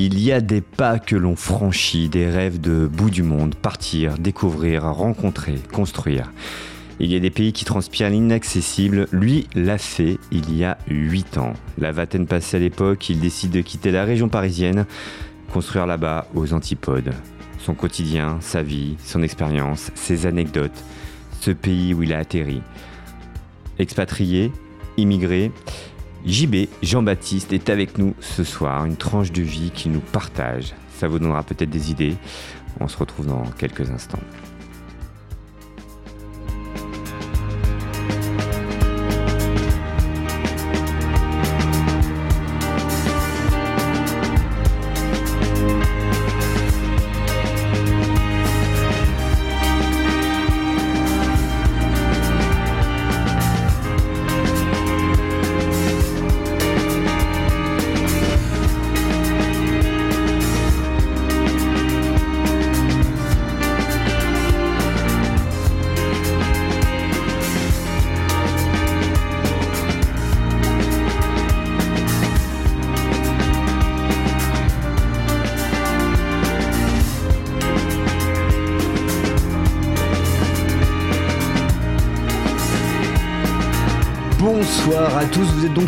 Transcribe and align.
Il 0.00 0.20
y 0.20 0.30
a 0.30 0.40
des 0.40 0.60
pas 0.60 1.00
que 1.00 1.16
l'on 1.16 1.34
franchit, 1.34 2.08
des 2.08 2.30
rêves 2.30 2.60
de 2.60 2.86
bout 2.86 3.10
du 3.10 3.24
monde, 3.24 3.56
partir, 3.56 4.16
découvrir, 4.16 4.84
rencontrer, 4.84 5.56
construire. 5.72 6.30
Il 7.00 7.10
y 7.10 7.16
a 7.16 7.18
des 7.18 7.30
pays 7.30 7.52
qui 7.52 7.64
transpirent 7.64 8.08
l'inaccessible. 8.08 9.08
Lui 9.10 9.48
l'a 9.56 9.76
fait 9.76 10.18
il 10.30 10.56
y 10.56 10.62
a 10.64 10.78
8 10.86 11.38
ans. 11.38 11.54
La 11.78 11.90
vingtaine 11.90 12.28
passée 12.28 12.58
à 12.58 12.60
l'époque, 12.60 13.08
il 13.08 13.18
décide 13.18 13.50
de 13.50 13.60
quitter 13.60 13.90
la 13.90 14.04
région 14.04 14.28
parisienne, 14.28 14.86
construire 15.52 15.84
là-bas 15.84 16.28
aux 16.32 16.52
antipodes. 16.52 17.12
Son 17.58 17.74
quotidien, 17.74 18.38
sa 18.40 18.62
vie, 18.62 18.94
son 19.04 19.24
expérience, 19.24 19.90
ses 19.96 20.26
anecdotes, 20.26 20.84
ce 21.40 21.50
pays 21.50 21.92
où 21.92 22.04
il 22.04 22.12
a 22.12 22.18
atterri. 22.18 22.62
Expatrié, 23.80 24.52
immigré, 24.96 25.50
JB, 26.26 26.68
Jean-Baptiste, 26.82 27.52
est 27.52 27.70
avec 27.70 27.98
nous 27.98 28.14
ce 28.20 28.44
soir, 28.44 28.84
une 28.84 28.96
tranche 28.96 29.32
de 29.32 29.42
vie 29.42 29.70
qu'il 29.70 29.92
nous 29.92 30.00
partage. 30.00 30.74
Ça 30.98 31.08
vous 31.08 31.18
donnera 31.18 31.42
peut-être 31.42 31.70
des 31.70 31.90
idées. 31.90 32.16
On 32.80 32.88
se 32.88 32.96
retrouve 32.96 33.26
dans 33.26 33.44
quelques 33.58 33.90
instants. 33.90 34.20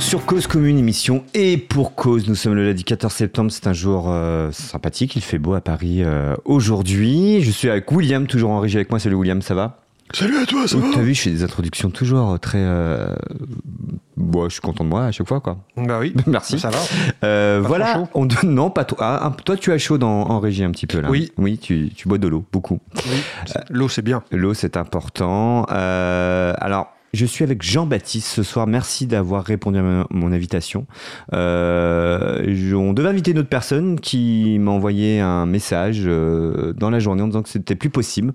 Donc 0.01 0.09
sur 0.09 0.25
Cause 0.25 0.47
Commune 0.47 0.79
émission 0.79 1.25
et 1.35 1.59
pour 1.59 1.95
cause, 1.95 2.27
nous 2.27 2.35
sommes 2.35 2.55
le 2.55 2.65
lundi 2.67 2.85
14 2.85 3.13
septembre, 3.13 3.51
c'est 3.53 3.67
un 3.67 3.75
jour 3.75 4.07
euh, 4.09 4.51
sympathique, 4.51 5.15
il 5.15 5.21
fait 5.21 5.37
beau 5.39 5.53
à 5.53 5.61
Paris 5.61 5.99
euh, 6.03 6.35
aujourd'hui. 6.47 7.43
Je 7.43 7.51
suis 7.51 7.69
avec 7.69 7.93
William, 7.93 8.27
toujours 8.27 8.51
en 8.51 8.61
régie 8.61 8.77
avec 8.79 8.89
moi, 8.89 8.99
salut 8.99 9.17
William, 9.17 9.43
ça 9.43 9.55
va? 9.55 9.77
Salut 10.15 10.39
à 10.39 10.47
toi, 10.47 10.67
ça 10.67 10.77
Oh, 10.79 10.81
va? 10.81 10.89
T'as 10.95 11.03
vu, 11.03 11.13
je 11.15 11.21
fais 11.21 11.31
des 11.31 11.45
introductions 11.45 11.91
toujours 11.91 12.39
très... 12.41 12.59
euh, 12.63 13.15
Bon, 14.17 14.45
je 14.49 14.53
suis 14.55 14.61
content 14.63 14.85
de 14.85 14.89
moi 14.89 15.05
à 15.05 15.13
chaque 15.13 15.29
fois 15.29 15.41
quoi. 15.41 15.59
Bah 15.77 15.99
oui. 16.01 16.15
Merci. 16.27 16.59
Ça 16.59 16.71
va 16.71 16.79
Euh, 17.25 17.63
voilà, 17.63 18.05
on 18.15 18.25
donne- 18.25 18.55
non 18.55 18.71
pas 18.71 18.85
toi. 18.85 18.99
Ah, 19.01 19.33
toi 19.45 19.57
tu 19.59 19.71
as 19.71 19.77
chaud 19.79 19.99
dans- 19.99 20.23
en 20.31 20.41
régie 20.41 20.65
un 20.65 20.71
petit 20.71 20.87
peu 20.87 21.01
là? 21.01 21.11
Oui. 21.11 21.31
Oui, 21.37 21.59
tu, 21.59 21.91
tu 21.95 22.09
bois 22.09 22.17
de 22.19 22.27
l'eau 22.27 22.43
beaucoup. 22.53 22.81
Oui. 23.07 23.21
L'eau, 23.69 23.89
c'est 23.91 24.03
bien. 24.03 24.23
L'eau, 24.33 24.55
c'est 24.55 24.77
important. 24.79 25.67
Euh, 25.71 26.55
alors, 26.59 26.89
je 27.13 27.27
suis 27.27 27.43
avec 27.45 27.63
Jean-Baptiste 27.63 28.27
ce 28.29 28.43
soir. 28.43 28.67
Merci 28.67 29.07
d'avoir 29.07 29.45
répondu 29.45 29.79
à 29.79 29.83
ma- 29.83 30.07
mon 30.11 30.33
invitation. 30.33 30.87
Euh, 31.33 32.45
je- 32.47 32.75
on 32.75 32.93
devait 32.93 33.09
inviter 33.09 33.33
une 33.33 33.39
autre 33.41 33.49
personne 33.49 33.99
qui 33.99 34.59
m'a 34.59 34.71
envoyé 34.71 35.21
un 35.21 35.47
message 35.47 36.03
euh, 36.07 36.73
dans 36.73 36.91
la 36.91 36.99
journée 37.01 37.23
en 37.23 37.27
disant 37.29 37.43
que 37.43 37.49
c'était 37.49 37.75
plus 37.75 37.91
possible. 37.91 38.33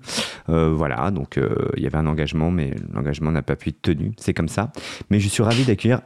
Euh, 0.48 0.72
voilà, 0.74 1.10
donc 1.10 1.38
euh, 1.38 1.48
il 1.76 1.82
y 1.82 1.86
avait 1.86 1.98
un 1.98 2.06
engagement, 2.06 2.50
mais 2.50 2.74
l'engagement 2.92 3.30
n'a 3.32 3.42
pas 3.42 3.56
pu 3.56 3.70
être 3.70 3.82
tenu. 3.82 4.12
C'est 4.18 4.34
comme 4.34 4.48
ça. 4.48 4.72
Mais 5.10 5.20
je 5.20 5.28
suis 5.28 5.42
ravi 5.42 5.64
d'accueillir 5.64 6.00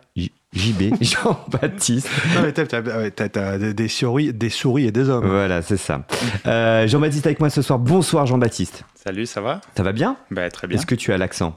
JB, 0.53 0.94
Jean-Baptiste. 1.00 2.09
Non, 2.34 2.42
mais 2.42 2.53
t'as- 2.53 3.59
des, 3.59 3.75
des 3.75 3.88
souris, 3.88 4.32
des 4.32 4.48
souris 4.50 4.86
et 4.86 4.92
des 4.92 5.09
hommes. 5.09 5.26
Voilà, 5.26 5.62
c'est 5.62 5.76
ça. 5.76 6.04
Euh, 6.47 6.86
Jean-Baptiste 6.86 7.26
avec 7.26 7.41
moi 7.41 7.50
ce 7.50 7.62
soir. 7.62 7.78
Bonsoir 7.78 8.26
Jean-Baptiste. 8.26 8.84
Salut, 8.94 9.26
ça 9.26 9.41
va? 9.41 9.60
Ça 9.76 9.82
va 9.82 9.92
bien? 9.92 10.16
Bah 10.30 10.50
très 10.50 10.66
bien. 10.66 10.76
Est-ce 10.76 10.86
que 10.86 10.94
tu 10.94 11.12
as 11.12 11.19
l'accent? 11.19 11.56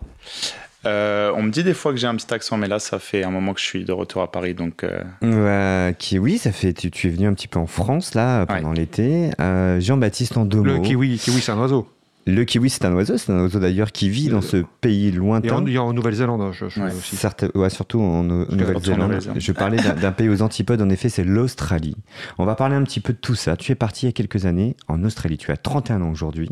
Euh, 0.86 1.32
on 1.36 1.44
me 1.44 1.50
dit 1.50 1.64
des 1.64 1.74
fois 1.74 1.92
que 1.92 1.98
j'ai 1.98 2.08
un 2.08 2.16
petit 2.16 2.34
accent, 2.34 2.58
mais 2.58 2.68
là 2.68 2.80
ça 2.80 3.00
fait 3.00 3.24
un 3.24 3.32
moment 3.32 3.54
que 3.54 3.60
je 3.60 3.66
suis 3.66 3.86
de 3.86 3.92
retour 3.94 4.22
à 4.22 4.32
Paris, 4.32 4.54
donc 4.54 4.84
euh, 4.84 5.02
Euh, 5.24 5.92
qui, 5.94 6.20
oui, 6.20 6.38
ça 6.38 6.52
fait. 6.52 6.74
Tu, 6.74 6.92
tu 6.92 7.08
es 7.08 7.10
venu 7.10 7.28
un 7.28 7.34
petit 7.34 7.48
peu 7.48 7.60
en 7.60 7.68
France 7.68 8.16
là 8.16 8.46
pendant 8.46 8.72
l'été. 8.74 9.30
Euh, 9.40 9.80
Jean-Baptiste 9.80 10.36
en 10.38 10.46
deux 10.46 10.62
Le 10.62 10.76
mots. 10.78 10.82
kiwi, 10.82 11.18
kiwi 11.18 11.40
c'est 11.42 11.52
un 11.52 11.60
oiseau. 11.60 11.88
Le 12.26 12.46
kiwi, 12.46 12.70
c'est 12.70 12.86
un 12.86 12.94
oiseau. 12.94 13.18
C'est 13.18 13.32
un 13.34 13.42
oiseau 13.42 13.60
d'ailleurs 13.60 13.92
qui 13.92 14.08
vit 14.10 14.30
dans 14.30 14.42
ce 14.42 14.64
pays 14.82 15.12
lointain. 15.12 15.58
en, 15.58 15.66
il 15.68 15.74
y 15.74 15.78
a 15.78 15.84
en 15.84 15.92
Nouvelle-Zélande 15.94 16.54
je, 16.54 16.70
je 16.70 16.80
Ouais. 16.82 16.88
aussi. 16.94 17.18
Certes, 17.18 17.46
ouais, 17.54 17.70
surtout 17.70 18.00
en, 18.00 18.20
en 18.30 18.44
en 18.44 18.56
Nouvelle-Zélande. 18.56 19.20
Je 19.36 19.52
parlais 19.52 19.78
d'un 19.78 20.12
pays 20.14 20.30
aux 20.30 20.42
antipodes, 20.42 20.82
en 20.82 20.90
effet, 20.90 21.10
c'est 21.10 21.26
l'Australie. 21.26 21.98
On 22.38 22.46
va 22.46 22.56
parler 22.56 22.76
un 22.76 22.84
petit 22.84 23.02
peu 23.02 23.12
de 23.14 23.18
tout 23.18 23.36
ça. 23.36 23.58
Tu 23.58 23.72
es 23.72 23.76
parti 23.76 24.06
il 24.06 24.08
y 24.08 24.10
a 24.10 24.14
quelques 24.14 24.46
années 24.46 24.78
en 24.88 25.04
Australie. 25.04 25.38
Tu 25.38 25.52
as 25.52 25.58
31 25.58 26.02
ans 26.02 26.12
aujourd'hui. 26.12 26.50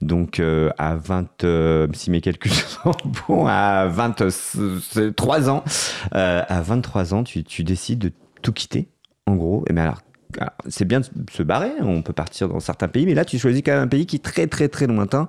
Donc, 0.00 0.40
euh, 0.40 0.70
à 0.78 0.96
20, 0.96 1.44
euh, 1.44 1.86
si 1.92 2.10
mes 2.10 2.20
calculs 2.22 2.50
sont 2.52 2.92
bons, 3.28 3.46
à 3.46 3.86
23 3.88 5.50
ans, 5.50 5.64
euh, 6.14 6.42
à 6.48 6.60
23 6.62 7.14
ans, 7.14 7.24
tu, 7.24 7.44
tu 7.44 7.64
décides 7.64 7.98
de 7.98 8.12
tout 8.42 8.52
quitter, 8.52 8.88
en 9.26 9.36
gros. 9.36 9.64
Et 9.68 9.72
mais 9.72 9.80
alors, 9.82 9.98
alors, 9.98 10.02
c'est 10.68 10.84
bien 10.84 11.00
de 11.00 11.06
se 11.30 11.42
barrer, 11.42 11.72
on 11.80 12.02
peut 12.02 12.12
partir 12.12 12.48
dans 12.48 12.60
certains 12.60 12.88
pays, 12.88 13.06
mais 13.06 13.14
là, 13.14 13.24
tu 13.24 13.38
choisis 13.38 13.62
quand 13.64 13.72
même 13.72 13.82
un 13.82 13.88
pays 13.88 14.06
qui 14.06 14.16
est 14.16 14.24
très, 14.24 14.46
très, 14.46 14.68
très 14.68 14.86
lointain. 14.86 15.28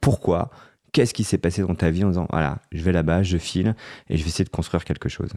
Pourquoi? 0.00 0.50
Qu'est-ce 0.92 1.14
qui 1.14 1.24
s'est 1.24 1.38
passé 1.38 1.62
dans 1.62 1.74
ta 1.74 1.90
vie 1.90 2.04
en 2.04 2.08
disant, 2.08 2.26
voilà, 2.30 2.58
je 2.70 2.82
vais 2.82 2.92
là-bas, 2.92 3.22
je 3.22 3.38
file, 3.38 3.74
et 4.10 4.16
je 4.16 4.22
vais 4.22 4.28
essayer 4.28 4.44
de 4.44 4.50
construire 4.50 4.84
quelque 4.84 5.08
chose? 5.08 5.30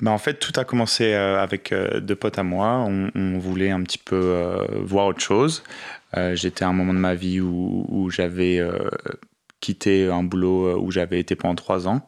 Bah, 0.00 0.10
en 0.10 0.18
fait 0.18 0.34
tout 0.34 0.52
a 0.58 0.64
commencé 0.64 1.14
euh, 1.14 1.42
avec 1.42 1.72
euh, 1.72 2.00
deux 2.00 2.16
potes 2.16 2.38
à 2.38 2.42
moi. 2.42 2.86
On, 2.86 3.38
voulait 3.38 3.70
un 3.70 3.82
petit 3.82 3.98
peu 3.98 4.16
euh, 4.16 4.66
voir 4.82 5.06
autre 5.06 5.20
chose. 5.20 5.62
J'étais 6.34 6.64
à 6.64 6.68
un 6.68 6.72
moment 6.72 6.94
de 6.94 6.98
ma 6.98 7.16
vie 7.16 7.40
où, 7.40 8.08
j'avais 8.08 8.62
quitté 9.60 10.08
un 10.08 10.22
boulot 10.22 10.80
où 10.80 10.92
j'avais 10.92 11.18
été 11.18 11.34
pendant 11.34 11.56
trois 11.56 11.88
ans, 11.88 12.06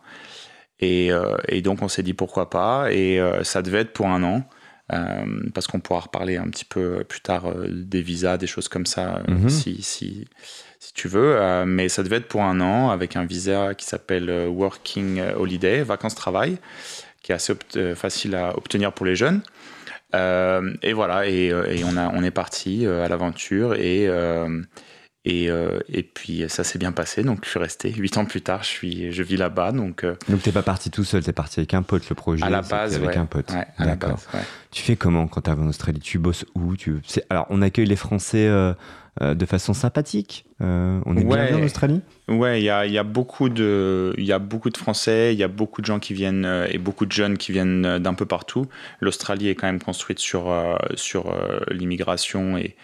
et, 0.78 1.10
et 1.48 1.60
donc 1.60 1.82
on 1.82 1.88
s'est 1.88 2.04
dit 2.04 2.14
pourquoi 2.14 2.48
pas. 2.48 2.92
Et 2.92 3.20
ça 3.42 3.62
devait 3.62 3.80
être 3.80 3.92
pour 3.92 4.06
un 4.06 4.22
an. 4.22 4.48
Euh, 4.92 5.24
parce 5.54 5.66
qu'on 5.66 5.80
pourra 5.80 6.00
reparler 6.00 6.36
un 6.36 6.48
petit 6.48 6.64
peu 6.64 7.02
plus 7.04 7.20
tard 7.20 7.47
euh, 7.47 7.66
des 7.69 8.02
visas, 8.02 8.36
des 8.36 8.47
choses 8.47 8.69
comme 8.69 8.86
ça, 8.86 9.16
euh, 9.28 9.32
Mhm. 9.32 9.48
si, 9.48 9.82
si, 9.82 10.26
si 10.78 10.92
tu 10.94 11.08
veux. 11.08 11.36
Euh, 11.36 11.64
mais 11.66 11.88
ça 11.88 12.02
devait 12.02 12.16
être 12.16 12.28
pour 12.28 12.42
un 12.42 12.60
an 12.60 12.91
avec 12.91 13.16
un 13.16 13.25
visa 13.25 13.75
qui 13.75 13.84
s'appelle 13.86 14.30
euh, 14.30 14.46
Working 14.48 15.20
Holiday, 15.36 15.82
vacances-travail, 15.82 16.58
qui 17.22 17.32
est 17.32 17.34
assez 17.34 17.52
euh, 17.76 17.94
facile 17.96 18.34
à 18.36 18.56
obtenir 18.56 18.92
pour 18.92 19.06
les 19.06 19.16
jeunes. 19.16 19.41
Euh, 20.14 20.72
et 20.82 20.92
voilà, 20.92 21.26
et, 21.26 21.50
euh, 21.50 21.66
et 21.66 21.82
on, 21.84 21.96
a, 21.96 22.08
on 22.14 22.22
est 22.22 22.30
parti 22.30 22.86
euh, 22.86 23.04
à 23.04 23.08
l'aventure 23.08 23.75
et, 23.75 24.06
euh, 24.08 24.62
et, 25.28 25.50
euh, 25.50 25.81
et 25.92 26.04
puis 26.04 26.44
ça 26.48 26.62
s'est 26.64 26.78
bien 26.78 26.92
passé. 26.92 27.22
Donc 27.25 27.41
je 27.44 27.50
suis 27.50 27.59
resté. 27.59 27.92
Huit 27.92 28.16
ans 28.16 28.25
plus 28.25 28.41
tard, 28.41 28.62
je, 28.62 28.69
suis, 28.69 29.12
je 29.12 29.22
vis 29.22 29.37
là-bas. 29.37 29.72
Donc 29.72 30.04
euh, 30.04 30.14
Donc 30.28 30.41
t'es 30.41 30.53
pas 30.53 30.62
parti 30.62 30.91
tout 30.91 31.04
seul, 31.04 31.22
t'es 31.25 31.32
parti 31.32 31.60
avec 31.60 31.75
un 31.75 31.82
pote 31.82 32.09
le 32.09 32.14
projet. 32.14 32.44
à 32.44 32.48
la 32.48 32.62
base, 32.62 32.94
avec 32.94 33.10
ouais. 33.10 33.16
un 33.16 33.26
pote. 33.26 33.50
Ouais, 33.53 33.66
D'accord. 33.84 34.20
ouais. 34.32 34.41
Tu 34.70 34.82
fais 34.82 34.94
comment 34.97 35.26
quand 35.26 35.42
tu 35.42 35.50
arrives 35.50 35.62
en 35.62 35.69
Australie? 35.69 35.98
Tu 36.00 36.19
bosses 36.19 36.47
où? 36.54 36.76
Tu... 36.76 37.00
Alors 37.28 37.47
on 37.50 37.60
accueille 37.60 37.87
les 37.87 37.97
Français 37.97 38.47
euh, 38.47 38.72
euh, 39.20 39.34
de 39.34 39.47
façon 39.47 39.75
sympathique. 39.75 40.44
On 40.60 41.16
est 41.16 41.25
bien 41.25 41.56
en 41.58 41.62
Australie? 41.64 42.02
Ouais, 42.28 42.61
il 42.61 42.64
y 42.64 42.70
a, 42.70 42.87
y, 42.87 42.96
a 42.96 43.02
beaucoup 43.02 43.49
de- 43.49 44.14
y 44.19 44.32
a 44.32 44.38
beaucoup 44.38 44.70
de 44.70 44.76
Français, 44.76 45.34
il 45.34 45.38
y 45.38 45.43
a 45.43 45.49
beaucoup 45.49 45.81
de 45.81 45.87
gens 45.87 45.99
qui 45.99 46.14
viennent 46.14 46.67
et 46.70 46.78
beaucoup 46.78 47.05
de 47.05 47.12
jeunes 47.12 47.37
qui 47.37 47.50
viennent 47.52 47.99
d'un 47.99 48.14
peu 48.14 48.26
partout. 48.26 48.67
L'Australie 49.00 49.49
est 49.49 49.55
quand 49.55 49.67
même 49.67 49.82
construite 49.82 50.19
sur, 50.19 50.55
sur 50.94 51.34
l'immigration 51.70 52.56
et, 52.56 52.76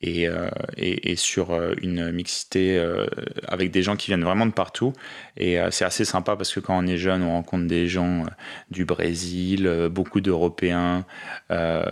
et, 0.00 0.28
euh, 0.28 0.48
et, 0.76 1.10
et 1.12 1.16
sur 1.16 1.50
euh, 1.50 1.74
une 1.82 2.12
mixité 2.12 2.78
euh, 2.78 3.06
avec 3.48 3.70
des 3.72 3.82
gens 3.82 3.96
qui 3.96 4.06
viennent 4.08 4.22
vraiment 4.24 4.46
de 4.46 4.52
partout. 4.52 4.92
Et 5.36 5.56
c'est 5.70 5.84
assez 5.84 6.04
sympa 6.04 6.34
parce 6.34 6.52
que 6.52 6.58
quand 6.60 6.76
on 6.76 6.86
est 6.86 6.96
jeune, 6.96 7.22
on 7.22 7.30
rencontre 7.30 7.66
des 7.68 7.86
gens 7.86 8.24
du 8.72 8.84
Brésil, 8.84 9.88
beaucoup 9.88 10.20
d'Européens, 10.20 11.04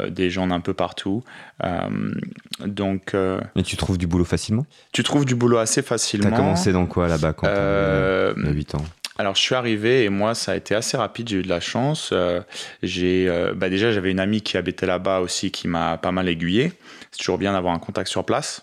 des 0.09 0.31
gens 0.31 0.49
d'un 0.49 0.59
peu 0.59 0.75
partout. 0.75 1.23
Donc, 2.65 3.15
Et 3.15 3.63
tu 3.63 3.77
trouves 3.77 3.99
du 3.99 4.07
boulot 4.09 4.25
facilement? 4.25 4.67
tu 4.93 5.03
trouves 5.05 5.25
du 5.25 5.35
boulot 5.37 5.59
assez 5.59 5.83
T'as 5.83 5.89
facilement. 5.89 6.31
commencé 6.37 6.73
dans 6.73 6.87
quoi 6.87 7.07
là-bas 7.07 7.33
quand 7.35 7.47
Euh, 7.47 8.35
a 8.37 8.51
8 8.51 8.75
ans? 8.75 8.85
alors, 9.19 9.35
je 9.35 9.41
suis 9.41 9.55
arrivé 9.55 10.05
et 10.05 10.09
moi, 10.11 10.35
ça 10.35 10.53
a 10.53 10.57
été 10.57 10.75
assez 10.75 10.97
rapide. 10.97 11.29
J'ai 11.29 11.37
eu 11.39 11.43
de 11.43 11.49
la 11.49 11.61
chance. 11.61 12.11
Euh, 12.13 12.41
j'ai, 12.83 13.27
euh, 13.29 13.55
bah, 13.55 13.71
déjà, 13.71 13.91
j'avais 13.93 14.11
une 14.11 14.21
amie 14.21 14.43
qui 14.43 14.57
habitait 14.59 14.85
là-bas 14.87 15.21
aussi 15.21 15.51
qui 15.51 15.69
m'a 15.69 15.97
pas 15.99 16.13
mal 16.13 16.29
aiguillé. 16.29 16.73
C'est 17.17 17.25
toujours 17.25 17.39
bien 17.39 17.55
d'avoir 17.55 17.73
un 17.73 17.79
contact 17.79 18.11
sur 18.11 18.25
place. 18.25 18.63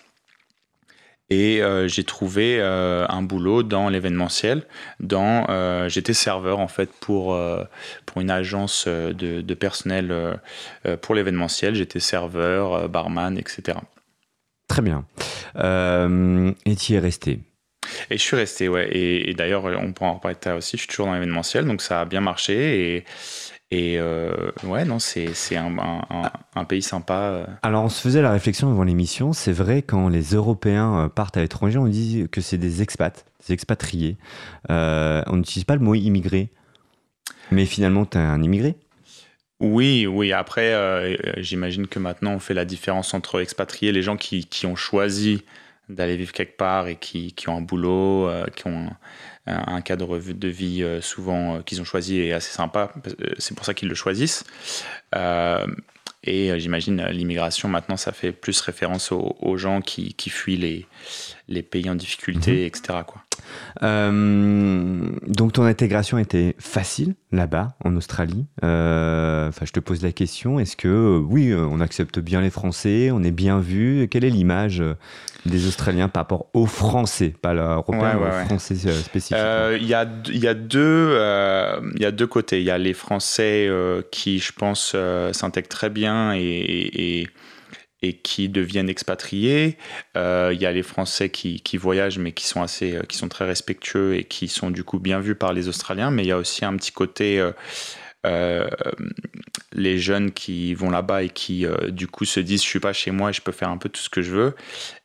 Et 1.30 1.62
j'ai 1.88 2.04
trouvé 2.04 2.62
un 2.62 3.22
boulot 3.24 3.64
dans 3.64 3.90
l'événementiel. 3.90 4.68
Dans, 5.00 5.48
j'étais 5.90 6.14
serveur 6.14 6.60
en 6.60 6.68
fait 6.68 6.92
pour 7.00 7.36
pour 8.06 8.22
une 8.22 8.30
agence 8.30 8.88
de, 8.88 9.42
de 9.42 9.54
personnel 9.56 10.38
pour 11.02 11.16
l'événementiel. 11.16 11.74
J'étais 11.74 12.00
serveur, 12.00 12.88
barman, 12.88 13.40
etc. 13.40 13.80
Très 14.68 14.84
bien. 14.84 15.06
et 15.56 16.76
tu 16.76 16.94
y 16.94 16.96
es 16.96 17.00
resté? 17.00 17.40
Et 18.10 18.18
je 18.18 18.24
suis 18.24 18.36
resté, 18.36 18.68
ouais. 18.68 18.90
Et, 18.92 19.34
d'ailleurs, 19.34 19.66
on 19.66 19.94
pourra 19.94 20.12
en 20.12 20.14
reparler 20.16 20.58
aussi. 20.58 20.78
Je 20.78 20.82
suis 20.82 20.88
toujours 20.88 21.08
dans 21.08 21.14
l'événementiel, 21.14 21.66
donc 21.66 21.82
ça 21.82 22.02
a 22.02 22.06
bien 22.06 22.22
marché. 22.22 22.96
Et, 22.96 23.06
et 23.74 23.98
euh, 23.98 24.52
ouais, 24.66 24.86
non, 24.86 25.00
c'est 25.00 25.34
un, 25.56 25.76
un, 25.80 26.32
un, 26.54 26.64
pays 26.64 26.84
sympa. 26.84 27.16
Euh. 27.16 27.46
Alors, 27.64 27.84
on 27.84 27.90
se 27.90 28.00
faisait 28.00 28.22
la 28.22 28.30
réflexion 28.30 28.70
avant 28.70 28.84
l'émission. 28.84 29.34
C'est 29.34 29.52
vrai, 29.52 29.82
quand 29.82 30.10
les 30.10 30.36
Européens 30.36 31.06
euh, 31.06 31.10
partent 31.10 31.38
à 31.38 31.42
l'étranger, 31.42 31.80
on 31.80 31.88
dit 31.88 32.28
que 32.32 32.40
c'est 32.40 32.60
des 32.60 32.84
expats, 32.84 33.26
des 33.48 33.54
expatriés. 33.56 34.18
on 34.70 35.38
n'utilise 35.38 35.64
pas 35.64 35.74
le 35.74 35.82
mot 35.82 35.96
immigré. 35.96 36.50
Mais 37.50 37.66
finalement, 37.66 38.06
tu 38.06 38.20
es 38.20 38.22
un 38.22 38.44
immigré 38.44 38.76
oui, 39.60 40.06
oui. 40.08 40.34
Après, 40.34 41.18
j'imagine 41.38 41.88
que 41.88 41.98
maintenant, 41.98 42.34
on 42.34 42.40
fait 42.40 42.54
la 42.54 42.66
différence 42.66 43.14
entre 43.14 43.40
expatriés, 43.42 43.94
les 43.94 44.02
gens 44.02 44.18
qui, 44.18 44.46
qui 44.46 44.66
ont 44.66 44.76
choisi 44.76 45.46
d'aller 45.90 46.16
vivre 46.16 46.32
quelque 46.32 46.58
part 46.58 46.88
et 46.88 46.96
qui, 46.96 47.34
qui 47.34 47.50
ont 47.50 47.58
un 47.58 47.62
boulot, 47.62 48.28
euh, 48.28 48.46
qui 48.56 48.68
ont 48.68 48.90
un, 49.46 49.82
cadre 49.82 50.18
de 50.18 50.48
vie 50.48 50.84
euh, 50.84 51.02
souvent 51.02 51.56
euh, 51.56 51.62
qu'ils 51.62 51.82
ont 51.82 51.86
choisi 51.86 52.20
et 52.20 52.34
assez 52.34 52.52
sympa. 52.52 52.94
C'est 53.38 53.56
pour 53.56 53.66
ça 53.66 53.74
qu'ils 53.74 53.90
le 53.90 53.96
choisissent. 53.96 54.46
et 56.24 56.60
j'imagine 56.60 57.06
l'immigration 57.08 57.68
maintenant, 57.68 57.98
ça 57.98 58.14
fait 58.14 58.32
plus 58.32 58.60
référence 58.62 59.12
aux, 59.12 59.58
gens 59.58 59.82
qui, 59.82 60.14
qui, 60.14 60.30
fuient 60.30 60.58
les, 60.58 60.88
les 61.48 61.64
pays 61.64 61.90
en 61.90 61.96
difficulté, 61.96 62.52
mhm. 62.52 62.66
etc. 62.66 63.00
Quoi. 63.06 63.22
donc 65.28 65.54
ton 65.54 65.64
intégration 65.64 66.18
était 66.18 66.56
facile 66.60 67.16
là-bas 67.32 67.76
en 67.84 67.96
Australie. 67.96 68.46
Enfin, 68.62 69.66
je 69.66 69.72
te 69.72 69.80
pose 69.80 70.02
la 70.04 70.12
question 70.12 70.60
est-ce 70.60 70.76
que 70.76 71.18
oui, 71.18 71.54
on 71.54 71.80
accepte 71.80 72.20
bien 72.20 72.42
les 72.42 72.50
Français, 72.50 73.10
on 73.12 73.24
est 73.24 73.32
bien 73.32 73.60
vu? 73.60 74.08
Quelle 74.10 74.26
est 74.26 74.30
l'image 74.30 74.84
des 75.46 75.68
Australiens 75.68 76.08
par 76.08 76.22
rapport 76.22 76.48
aux 76.54 76.66
Français, 76.66 77.34
pas 77.42 77.54
l'Européen, 77.54 78.18
ouais, 78.18 78.28
aux 78.28 78.46
Français 78.46 78.76
euh, 78.86 78.94
spécifiquement? 78.94 79.44
Euh, 79.44 79.78
Il 79.80 79.88
y, 79.88 79.94
a, 79.94 80.08
y, 80.30 80.48
a 80.48 80.54
deux, 80.54 80.80
euh, 81.12 81.80
y 81.98 82.06
a 82.06 82.12
deux 82.12 82.28
côtés. 82.28 82.60
Il 82.60 82.66
y 82.66 82.72
a 82.72 82.78
les 82.78 82.94
Français 82.94 83.70
qui, 84.12 84.40
je 84.40 84.52
pense, 84.54 84.96
s'intègrent 85.32 85.70
très 85.70 85.90
bien 85.90 86.34
et, 86.34 86.40
et, 86.42 87.28
qui 88.12 88.50
deviennent 88.50 88.90
expatriés. 88.90 89.78
Il 90.16 90.58
y 90.60 90.66
a 90.66 90.72
les 90.74 90.84
Français 90.84 91.30
qui, 91.30 91.62
qui, 91.62 91.78
voyagent 91.78 92.20
mais 92.20 92.34
qui 92.34 92.46
sont, 92.46 92.62
assez, 92.62 93.00
qui 93.08 93.16
sont 93.16 93.30
très 93.30 93.46
respectueux 93.46 94.16
et 94.16 94.26
qui 94.26 94.50
sont 94.50 94.72
du 94.72 94.84
coup 94.84 95.00
bien 95.00 95.22
vus 95.22 95.36
par 95.36 95.54
les 95.54 95.70
Australiens. 95.70 96.12
Mais 96.12 96.24
il 96.24 96.28
y 96.28 96.32
a 96.32 96.38
aussi 96.38 96.66
un 96.66 96.76
petit 96.76 96.92
côté... 96.92 97.42
les 99.74 99.98
jeunes 99.98 100.32
qui 100.32 100.74
vont 100.74 100.90
là-bas 100.90 101.24
et 101.24 101.30
qui 101.30 101.66
du 101.90 102.08
coup 102.08 102.26
se 102.26 102.40
disent 102.40 102.62
je 102.62 102.68
suis 102.68 102.80
pas 102.80 102.94
chez 102.94 103.12
moi 103.12 103.30
et 103.30 103.34
je 103.34 103.42
peux 103.42 103.52
faire 103.52 103.70
un 103.70 103.78
peu 103.78 103.90
tout 103.90 104.02
ce 104.02 104.10
que 104.10 104.22
je 104.22 104.32
veux 104.32 104.56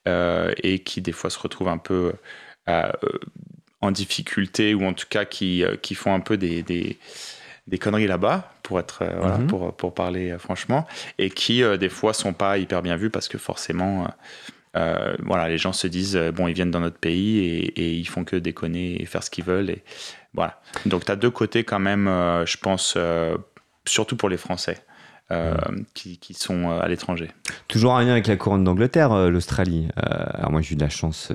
euh, 0.09 0.53
et 0.63 0.79
qui 0.79 1.01
des 1.03 1.13
fois 1.13 1.29
se 1.29 1.39
retrouvent 1.39 1.69
un 1.69 1.79
peu 1.79 2.15
euh, 2.69 2.93
en 3.81 3.91
difficulté 3.91 4.75
ou 4.75 4.85
en 4.85 4.95
tout 4.95 5.07
cas 5.09 5.25
qui, 5.25 5.63
euh, 5.63 5.77
qui 5.77 5.95
font 5.95 6.15
un 6.15 6.21
peu 6.21 6.37
des, 6.39 6.99
des 7.69 7.79
conneries 7.79 8.07
là-bas 8.07 8.53
pour 8.63 8.81
être 8.81 9.05
voilà, 9.19 9.39
mhm. 9.39 9.47
pour, 9.47 9.75
pour, 9.75 9.95
parler 9.95 10.37
franchement 10.39 10.87
et 11.19 11.31
qui 11.31 11.63
des 11.79 11.89
fois 11.89 12.13
sont 12.13 12.33
pas 12.33 12.59
hyper 12.59 12.83
bien 12.83 12.97
vus 12.97 13.11
parce 13.11 13.29
que 13.29 13.39
forcément 13.39 14.09
voilà 14.75 15.49
les 15.49 15.59
gens 15.59 15.73
se 15.73 15.87
disent 15.87 16.19
bon 16.35 16.49
ils 16.49 16.55
viennent 16.55 16.71
dans 16.71 16.81
notre 16.81 16.99
pays 16.99 17.39
et, 17.39 17.81
et, 17.81 17.95
ils 17.95 18.09
font 18.09 18.25
que 18.25 18.37
déconner 18.37 19.01
et 19.01 19.07
faire 19.07 19.23
ce 19.23 19.31
qu'ils 19.31 19.45
veulent 19.45 19.71
et 19.71 19.83
voilà 20.35 20.61
donc 20.87 21.05
tu 21.05 21.13
as 21.13 21.17
deux 21.17 21.31
côtés 21.31 21.65
quand 21.65 21.79
même 21.79 22.07
je 22.07 22.57
pense 22.59 22.97
surtout 23.87 24.17
pour 24.17 24.29
les 24.29 24.37
Français 24.37 24.83
euh, 25.31 25.55
qui, 25.93 26.17
qui, 26.17 26.33
sont 26.33 26.71
euh, 26.71 26.81
à 26.81 26.89
l'étranger. 26.89 27.31
Toujours 27.67 27.93
en 27.93 27.99
lien 27.99 28.13
avec 28.13 28.27
la 28.29 28.37
couronne 28.37 28.65
d'Angleterre, 28.65 29.13
euh, 29.13 29.29
l'Australie. 29.29 29.87
alors 29.95 30.51
moi 30.51 30.63
j'ai 30.63 30.73
eu 30.73 30.77
de 30.77 30.81
la 30.81 30.89
chance 30.89 31.35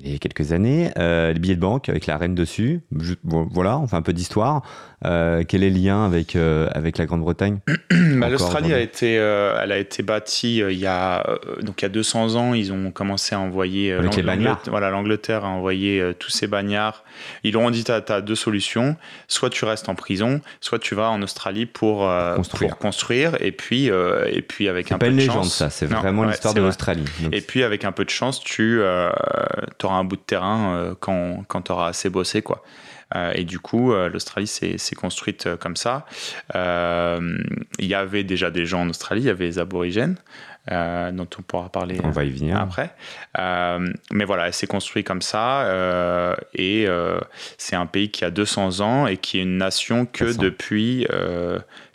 il 0.00 0.10
y 0.10 0.16
a 0.16 0.18
quelques 0.18 0.50
années. 0.50 0.90
les 0.96 1.38
billets 1.38 1.54
de 1.54 1.60
banque 1.60 1.88
avec 1.88 2.06
la 2.06 2.18
reine 2.18 2.34
dessus. 2.34 2.80
voilà, 3.22 3.78
on 3.78 3.86
fait 3.86 3.94
un 3.94 4.02
peu 4.02 4.12
d'histoire. 4.12 4.62
Quel 5.02 5.62
est 5.62 5.70
le 5.70 5.78
lien 5.78 6.04
avec, 6.04 6.36
avec 6.36 6.98
la 6.98 7.06
Grande-Bretagne 7.06 7.58
bah, 8.16 8.28
L'Australie 8.28 8.72
a 8.72 8.80
été, 8.80 9.14
elle 9.14 9.72
a 9.72 9.78
été 9.78 10.02
bâtie 10.02 10.58
il 10.58 10.78
y 10.78 10.86
a 10.86 11.24
donc 11.62 11.82
il 11.82 11.84
y 11.84 11.86
a 11.86 11.90
200 11.90 12.34
ans. 12.34 12.54
Ils 12.54 12.72
ont 12.72 12.90
commencé 12.90 13.34
à 13.34 13.40
envoyer 13.40 13.92
avec 13.92 14.16
les 14.16 14.22
bagnards. 14.22 14.62
Voilà, 14.66 14.90
l'Angleterre 14.90 15.44
a 15.44 15.48
envoyé 15.48 16.12
tous 16.18 16.30
ces 16.30 16.46
bagnards. 16.46 17.04
Ils 17.44 17.52
leur 17.54 17.62
ont 17.62 17.70
dit 17.70 17.84
tu 17.84 17.92
as, 17.92 18.20
deux 18.20 18.34
solutions. 18.34 18.96
Soit 19.28 19.50
tu 19.50 19.64
restes 19.64 19.88
en 19.88 19.94
prison, 19.94 20.40
soit 20.60 20.78
tu 20.78 20.94
vas 20.94 21.10
en 21.10 21.22
Australie 21.22 21.66
pour 21.66 22.08
construire. 22.36 22.70
Pour 22.70 22.78
construire 22.78 23.38
et 23.40 23.52
puis 23.52 23.90
euh, 23.90 24.24
et 24.30 24.42
puis 24.42 24.68
avec 24.68 24.92
un 24.92 24.98
peu 24.98 25.10
de 25.10 25.20
chance 25.20 25.54
ça 25.54 25.70
c'est 25.70 25.86
vraiment 25.86 26.24
l'histoire 26.24 26.54
de 26.54 26.60
l'Australie 26.60 27.04
et 27.32 27.40
puis 27.40 27.62
avec 27.62 27.84
un 27.84 27.92
peu 27.92 28.04
de 28.04 28.10
chance 28.10 28.40
tu 28.40 28.80
euh, 28.80 29.10
auras 29.82 29.96
un 29.96 30.04
bout 30.04 30.16
de 30.16 30.22
terrain 30.22 30.74
euh, 30.74 30.94
quand, 30.98 31.44
quand 31.48 31.62
tu 31.62 31.72
auras 31.72 31.88
assez 31.88 32.10
bossé 32.10 32.42
quoi 32.42 32.64
et 33.34 33.44
du 33.44 33.58
coup, 33.58 33.92
l'Australie 33.92 34.46
s'est 34.46 34.94
construite 34.96 35.56
comme 35.56 35.76
ça. 35.76 36.06
Il 36.54 37.86
y 37.86 37.94
avait 37.94 38.24
déjà 38.24 38.50
des 38.50 38.66
gens 38.66 38.82
en 38.82 38.88
Australie, 38.88 39.22
il 39.22 39.26
y 39.26 39.30
avait 39.30 39.46
les 39.46 39.58
aborigènes, 39.58 40.16
dont 40.70 41.28
on 41.38 41.42
pourra 41.42 41.70
parler 41.70 41.98
on 42.04 42.10
va 42.10 42.24
y 42.24 42.30
venir. 42.30 42.58
après. 42.60 42.94
mais 43.36 44.24
voilà, 44.24 44.46
elle 44.48 44.52
s'est 44.52 44.66
construite 44.66 45.06
comme 45.06 45.22
ça. 45.22 46.36
et 46.54 46.86
c'est 47.56 47.76
un 47.76 47.86
pays 47.86 48.10
qui 48.10 48.24
a 48.24 48.30
200 48.30 48.80
ans 48.80 49.06
et 49.06 49.16
qui 49.16 49.38
est 49.38 49.42
une 49.42 49.58
nation 49.58 50.04
que 50.04 50.36
depuis 50.36 51.06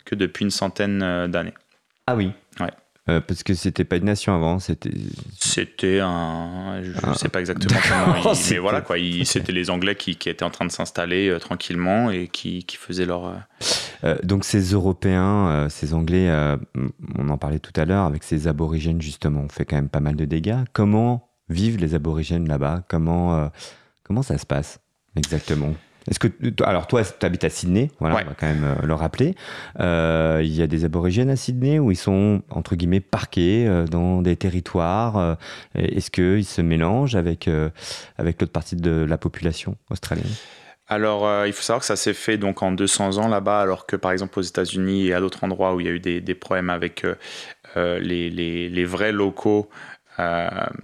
que 0.04 0.14
depuis 0.14 0.44
une 0.44 0.50
centaine 0.50 1.02
euh, 1.02 1.28
d'années. 1.28 1.54
Ah 2.06 2.16
oui. 2.16 2.32
Euh, 3.10 3.20
parce 3.20 3.42
que 3.42 3.52
c'était 3.52 3.84
pas 3.84 3.96
une 3.96 4.06
nation 4.06 4.34
avant, 4.34 4.58
c'était. 4.58 4.90
C'était 5.38 6.00
un, 6.00 6.80
je 6.82 6.90
ne 6.90 6.96
ah. 7.02 7.14
sais 7.14 7.28
pas 7.28 7.40
exactement 7.40 7.78
comment, 7.86 8.32
mais 8.50 8.58
voilà 8.58 8.80
quoi, 8.80 8.96
c'était 9.24 9.52
les 9.52 9.68
Anglais 9.68 9.94
qui, 9.94 10.16
qui, 10.16 10.30
étaient 10.30 10.44
en 10.44 10.50
train 10.50 10.64
de 10.64 10.72
s'installer 10.72 11.28
euh, 11.28 11.38
tranquillement 11.38 12.10
et 12.10 12.28
qui, 12.28 12.64
qui 12.64 12.78
faisaient 12.78 13.04
leur. 13.04 13.34
donc 14.22 14.44
ces 14.44 14.72
Européens, 14.72 15.68
ces 15.68 15.92
Anglais, 15.92 16.32
on 17.18 17.28
en 17.28 17.36
parlait 17.36 17.58
tout 17.58 17.78
à 17.78 17.84
l'heure 17.84 18.06
avec 18.06 18.22
ces 18.22 18.48
aborigènes 18.48 19.02
justement, 19.02 19.42
on 19.42 19.48
fait 19.50 19.66
quand 19.66 19.76
même 19.76 19.90
pas 19.90 20.00
mal 20.00 20.16
de 20.16 20.24
dégâts. 20.24 20.64
Comment 20.72 21.28
vivent 21.50 21.76
les 21.76 21.94
aborigènes 21.94 22.48
là-bas? 22.48 22.84
Comment 22.88 23.50
comment 24.02 24.22
ça 24.22 24.38
se 24.38 24.46
passe 24.46 24.80
exactement? 25.14 25.74
Est-ce 26.08 26.18
que 26.18 26.28
alors 26.62 26.86
toi, 26.86 27.02
tu 27.02 27.24
habites 27.24 27.44
à 27.44 27.50
Sydney, 27.50 27.90
voilà, 27.98 28.16
on 28.16 28.28
va 28.28 28.34
quand 28.38 28.46
même 28.46 28.64
euh, 28.64 28.86
le 28.86 28.94
rappeler. 28.94 29.34
Euh, 29.80 30.42
il 30.44 30.54
y 30.54 30.60
a 30.60 30.66
des 30.66 30.84
aborigènes 30.84 31.30
à 31.30 31.36
Sydney 31.36 31.78
où 31.78 31.90
ils 31.90 31.96
sont 31.96 32.42
entre 32.50 32.76
guillemets 32.76 33.00
parqués 33.00 33.66
euh, 33.66 33.86
dans 33.86 34.20
des 34.20 34.36
territoires. 34.36 35.38
Est-ce 35.74 36.10
qu'ils 36.10 36.44
se 36.44 36.60
mélangent 36.60 37.16
avec 37.16 37.48
avec 38.18 38.40
l'autre 38.40 38.52
partie 38.52 38.76
de 38.76 39.04
la 39.08 39.16
population 39.16 39.76
australienne? 39.90 40.32
Alors, 40.86 41.46
il 41.46 41.52
faut 41.54 41.62
savoir 41.62 41.80
que 41.80 41.86
ça 41.86 41.96
s'est 41.96 42.12
fait 42.12 42.36
donc 42.36 42.62
en 42.62 42.70
200 42.70 43.16
ans 43.16 43.28
là-bas, 43.28 43.62
alors 43.62 43.86
que 43.86 43.96
par 43.96 44.12
exemple 44.12 44.38
aux 44.38 44.42
États-Unis 44.42 45.08
et 45.08 45.14
à 45.14 45.20
d'autres 45.20 45.42
endroits 45.42 45.74
où 45.74 45.80
il 45.80 45.86
y 45.86 45.88
a 45.88 45.92
eu 45.92 46.00
des, 46.00 46.20
des 46.20 46.34
problèmes 46.34 46.68
avec 46.68 47.06
les, 47.76 48.30
les, 48.30 48.68
les, 48.68 48.84
vrais 48.84 49.12
locaux 49.12 49.70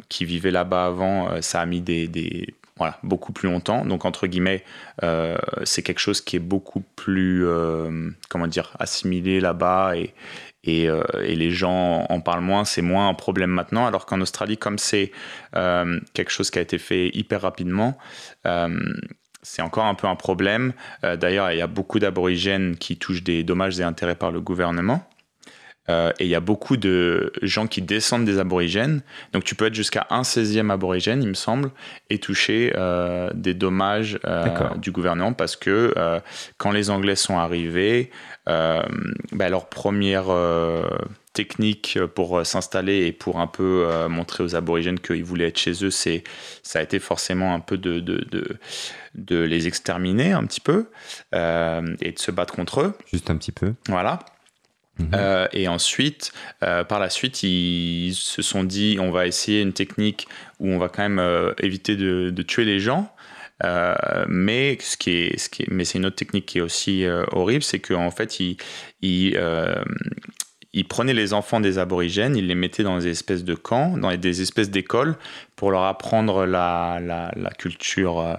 qui 0.09 0.25
vivaient 0.25 0.51
là-bas 0.51 0.87
avant, 0.87 1.43
ça 1.43 1.61
a 1.61 1.67
mis 1.67 1.83
des, 1.83 2.09
des 2.09 2.55
voilà, 2.81 2.97
beaucoup 3.03 3.35
plus 3.35 3.47
longtemps. 3.47 3.85
Donc, 3.85 4.07
entre 4.07 4.27
guillemets, 4.27 4.65
euh, 5.03 5.37
c'est 5.65 5.83
quelque 5.83 5.99
chose 5.99 6.23
qui 6.23 6.37
est 6.37 6.41
beaucoup 6.41 6.83
plus, 6.97 7.47
euh, 7.47 8.09
comment 8.31 8.47
dire, 8.47 8.75
assimilé 8.79 9.39
là-bas 9.39 9.97
et, 9.99 10.89
euh, 10.89 11.05
et, 11.23 11.37
les 11.37 11.51
gens 11.51 12.07
en 12.09 12.21
parlent 12.23 12.41
moins. 12.41 12.65
C'est 12.65 12.81
moins 12.81 13.11
un 13.11 13.13
problème 13.13 13.51
maintenant. 13.51 13.87
Alors 13.87 14.07
qu'en 14.07 14.23
Australie, 14.23 14.57
comme 14.57 14.79
c'est 14.79 15.13
quelque 15.53 16.31
chose 16.31 16.51
qui 16.51 16.59
a 16.59 16.63
été 16.63 16.79
fait 16.79 17.11
hyper 17.13 17.43
rapidement, 17.43 17.99
c'est 19.43 19.61
encore 19.61 19.85
un 19.85 19.95
peu 19.95 20.07
un 20.07 20.17
problème. 20.17 20.73
D'ailleurs, 21.03 21.53
il 21.53 21.59
y 21.59 21.63
a 21.63 21.67
beaucoup 21.67 21.99
d'aborigènes 21.99 22.77
qui 22.77 22.97
touchent 22.97 23.25
des 23.25 23.43
dommages 23.43 23.79
et 23.79 23.83
intérêts 23.83 24.15
par 24.15 24.31
le 24.31 24.41
gouvernement. 24.41 25.07
Euh, 25.91 26.13
et 26.19 26.25
il 26.25 26.31
y 26.31 26.35
a 26.35 26.41
beaucoup 26.41 26.77
de 26.77 27.33
gens 27.43 27.67
qui 27.67 27.83
descendent 27.83 28.25
des 28.25 28.39
aborigènes. 28.39 29.03
Donc 29.33 29.45
tu 29.45 29.55
peux 29.55 29.67
être 29.67 29.75
jusqu'à 29.75 30.07
un 30.11 30.23
16e 30.23 30.71
aborigène, 30.71 31.23
il 31.23 31.29
me 31.29 31.35
semble, 31.35 31.71
et 32.09 32.19
toucher 32.19 32.73
euh, 32.77 33.31
des 33.35 33.55
dommages 33.55 34.19
euh, 34.25 34.47
du 34.77 34.93
gouvernement 34.93 35.33
parce 35.33 35.57
que 35.57 35.95
quand 36.59 36.71
les 36.71 36.91
Anglais 36.91 37.17
sont 37.17 37.39
arrivés, 37.39 38.11
bah, 38.47 39.49
leur 39.49 39.69
première 39.69 40.27
technique 41.33 41.99
pour 42.15 42.45
s'installer 42.45 43.07
et 43.07 43.13
pour 43.13 43.41
un 43.41 43.47
peu 43.47 43.87
montrer 44.09 44.45
aux 44.45 44.55
aborigènes 44.55 44.99
qu'ils 44.99 45.25
voulaient 45.25 45.49
être 45.49 45.59
chez 45.59 45.85
eux, 45.85 45.91
c'est 45.91 46.25
ça 46.63 46.79
a 46.79 46.83
été 46.83 46.99
forcément 46.99 47.55
un 47.55 47.61
peu 47.61 47.79
de, 47.79 48.01
de, 48.01 48.25
de, 48.31 48.57
de 49.15 49.39
les 49.39 49.67
exterminer 49.67 50.33
un 50.33 50.45
petit 50.45 50.61
peu 50.61 50.87
et 51.33 52.13
de 52.13 52.19
se 52.19 52.31
battre 52.31 52.55
contre 52.55 52.81
eux. 52.81 52.95
Juste 53.11 53.31
un 53.31 53.37
petit 53.37 53.53
peu. 53.53 53.75
Voilà. 53.89 54.21
Mhm. 54.99 55.11
Euh, 55.15 55.47
et 55.53 55.69
ensuite, 55.69 56.33
euh, 56.63 56.85
par 56.85 56.99
la 56.99 57.11
suite, 57.11 57.43
ils 57.43 58.15
se 58.15 58.43
sont 58.43 58.65
dit 58.65 58.99
on 59.01 59.11
va 59.11 59.27
essayer 59.27 59.63
une 59.63 59.73
technique 59.73 60.29
où 60.59 60.69
on 60.69 60.79
va 60.79 60.89
quand 60.89 61.03
même 61.03 61.19
euh, 61.19 61.53
éviter 61.59 61.97
de, 61.97 62.43
tuer 62.43 62.65
les 62.65 62.81
gens. 62.81 63.13
mais 64.29 64.79
ce 64.81 64.97
qui 64.97 65.11
est, 65.11 65.39
ce 65.39 65.49
qui 65.49 65.65
mais 65.69 65.85
c'est 65.85 65.99
une 65.99 66.07
autre 66.07 66.17
technique 66.17 66.47
qui 66.47 66.59
est 66.59 66.63
aussi 66.63 67.05
horrible, 67.33 67.63
c'est 67.63 67.79
qu'en 67.79 68.11
fait, 68.11 68.41
ils, 68.41 68.57
prenaient 70.89 71.15
les 71.15 71.33
enfants 71.35 71.61
des 71.61 71.79
aborigènes, 71.79 72.37
ils 72.37 72.47
les 72.47 72.55
mettaient 72.55 72.83
dans 72.83 72.99
des 72.99 73.09
espèces 73.09 73.45
de 73.45 73.55
camps, 73.55 73.97
dans 73.99 74.15
des 74.17 74.43
espèces 74.43 74.71
d'écoles, 74.71 75.17
pour 75.57 75.71
leur 75.71 75.85
apprendre 75.85 76.47
la 76.47 77.51
culture 77.59 78.39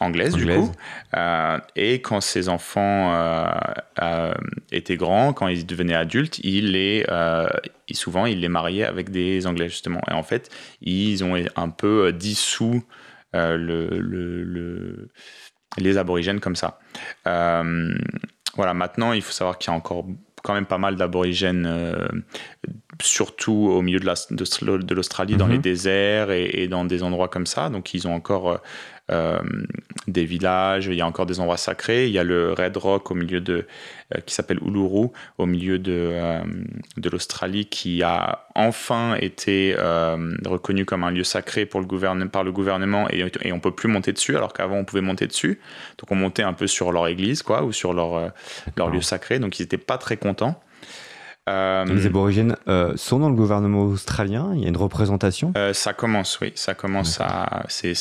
anglaise, 0.00 0.34
du 0.34 0.46
coup. 0.46 0.72
Euh, 1.16 1.58
et 1.76 2.00
quand 2.00 2.20
ses 2.20 2.48
enfants 2.48 3.14
euh, 3.14 3.46
euh, 4.02 4.34
étaient 4.72 4.96
grands, 4.96 5.32
quand 5.32 5.48
ils 5.48 5.66
devenaient 5.66 5.94
adultes, 5.94 6.38
il 6.40 6.72
les, 6.72 7.06
souvent 7.92 8.26
il 8.26 8.40
les 8.40 8.48
mariait 8.48 8.84
avec 8.84 9.10
des 9.10 9.46
Anglais 9.46 9.68
justement. 9.68 10.00
Et 10.10 10.14
en 10.14 10.22
fait, 10.22 10.50
ils 10.80 11.22
ont 11.24 11.36
un 11.56 11.68
peu 11.68 12.12
dissous 12.12 12.82
le, 13.32 15.08
les 15.78 15.98
aborigènes 15.98 16.40
comme 16.40 16.56
ça. 16.56 16.78
voilà, 17.24 18.74
maintenant 18.74 19.12
il 19.12 19.22
faut 19.22 19.32
savoir 19.32 19.58
qu'il 19.58 19.70
y 19.70 19.74
a 19.74 19.76
encore 19.76 20.06
quand 20.42 20.52
même 20.52 20.66
pas 20.66 20.78
mal 20.78 20.96
d'aborigènes, 20.96 22.12
surtout 23.00 23.70
au 23.70 23.80
milieu 23.80 23.98
de 23.98 24.94
l'Australie, 24.94 25.36
dans 25.36 25.46
les 25.46 25.56
mhm. 25.56 25.62
déserts 25.62 26.30
et, 26.30 26.50
et, 26.62 26.68
dans 26.68 26.84
des 26.84 27.02
endroits 27.02 27.28
comme 27.28 27.46
ça. 27.46 27.70
Donc 27.70 27.94
ils 27.94 28.06
ont 28.06 28.14
encore 28.14 28.60
des 29.08 30.24
villages, 30.24 30.86
il 30.86 30.94
y 30.94 31.00
a 31.00 31.06
encore 31.06 31.26
des 31.26 31.40
endroits 31.40 31.56
sacrés. 31.56 32.06
Il 32.06 32.12
y 32.12 32.18
a 32.18 32.24
le 32.24 32.52
Red 32.52 32.76
Rock 32.76 33.10
au 33.10 33.14
milieu 33.14 33.40
de, 33.40 33.66
euh, 34.14 34.20
qui 34.24 34.34
s'appelle 34.34 34.58
Uluru, 34.64 35.08
au 35.38 35.46
milieu 35.46 35.78
de, 35.78 35.92
euh, 35.92 36.42
de 36.96 37.10
l'Australie, 37.10 37.66
qui 37.66 38.02
a 38.02 38.46
enfin 38.54 39.14
été 39.20 39.74
reconnu 40.44 40.84
comme 40.84 41.04
un 41.04 41.10
lieu 41.10 41.24
sacré 41.24 41.66
pour 41.66 41.80
le 41.80 41.86
gouvernement, 41.86 42.28
par 42.28 42.44
le 42.44 42.52
gouvernement 42.52 43.08
et, 43.10 43.30
et 43.42 43.52
on 43.52 43.60
peut 43.60 43.70
plus 43.70 43.88
monter 43.88 44.12
dessus, 44.12 44.36
alors 44.36 44.52
qu'avant 44.52 44.76
on 44.76 44.84
pouvait 44.84 45.02
monter 45.02 45.26
dessus. 45.26 45.60
Donc 45.98 46.10
on 46.10 46.16
montait 46.16 46.42
un 46.42 46.52
peu 46.52 46.66
sur 46.66 46.92
leur 46.92 47.06
église, 47.08 47.42
quoi, 47.42 47.64
ou 47.64 47.72
sur 47.72 47.92
leur, 47.92 48.32
leur 48.76 48.90
lieu 48.90 49.00
sacré. 49.00 49.38
Donc 49.38 49.58
ils 49.58 49.62
n'étaient 49.62 49.78
pas 49.78 49.98
très 49.98 50.16
contents. 50.16 50.60
les 51.46 52.06
aborigènes 52.06 52.56
sont 52.96 53.18
dans 53.18 53.28
le 53.28 53.36
gouvernement 53.36 53.84
australien 53.84 54.52
Il 54.54 54.62
y 54.62 54.66
a 54.66 54.68
une 54.68 54.76
représentation 54.76 55.52
Ça 55.72 55.92
commence, 55.92 56.38
oui. 56.40 56.52
Ça 56.54 56.74
commence 56.74 57.20
à. 57.20 57.64
C'est 57.68 57.94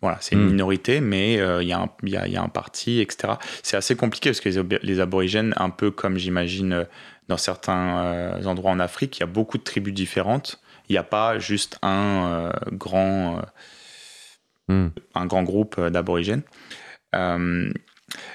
voilà, 0.00 0.18
c'est 0.20 0.34
une 0.34 0.44
hmm. 0.44 0.50
minorité, 0.50 1.00
mais 1.00 1.38
euh, 1.38 1.62
il 1.62 1.66
y, 1.66 2.10
y, 2.10 2.36
a 2.36 2.42
un 2.42 2.48
parti, 2.48 3.00
etc. 3.00 3.34
C'est 3.62 3.76
assez 3.76 3.96
compliqué 3.96 4.30
parce 4.30 4.40
que 4.40 4.48
les, 4.82 5.00
aborigènes, 5.00 5.54
un 5.56 5.70
peu 5.70 5.90
comme 5.90 6.16
j'imagine 6.16 6.72
euh, 6.72 6.84
dans 7.28 7.36
certains 7.36 7.98
euh, 7.98 8.44
endroits 8.44 8.70
en 8.70 8.80
Afrique, 8.80 9.18
il 9.18 9.20
y 9.20 9.24
a 9.24 9.26
beaucoup 9.26 9.58
de 9.58 9.62
tribus 9.62 9.94
différentes. 9.94 10.60
Il 10.88 10.92
n'y 10.92 10.98
a 10.98 11.02
pas 11.02 11.38
juste 11.38 11.78
un 11.82 12.52
grand, 12.72 13.40
hmm. 14.68 14.88
un 15.14 15.26
grand 15.26 15.42
groupe 15.42 15.80
d'aborigènes. 15.80 16.42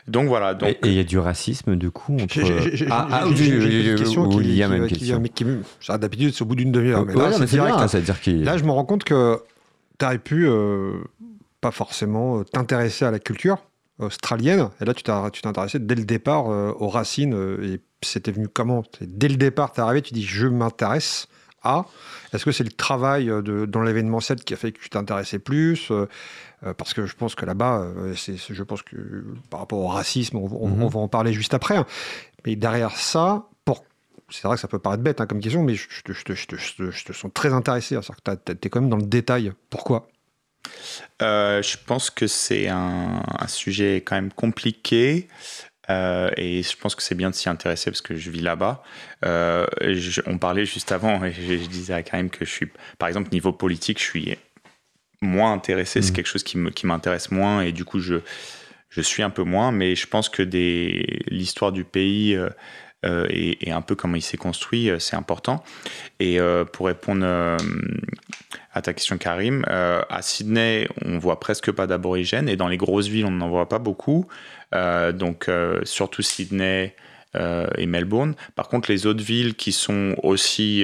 donc 0.07 0.27
voilà. 0.27 0.55
Donc... 0.55 0.69
Et 0.69 0.77
il 0.83 0.93
y 0.93 0.99
a 0.99 1.03
du 1.03 1.19
racisme 1.19 1.75
du 1.75 1.91
coup 1.91 2.17
entre. 2.19 2.39
Ah, 2.89 3.25
j'ai 3.35 3.49
une 3.49 3.95
question 3.97 4.29
qui, 4.29 4.63
qui, 4.91 5.89
d'habitude 5.99 6.33
c'est 6.33 6.41
au 6.41 6.45
bout 6.45 6.55
d'une 6.55 6.71
demi-heure. 6.71 7.05
Mais 7.05 7.13
là, 7.13 7.33
c'est 7.33 7.45
direct. 7.45 7.75
Hein. 7.77 8.43
là, 8.43 8.57
je 8.57 8.63
me 8.63 8.71
rends 8.71 8.85
compte 8.85 9.03
que 9.03 9.39
tu 9.99 10.05
aurais 10.05 10.17
pu 10.17 10.47
pas 11.61 11.71
forcément 11.71 12.39
euh, 12.39 12.43
t'intéresser 12.43 13.05
à 13.05 13.11
la 13.11 13.19
culture 13.19 13.57
australienne. 13.99 14.69
Et 14.79 14.85
là, 14.85 14.93
tu 14.93 15.03
t'es 15.03 15.11
intéressé 15.11 15.79
dès 15.79 15.95
le 15.95 16.05
départ 16.05 16.49
euh, 16.49 16.73
aux 16.79 16.87
racines. 16.87 17.33
Euh, 17.33 17.73
et 17.73 17.81
c'était 18.01 18.31
venu 18.31 18.47
comment? 18.47 18.83
Dès 19.01 19.27
le 19.27 19.35
départ, 19.35 19.73
tu 19.73 19.79
es 19.79 19.83
arrivé, 19.83 20.01
tu 20.01 20.13
dis 20.13 20.23
je 20.23 20.47
m'intéresse 20.47 21.27
à. 21.63 21.85
Est-ce 22.31 22.45
que 22.45 22.51
c'est 22.51 22.63
le 22.63 22.71
travail 22.71 23.25
de, 23.25 23.65
dans 23.65 23.81
l'événementiel 23.81 24.39
qui 24.39 24.53
a 24.53 24.57
fait 24.57 24.71
que 24.71 24.79
tu 24.79 24.89
t'intéressais 24.89 25.39
plus 25.39 25.91
Parce 26.77 26.93
que 26.93 27.05
je 27.05 27.15
pense 27.17 27.35
que 27.35 27.45
là-bas, 27.45 27.85
je 28.13 28.63
pense 28.63 28.81
que 28.83 29.25
par 29.49 29.59
rapport 29.59 29.79
au 29.79 29.87
racisme, 29.87 30.37
on, 30.37 30.47
mm-hmm. 30.47 30.89
va 30.89 30.99
en 31.01 31.09
parler 31.09 31.33
juste 31.33 31.53
après. 31.53 31.75
Hein. 31.75 31.85
Mais 32.45 32.55
derrière 32.55 32.95
ça, 32.95 33.49
c'est 34.31 34.47
vrai 34.47 34.55
que 34.55 34.61
ça 34.61 34.67
peut 34.67 34.79
paraître 34.79 35.03
bête 35.03 35.21
hein, 35.21 35.25
comme 35.25 35.39
question, 35.39 35.63
mais 35.63 35.75
je, 35.75 35.87
je, 35.89 37.03
te 37.03 37.13
sens 37.13 37.31
très 37.33 37.53
intéressé. 37.53 37.97
Tu 38.23 38.51
es 38.51 38.69
quand 38.69 38.81
même 38.81 38.89
dans 38.89 38.97
le 38.97 39.03
détail. 39.03 39.51
Pourquoi? 39.69 40.07
Euh, 41.21 41.61
je 41.61 41.77
pense 41.85 42.09
que 42.09 42.27
c'est 42.27 42.67
un, 42.67 43.21
sujet 43.47 43.97
quand 43.97 44.15
même 44.15 44.31
compliqué. 44.31 45.27
Euh, 45.89 46.29
et 46.37 46.61
je 46.61 46.77
pense 46.77 46.93
que 46.93 47.01
c'est 47.01 47.15
bien 47.15 47.31
de 47.31 47.35
s'y 47.35 47.49
intéresser 47.49 47.89
parce 47.89 48.01
que 48.01 48.15
je 48.15 48.29
vis 48.29 48.41
là-bas. 48.41 48.83
Euh, 49.25 49.65
on 50.27 50.37
parlait 50.37 50.65
juste 50.65 50.91
avant, 50.91 51.23
et 51.25 51.33
je, 51.33 51.67
disais 51.67 51.93
à 51.93 52.03
Karim 52.03 52.29
que 52.29 52.45
je 52.45 52.51
suis, 52.51 52.67
par 52.99 53.09
exemple, 53.09 53.29
niveau 53.31 53.51
politique, 53.51 53.97
je 53.99 54.03
suis 54.03 54.37
moins 55.21 55.51
intéressé. 55.51 56.01
C'est 56.01 56.11
mmh. 56.11 56.13
quelque 56.13 56.27
chose 56.27 56.43
qui 56.43 56.85
m'intéresse 56.85 57.31
moins 57.31 57.61
et 57.61 57.71
du 57.71 57.85
coup, 57.85 57.99
je, 57.99 58.15
je 58.89 59.01
suis 59.01 59.23
un 59.23 59.31
peu 59.31 59.43
moins. 59.43 59.71
Mais 59.71 59.95
je 59.95 60.07
pense 60.07 60.29
que 60.29 60.43
l'histoire 60.43 61.71
du 61.71 61.83
pays 61.83 62.37
et, 63.03 63.71
un 63.71 63.81
peu 63.81 63.95
comment 63.95 64.15
il 64.15 64.21
s'est 64.21 64.37
construit, 64.37 64.89
c'est 64.99 65.15
important. 65.15 65.63
Et 66.19 66.39
pour 66.73 66.87
répondre 66.87 67.25
à 68.73 68.81
ta 68.81 68.93
question 68.93 69.17
Karim, 69.17 69.65
euh, 69.69 70.01
à 70.09 70.21
Sydney, 70.21 70.87
on 71.03 71.17
voit 71.17 71.39
presque 71.39 71.71
pas 71.71 71.87
d'aborigènes 71.87 72.49
et 72.49 72.55
dans 72.55 72.67
les 72.67 72.77
grosses 72.77 73.07
villes, 73.07 73.25
on 73.25 73.31
n'en 73.31 73.49
voit 73.49 73.69
pas 73.69 73.79
beaucoup. 73.79 74.27
Euh, 74.75 75.11
donc 75.11 75.49
euh, 75.49 75.79
surtout 75.83 76.21
Sydney 76.21 76.95
et 77.77 77.85
Melbourne. 77.85 78.33
Par 78.55 78.69
contre, 78.69 78.89
les 78.89 79.05
autres 79.05 79.23
villes 79.23 79.53
qui 79.53 79.71
sont 79.71 80.15
aussi 80.23 80.83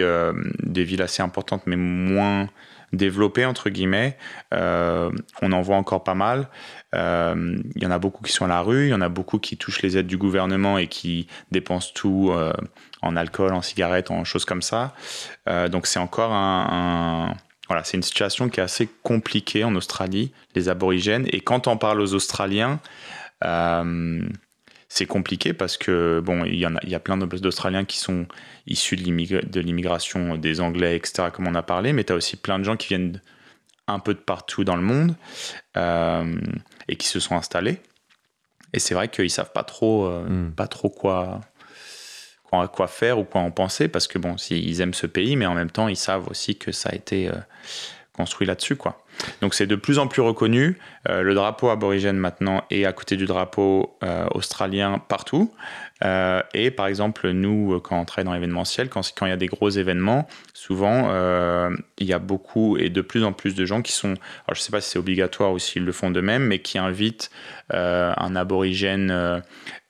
des 0.62 0.84
villes 0.84 1.01
assez 1.01 1.24
importantes 1.24 1.63
mais 1.65 1.75
moins 1.75 2.50
développées 2.95 3.45
entre 3.45 3.69
guillemets, 3.69 4.17
on 4.51 5.51
en 5.51 5.61
voit 5.61 5.77
encore 5.77 6.03
pas 6.03 6.15
mal. 6.15 6.49
Il 6.93 7.81
y 7.81 7.85
en 7.85 7.91
a 7.91 7.99
beaucoup 7.99 8.23
qui 8.23 8.31
sont 8.31 8.45
à 8.45 8.47
la 8.47 8.61
rue, 8.61 8.87
il 8.87 8.89
y 8.89 8.93
en 8.93 9.01
a 9.01 9.09
beaucoup 9.09 9.39
qui 9.39 9.57
touchent 9.57 9.81
les 9.81 9.97
aides 9.97 10.07
du 10.07 10.17
gouvernement 10.17 10.77
et 10.77 10.87
qui 10.87 11.27
dépensent 11.51 11.91
tout 11.93 12.33
en 13.01 13.15
alcool, 13.15 13.53
en 13.53 13.61
cigarettes, 13.61 14.11
en 14.11 14.23
choses 14.23 14.45
comme 14.45 14.61
ça. 14.61 14.93
donc 15.69 15.87
c'est 15.87 15.99
encore 15.99 16.33
un, 16.33 17.35
voilà, 17.67 17.83
c'est 17.83 17.97
une 17.97 18.03
situation 18.03 18.49
qui 18.49 18.59
est 18.59 18.63
assez 18.63 18.87
compliquée 19.03 19.63
en 19.63 19.75
Australie, 19.75 20.31
les 20.55 20.69
aborigènes. 20.69 21.25
Et 21.31 21.41
quand 21.41 21.67
on 21.67 21.77
parle 21.77 22.01
aux 22.01 22.13
Australiens, 22.13 22.79
euh, 23.43 24.21
c'est 24.95 25.05
compliqué 25.05 25.51
parce 25.51 25.75
que, 25.75 26.21
bon, 26.23 26.45
il 26.45 26.55
y, 26.55 26.65
en 26.65 26.77
a, 26.77 26.79
il 26.83 26.89
y 26.89 26.95
a 26.95 27.01
plein 27.01 27.17
d'Australiens 27.17 27.83
qui 27.83 27.97
sont 27.97 28.27
issus 28.65 28.95
de 28.95 29.59
l'immigration 29.59 30.37
des 30.37 30.61
Anglais, 30.61 30.95
etc., 30.95 31.27
comme 31.33 31.47
on 31.47 31.55
a 31.55 31.63
parlé, 31.63 31.91
mais 31.91 32.05
tu 32.05 32.13
as 32.13 32.15
aussi 32.15 32.37
plein 32.37 32.59
de 32.59 32.63
gens 32.63 32.77
qui 32.77 32.87
viennent 32.87 33.21
un 33.87 33.99
peu 33.99 34.13
de 34.13 34.19
partout 34.19 34.63
dans 34.63 34.77
le 34.77 34.81
monde 34.81 35.15
euh, 35.75 36.39
et 36.87 36.95
qui 36.95 37.07
se 37.07 37.19
sont 37.19 37.35
installés. 37.35 37.81
Et 38.71 38.79
c'est 38.79 38.93
vrai 38.93 39.09
qu'ils 39.09 39.29
savent 39.29 39.51
pas 39.51 39.65
trop, 39.65 40.05
euh, 40.05 40.23
hmm. 40.29 40.53
pas 40.53 40.67
trop 40.67 40.89
quoi, 40.89 41.41
quoi 42.49 42.87
faire 42.87 43.19
ou 43.19 43.25
quoi 43.25 43.41
en 43.41 43.51
penser, 43.51 43.89
parce 43.89 44.07
que 44.07 44.17
bon, 44.17 44.37
ils 44.49 44.79
aiment 44.79 44.93
ce 44.93 45.07
pays, 45.07 45.35
mais 45.35 45.45
en 45.45 45.55
même 45.55 45.71
temps, 45.71 45.89
ils 45.89 45.97
savent 45.97 46.29
aussi 46.29 46.55
que 46.55 46.71
ça 46.71 46.91
a 46.93 46.95
été 46.95 47.27
euh, 47.27 47.33
construit 48.13 48.47
là-dessus, 48.47 48.77
quoi. 48.77 49.04
Donc 49.41 49.53
c'est 49.53 49.67
de 49.67 49.75
plus 49.75 50.00
en 50.00 50.07
plus 50.07 50.22
reconnu. 50.22 50.77
Euh, 51.10 51.22
le 51.22 51.34
drapeau 51.34 51.69
aborigène 51.69 52.17
maintenant 52.17 52.63
est 52.69 52.86
à 52.86 52.93
côté 52.93 53.17
du 53.17 53.25
drapeau 53.25 53.98
euh, 54.03 54.25
australien 54.34 55.00
partout. 55.00 55.53
et 56.53 56.72
par 56.72 56.88
exemple, 56.88 57.29
nous, 57.31 57.79
quand 57.79 58.00
on 58.00 58.05
travaille 58.05 58.25
dans 58.25 58.34
l'événementiel, 58.34 58.89
quand, 58.89 59.01
il 59.22 59.29
y 59.29 59.31
a 59.31 59.38
des 59.38 59.48
gros 59.48 59.69
événements, 59.69 60.27
souvent, 60.53 61.10
il 61.98 62.05
y 62.05 62.13
a 62.13 62.19
beaucoup 62.19 62.77
et 62.77 62.89
de 62.89 63.01
plus 63.01 63.24
en 63.24 63.31
plus 63.31 63.55
de 63.55 63.65
gens 63.65 63.81
qui 63.81 63.93
sont, 63.93 64.10
alors 64.10 64.53
je 64.53 64.60
ne 64.60 64.63
sais 64.63 64.72
pas 64.72 64.81
si 64.81 64.91
c'est 64.91 65.00
obligatoire 65.00 65.51
ou 65.53 65.57
s'ils 65.57 65.86
le 65.86 65.91
font 65.91 66.12
de 66.12 66.22
même, 66.22 66.45
mais 66.45 66.60
qui 66.60 66.77
invitent 66.77 67.31
un 67.69 68.36
aborigène 68.36 69.41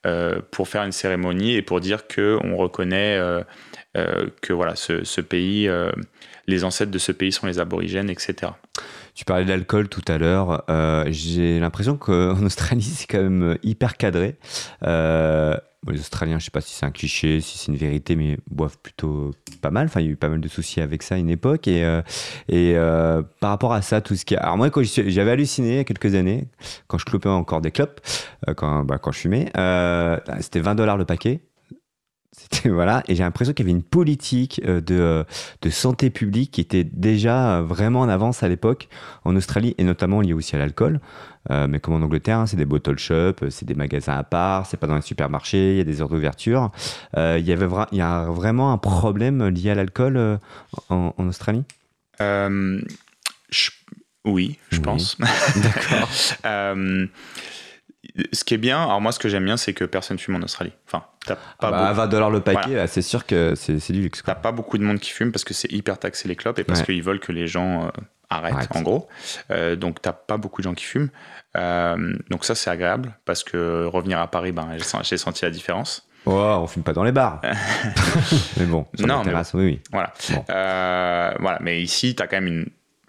euh, 0.06 0.40
pour 0.52 0.68
faire 0.68 0.84
une 0.84 0.92
cérémonie 0.92 1.54
et 1.54 1.62
pour 1.62 1.80
dire 1.80 2.06
que 2.06 2.38
on 2.44 2.56
reconnaît 2.56 3.16
euh, 3.16 3.42
euh, 3.96 4.28
que 4.40 4.52
voilà 4.52 4.76
ce, 4.76 5.20
pays, 5.20 5.68
les 6.46 6.64
ancêtres 6.64 6.92
de 6.92 6.98
ce 6.98 7.10
pays 7.10 7.32
sont 7.32 7.46
les 7.48 7.58
aborigènes, 7.58 8.08
etc. 8.08 8.52
Tu 9.16 9.24
parlais 9.24 9.46
d'alcool 9.46 9.88
tout 9.88 10.04
à 10.08 10.18
l'heure. 10.18 10.62
J'ai 11.08 11.58
l'impression 11.58 11.96
qu'en 11.96 12.42
Australie, 12.44 12.82
c'est 12.82 13.06
quand 13.06 13.22
même 13.22 13.56
hyper 13.62 13.96
cadré. 13.96 14.36
les 14.82 16.00
Australiens, 16.00 16.38
je 16.38 16.44
sais 16.44 16.50
pas 16.50 16.60
si 16.60 16.74
c'est 16.74 16.84
un 16.84 16.90
cliché, 16.90 17.40
si 17.40 17.56
c'est 17.56 17.72
une 17.72 17.78
vérité, 17.78 18.14
mais 18.14 18.36
boivent 18.50 18.76
plutôt 18.78 19.32
pas 19.62 19.70
mal. 19.70 19.86
Enfin, 19.86 20.00
il 20.00 20.06
y 20.06 20.08
a 20.10 20.12
eu 20.12 20.16
pas 20.16 20.28
mal 20.28 20.40
de 20.40 20.48
soucis 20.48 20.82
avec 20.82 21.02
ça 21.02 21.14
à 21.14 21.18
une 21.18 21.30
époque. 21.30 21.66
Et, 21.66 21.82
par 23.40 23.50
rapport 23.50 23.72
à 23.72 23.80
ça, 23.80 24.02
tout 24.02 24.14
ce 24.14 24.26
qui. 24.26 24.36
A... 24.36 24.40
Alors 24.40 24.58
moi, 24.58 24.68
quand 24.68 24.82
j'avais 24.84 25.30
halluciné 25.30 25.70
il 25.70 25.76
y 25.76 25.80
a 25.80 25.84
quelques 25.84 26.14
années, 26.14 26.46
quand 26.86 26.98
je 26.98 27.06
clopais 27.06 27.30
encore 27.30 27.62
des 27.62 27.70
clopes, 27.70 28.00
quand, 28.54 28.84
bah, 28.84 28.98
quand 28.98 29.12
je 29.12 29.18
fumais, 29.20 29.46
c'était 30.40 30.60
20 30.60 30.74
dollars 30.74 30.98
le 30.98 31.06
paquet 31.06 31.40
voilà, 32.64 33.02
et 33.08 33.14
j'ai 33.14 33.22
l'impression 33.22 33.52
qu'il 33.54 33.66
y 33.66 33.68
avait 33.68 33.76
une 33.76 33.82
politique 33.82 34.60
euh, 34.64 34.80
de, 34.80 34.94
euh, 34.94 35.24
de, 35.62 35.70
santé 35.70 36.10
publique 36.10 36.52
qui 36.52 36.60
était 36.60 36.84
déjà 36.84 37.58
euh, 37.58 37.62
vraiment 37.62 38.00
en 38.00 38.08
avance 38.08 38.42
à 38.42 38.48
l'époque 38.48 38.88
en 39.24 39.36
Australie 39.36 39.74
et 39.78 39.84
notamment 39.84 40.20
liée 40.20 40.32
aussi 40.32 40.54
à 40.56 40.58
l'alcool. 40.58 41.00
mais 41.48 41.78
comme 41.78 41.94
en 41.94 42.02
Angleterre, 42.02 42.38
hein, 42.38 42.46
c'est 42.46 42.56
des 42.56 42.64
bottle 42.64 42.98
shops, 42.98 43.48
c'est 43.50 43.64
des 43.64 43.74
magasins 43.74 44.16
à 44.16 44.24
part, 44.24 44.66
c'est 44.66 44.76
pas 44.76 44.88
dans 44.88 44.96
les 44.96 45.02
supermarchés, 45.02 45.72
il 45.72 45.76
y 45.78 45.80
a 45.80 45.84
des 45.84 46.00
heures 46.00 46.08
d'ouverture. 46.08 46.72
il 47.16 47.44
y 47.44 47.52
avait 47.52 47.68
il 47.92 47.98
y 47.98 48.00
a 48.00 48.24
vraiment 48.24 48.72
un 48.72 48.78
problème 48.78 49.46
lié 49.48 49.70
à 49.70 49.74
l'alcool 49.76 50.40
en, 50.88 51.12
Australie? 51.18 51.62
Oui, 54.24 54.58
je 54.70 54.80
pense. 54.80 55.16
D'accord. 55.20 56.08
ce 58.32 58.44
qui 58.44 58.54
est 58.54 58.58
bien, 58.58 58.82
alors 58.82 59.00
moi 59.00 59.12
ce 59.12 59.18
que 59.18 59.28
j'aime 59.28 59.44
bien, 59.44 59.56
c'est 59.56 59.72
que 59.72 59.84
personne 59.84 60.18
fume 60.18 60.36
en 60.36 60.42
Australie. 60.42 60.72
Enfin, 60.86 61.04
t'as 61.26 61.34
pas 61.34 61.88
ah 61.88 61.94
bah, 61.94 62.06
dollars 62.06 62.30
le 62.30 62.40
paquet, 62.40 62.86
c'est 62.86 63.02
sûr 63.02 63.26
que 63.26 63.54
c'est 63.54 63.92
du 63.92 64.02
luxe. 64.02 64.22
T'as 64.24 64.34
pas 64.34 64.52
beaucoup 64.52 64.78
de 64.78 64.84
monde 64.84 64.98
qui 64.98 65.10
fume 65.10 65.32
parce 65.32 65.44
que 65.44 65.54
c'est 65.54 65.70
hyper 65.72 65.98
taxé 65.98 66.28
les 66.28 66.36
clopes 66.36 66.58
et 66.58 66.64
parce 66.64 66.82
qu'ils 66.82 67.02
veulent 67.02 67.20
que 67.20 67.32
les 67.32 67.46
gens 67.46 67.86
euh, 67.86 67.90
arrêtent, 68.30 68.68
en 68.74 68.82
gros. 68.82 69.08
Euh, 69.50 69.76
donc 69.76 70.00
t'as 70.02 70.12
pas 70.12 70.36
beaucoup 70.36 70.60
de 70.60 70.64
gens 70.64 70.74
qui 70.74 70.84
fument. 70.84 71.10
Euh, 71.56 72.16
donc 72.30 72.44
ça 72.44 72.54
c'est 72.54 72.70
agréable 72.70 73.16
parce 73.24 73.44
que 73.44 73.84
revenir 73.86 74.18
à 74.18 74.30
Paris, 74.30 74.52
ben, 74.52 74.76
j'ai 75.02 75.18
senti 75.18 75.44
la 75.44 75.50
différence. 75.50 76.06
Oh, 76.26 76.58
on 76.60 76.66
fume 76.66 76.82
pas 76.82 76.92
dans 76.92 77.04
les 77.04 77.12
bars. 77.12 77.40
mais 78.56 78.66
bon, 78.66 78.86
sur 78.94 79.06
non, 79.06 79.22
terrasse, 79.22 79.54
oui, 79.54 79.64
oui. 79.64 79.80
Voilà. 79.92 80.12
Euh, 80.50 81.32
voilà. 81.38 81.58
Mais 81.60 81.80
ici, 81.80 82.16
tu 82.16 82.22
as 82.22 82.26
quand 82.26 82.36
même 82.36 82.48
une 82.48 82.66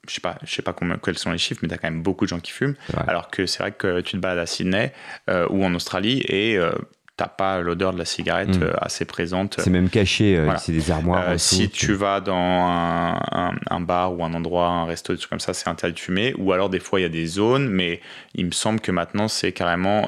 je 0.08 0.16
sais 0.16 0.22
pas, 0.22 0.38
je 0.44 0.54
sais 0.54 0.62
pas 0.62 0.74
combien, 0.74 0.98
quels 0.98 1.18
sont 1.18 1.32
les 1.32 1.38
chiffres, 1.38 1.60
mais 1.62 1.68
tu 1.68 1.74
as 1.74 1.78
quand 1.78 1.90
même 1.90 2.02
beaucoup 2.02 2.26
de 2.26 2.30
gens 2.30 2.40
qui 2.40 2.52
fument. 2.52 2.76
Alors 3.08 3.30
que 3.30 3.46
c'est 3.46 3.60
vrai 3.60 3.72
que 3.72 4.02
tu 4.02 4.14
te 4.14 4.18
balades 4.18 4.40
à 4.40 4.46
Sydney 4.46 4.94
euh, 5.30 5.48
ou 5.50 5.64
en 5.64 5.74
Australie 5.76 6.24
et 6.28 6.58
euh, 6.58 6.72
t'as 7.16 7.28
pas 7.28 7.62
l'odeur 7.62 7.94
de 7.94 7.98
la 7.98 8.06
cigarette 8.06 8.60
mm. 8.60 8.64
euh, 8.64 8.74
assez 8.80 9.06
présente. 9.06 9.58
C'est 9.60 9.70
même 9.70 9.90
caché, 9.90 10.46
c'est 10.60 10.72
des 10.72 10.92
armoires. 10.92 11.40
si 11.40 11.70
tu 11.70 11.94
vas 11.94 12.22
dans 12.22 12.36
un, 12.36 13.82
bar 13.82 14.14
ou 14.18 14.24
un 14.24 14.34
endroit, 14.34 14.68
un 14.68 14.86
resto, 14.86 15.14
des 15.14 15.20
trucs 15.20 15.30
comme 15.30 15.40
ça, 15.40 15.54
c'est 15.54 15.70
interdit 15.70 15.96
de 15.96 16.00
fumer. 16.00 16.34
Ou 16.38 16.52
alors 16.52 16.70
des 16.70 16.80
fois 16.80 17.00
il 17.00 17.04
y 17.04 17.08
a 17.08 17.10
des 17.10 17.26
zones, 17.26 17.70
mais 17.70 18.02
il 18.36 18.46
me 18.46 18.52
semble 18.52 18.80
que 18.80 18.92
maintenant 18.92 19.28
c'est 19.28 19.52
carrément 19.52 20.08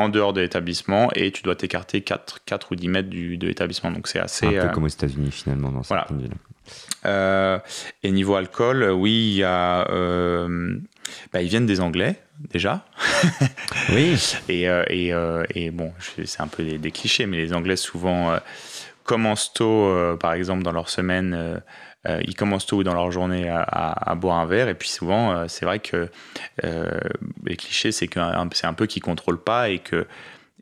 en 0.00 0.08
dehors 0.08 0.32
de 0.32 0.40
l'établissement 0.40 1.10
et 1.14 1.30
tu 1.30 1.42
dois 1.42 1.54
t'écarter 1.54 2.00
4, 2.00 2.40
4 2.44 2.72
ou 2.72 2.76
10 2.76 2.88
mètres 2.88 3.10
du, 3.10 3.36
de 3.36 3.46
l'établissement. 3.46 3.90
Donc 3.90 4.08
c'est 4.08 4.18
assez. 4.18 4.58
Un 4.58 4.68
peu 4.68 4.74
comme 4.74 4.84
aux 4.84 4.88
États-Unis 4.88 5.30
finalement 5.30 5.70
dans 5.70 5.82
certaines 5.82 6.16
voilà. 6.16 6.28
villes. 6.28 6.38
Euh, 7.06 7.58
et 8.02 8.10
niveau 8.10 8.34
alcool, 8.34 8.90
oui, 8.90 9.12
il 9.12 9.36
y 9.38 9.44
a, 9.44 9.88
euh, 9.90 10.76
bah, 11.32 11.42
ils 11.42 11.48
viennent 11.48 11.66
des 11.66 11.80
Anglais 11.80 12.16
déjà. 12.50 12.84
oui. 13.90 14.18
Et, 14.48 14.68
euh, 14.68 14.84
et, 14.88 15.12
et 15.54 15.70
bon, 15.70 15.92
c'est 16.24 16.40
un 16.40 16.48
peu 16.48 16.62
des, 16.64 16.90
clichés, 16.90 17.26
mais 17.26 17.38
les 17.38 17.52
Anglais 17.52 17.76
souvent 17.76 18.38
commencent 19.04 19.52
tôt, 19.52 20.16
par 20.20 20.34
exemple 20.34 20.62
dans 20.62 20.72
leur 20.72 20.88
semaine. 20.88 21.62
ils 22.06 22.34
commencent 22.34 22.66
tôt 22.66 22.82
dans 22.82 22.94
leur 22.94 23.10
journée 23.10 23.48
à, 23.48 24.14
boire 24.16 24.38
un 24.38 24.46
verre 24.46 24.68
et 24.68 24.74
puis 24.74 24.88
souvent 24.88 25.48
c'est 25.48 25.64
vrai 25.64 25.80
que 25.80 26.08
les 26.62 27.56
clichés 27.56 27.92
c'est 27.92 28.06
que 28.06 28.20
c'est 28.52 28.66
un 28.66 28.74
peu 28.74 28.86
qu'ils 28.86 29.02
contrôlent 29.02 29.42
pas 29.42 29.68
et 29.68 29.78
que 29.80 30.06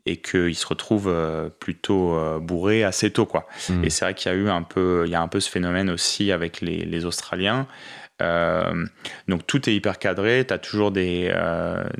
et 0.09 0.17
qu'il 0.17 0.55
se 0.55 0.65
retrouve 0.65 1.07
euh, 1.07 1.49
plutôt 1.49 2.15
euh, 2.15 2.39
bourré 2.39 2.83
assez 2.83 3.11
tôt. 3.11 3.27
Quoi. 3.27 3.47
Hmm. 3.69 3.83
Et 3.83 3.91
c'est 3.91 4.05
vrai 4.05 4.15
qu'il 4.15 4.31
y 4.31 4.35
a 4.35 4.37
eu 4.37 4.49
un 4.49 4.63
peu, 4.63 5.03
il 5.05 5.11
y 5.11 5.15
a 5.15 5.21
un 5.21 5.27
peu 5.27 5.39
ce 5.39 5.49
phénomène 5.49 5.89
aussi 5.91 6.31
avec 6.31 6.61
les, 6.61 7.05
Australiens. 7.05 7.67
Euh, 8.21 8.85
donc 9.27 9.45
tout 9.45 9.69
est 9.69 9.75
hyper 9.75 9.99
cadré, 9.99 10.45
tu 10.45 10.53
as 10.53 10.57
toujours 10.57 10.91
des, 10.91 11.31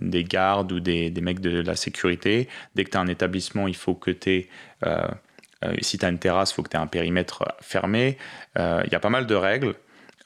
des 0.01 0.23
gardes 0.23 0.71
ou 0.71 0.79
des, 0.79 1.09
des, 1.09 1.21
mecs 1.21 1.39
de 1.39 1.61
la 1.61 1.75
sécurité. 1.75 2.49
Dès 2.75 2.83
que 2.83 2.89
tu 2.89 2.97
as 2.97 2.99
un 2.99 3.07
établissement, 3.07 3.67
il 3.67 3.75
faut 3.75 3.93
que 3.93 4.11
tu 4.11 4.29
aies... 4.31 4.49
si 5.81 5.97
tu 5.99 6.05
as 6.05 6.09
une 6.09 6.19
terrasse, 6.19 6.51
il 6.51 6.55
faut 6.55 6.63
que 6.63 6.69
tu 6.69 6.75
aies 6.75 6.81
un 6.81 6.87
périmètre 6.87 7.45
fermé. 7.61 8.17
Il 8.57 8.89
y 8.91 8.95
a 8.95 8.99
pas 8.99 9.09
mal 9.09 9.27
de 9.27 9.35
règles. 9.35 9.75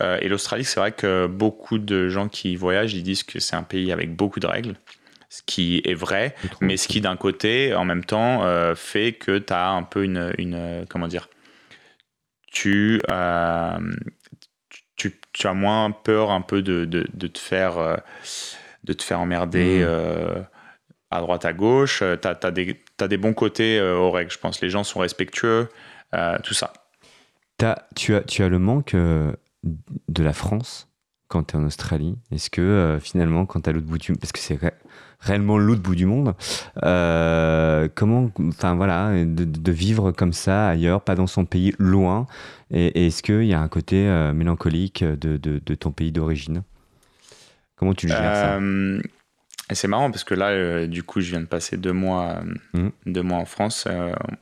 et 0.01 0.27
l'Australie, 0.29 0.65
c'est 0.65 0.79
vrai 0.79 0.93
que 0.93 1.27
beaucoup 1.27 1.77
de 1.77 2.07
gens 2.07 2.29
qui 2.29 2.55
voyagent, 2.55 2.93
ils 2.93 3.03
disent 3.03 3.23
que 3.23 3.39
c'est 3.39 3.55
un 3.55 3.63
pays 3.63 3.91
avec 3.91 4.15
beaucoup 4.15 4.39
de 4.39 4.47
règles 4.47 4.75
ce 5.33 5.41
qui 5.47 5.81
est 5.83 5.95
vrai, 5.95 6.35
mais 6.61 6.77
ce 6.77 6.87
qui 6.87 7.01
d'un 7.01 7.15
côté, 7.15 7.73
en 7.73 7.85
même 7.85 8.05
temps, 8.05 8.43
euh, 8.43 8.75
fait 8.75 9.13
que 9.13 9.39
tu 9.39 9.51
as 9.51 9.71
un 9.71 9.81
peu 9.81 10.03
une, 10.03 10.31
une, 10.37 10.85
comment 10.87 11.07
dire, 11.07 11.27
tu, 12.51 13.01
euh, 13.09 13.79
tu, 14.95 15.19
tu, 15.31 15.47
as 15.47 15.55
moins 15.55 15.89
peur 15.89 16.29
un 16.29 16.41
peu 16.41 16.61
de, 16.61 16.85
de, 16.85 17.07
de 17.11 17.27
te 17.27 17.39
faire 17.39 17.79
euh, 17.79 17.97
de 18.83 18.93
te 18.93 19.01
faire 19.01 19.21
emmerder 19.21 19.83
mmh. 19.83 20.45
à 21.09 21.19
droite 21.21 21.45
à 21.45 21.53
gauche. 21.53 22.03
Tu 22.21 22.27
as, 22.27 22.37
as, 22.43 23.07
des 23.07 23.17
bons 23.17 23.33
côtés 23.33 23.81
aux 23.81 24.11
règles, 24.11 24.29
je 24.29 24.37
pense. 24.37 24.61
Les 24.61 24.69
gens 24.69 24.83
sont 24.83 24.99
respectueux, 24.99 25.67
tout 26.43 26.53
ça. 26.53 26.73
As, 27.63 27.87
tu, 27.95 28.13
as, 28.13 28.21
tu 28.21 28.43
as 28.43 28.49
le 28.49 28.59
manque 28.59 28.93
de 28.93 30.23
la 30.23 30.33
France 30.33 30.89
quand 31.27 31.45
tu 31.45 31.55
es 31.55 31.59
en 31.59 31.65
Australie 31.65 32.19
Est-ce 32.29 32.51
que 32.51 32.99
finalement, 33.01 33.47
quand 33.47 33.61
tu 33.61 33.73
l'autre 33.73 33.87
bout 33.87 33.97
du... 33.97 34.13
Parce 34.13 34.31
que 34.31 34.39
c'est 34.39 34.59
réellement 35.23 35.57
l'autre 35.57 35.81
bout 35.81 35.95
du 35.95 36.05
monde. 36.05 36.35
Euh, 36.83 37.87
comment, 37.95 38.29
enfin 38.49 38.75
voilà, 38.75 39.11
de, 39.25 39.71
vivre 39.71 40.11
comme 40.11 40.33
ça 40.33 40.67
ailleurs, 40.69 41.01
pas 41.01 41.15
dans 41.15 41.27
son 41.27 41.45
pays, 41.45 41.73
loin. 41.79 42.27
Et, 42.71 43.07
est-ce 43.07 43.23
qu'il 43.23 43.45
y 43.45 43.53
a 43.53 43.59
un 43.59 43.67
côté 43.67 44.07
euh, 44.07 44.33
mélancolique 44.33 45.03
de, 45.03 45.37
de, 45.37 45.75
ton 45.75 45.91
pays 45.91 46.11
d'origine? 46.11 46.63
Comment 47.75 47.93
tu 47.93 48.07
le 48.07 48.13
gères 48.13 48.35
ça? 48.35 48.55
Euh, 48.55 49.01
c'est 49.71 49.87
marrant 49.87 50.11
parce 50.11 50.25
que 50.25 50.35
là, 50.35 50.85
du 50.85 51.03
coup, 51.03 51.21
je 51.21 51.31
viens 51.31 51.39
de 51.39 51.45
passer 51.45 51.77
deux 51.77 51.93
mois, 51.93 52.41
mmh. 52.73 52.89
deux 53.07 53.23
mois 53.23 53.37
en 53.37 53.45
France. 53.45 53.87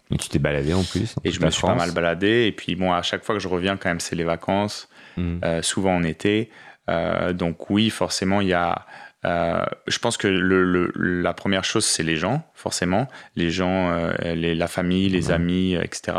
et 0.09 0.17
tu 0.17 0.29
t'es 0.29 0.39
baladé 0.39 0.73
en 0.73 0.83
plus 0.83 1.15
Et 1.23 1.31
je 1.31 1.39
me 1.41 1.49
suis 1.51 1.61
pas 1.61 1.75
mal 1.75 1.91
baladé. 1.91 2.47
Et 2.47 2.51
puis, 2.51 2.75
bon, 2.75 2.91
à 2.91 3.03
chaque 3.03 3.23
fois 3.23 3.35
que 3.35 3.41
je 3.41 3.47
reviens, 3.47 3.77
quand 3.77 3.89
même, 3.89 3.99
c'est 3.99 4.15
les 4.15 4.23
vacances, 4.23 4.89
mmh. 5.17 5.61
souvent 5.61 5.95
en 5.95 6.03
été. 6.03 6.49
donc, 7.33 7.69
oui, 7.69 7.91
forcément, 7.91 8.41
il 8.41 8.47
y 8.47 8.53
a 8.53 8.85
euh, 9.25 9.63
je 9.87 9.99
pense 9.99 10.17
que 10.17 10.27
le, 10.27 10.91
la 10.95 11.33
première 11.33 11.63
chose, 11.63 11.85
c'est 11.85 12.03
les 12.03 12.17
gens, 12.17 12.43
forcément. 12.53 13.07
Les 13.35 13.51
gens, 13.51 13.91
euh, 13.91 14.13
les, 14.33 14.55
la 14.55 14.67
famille, 14.67 15.09
les 15.09 15.31
amis, 15.31 15.75
euh, 15.75 15.83
etc. 15.83 16.17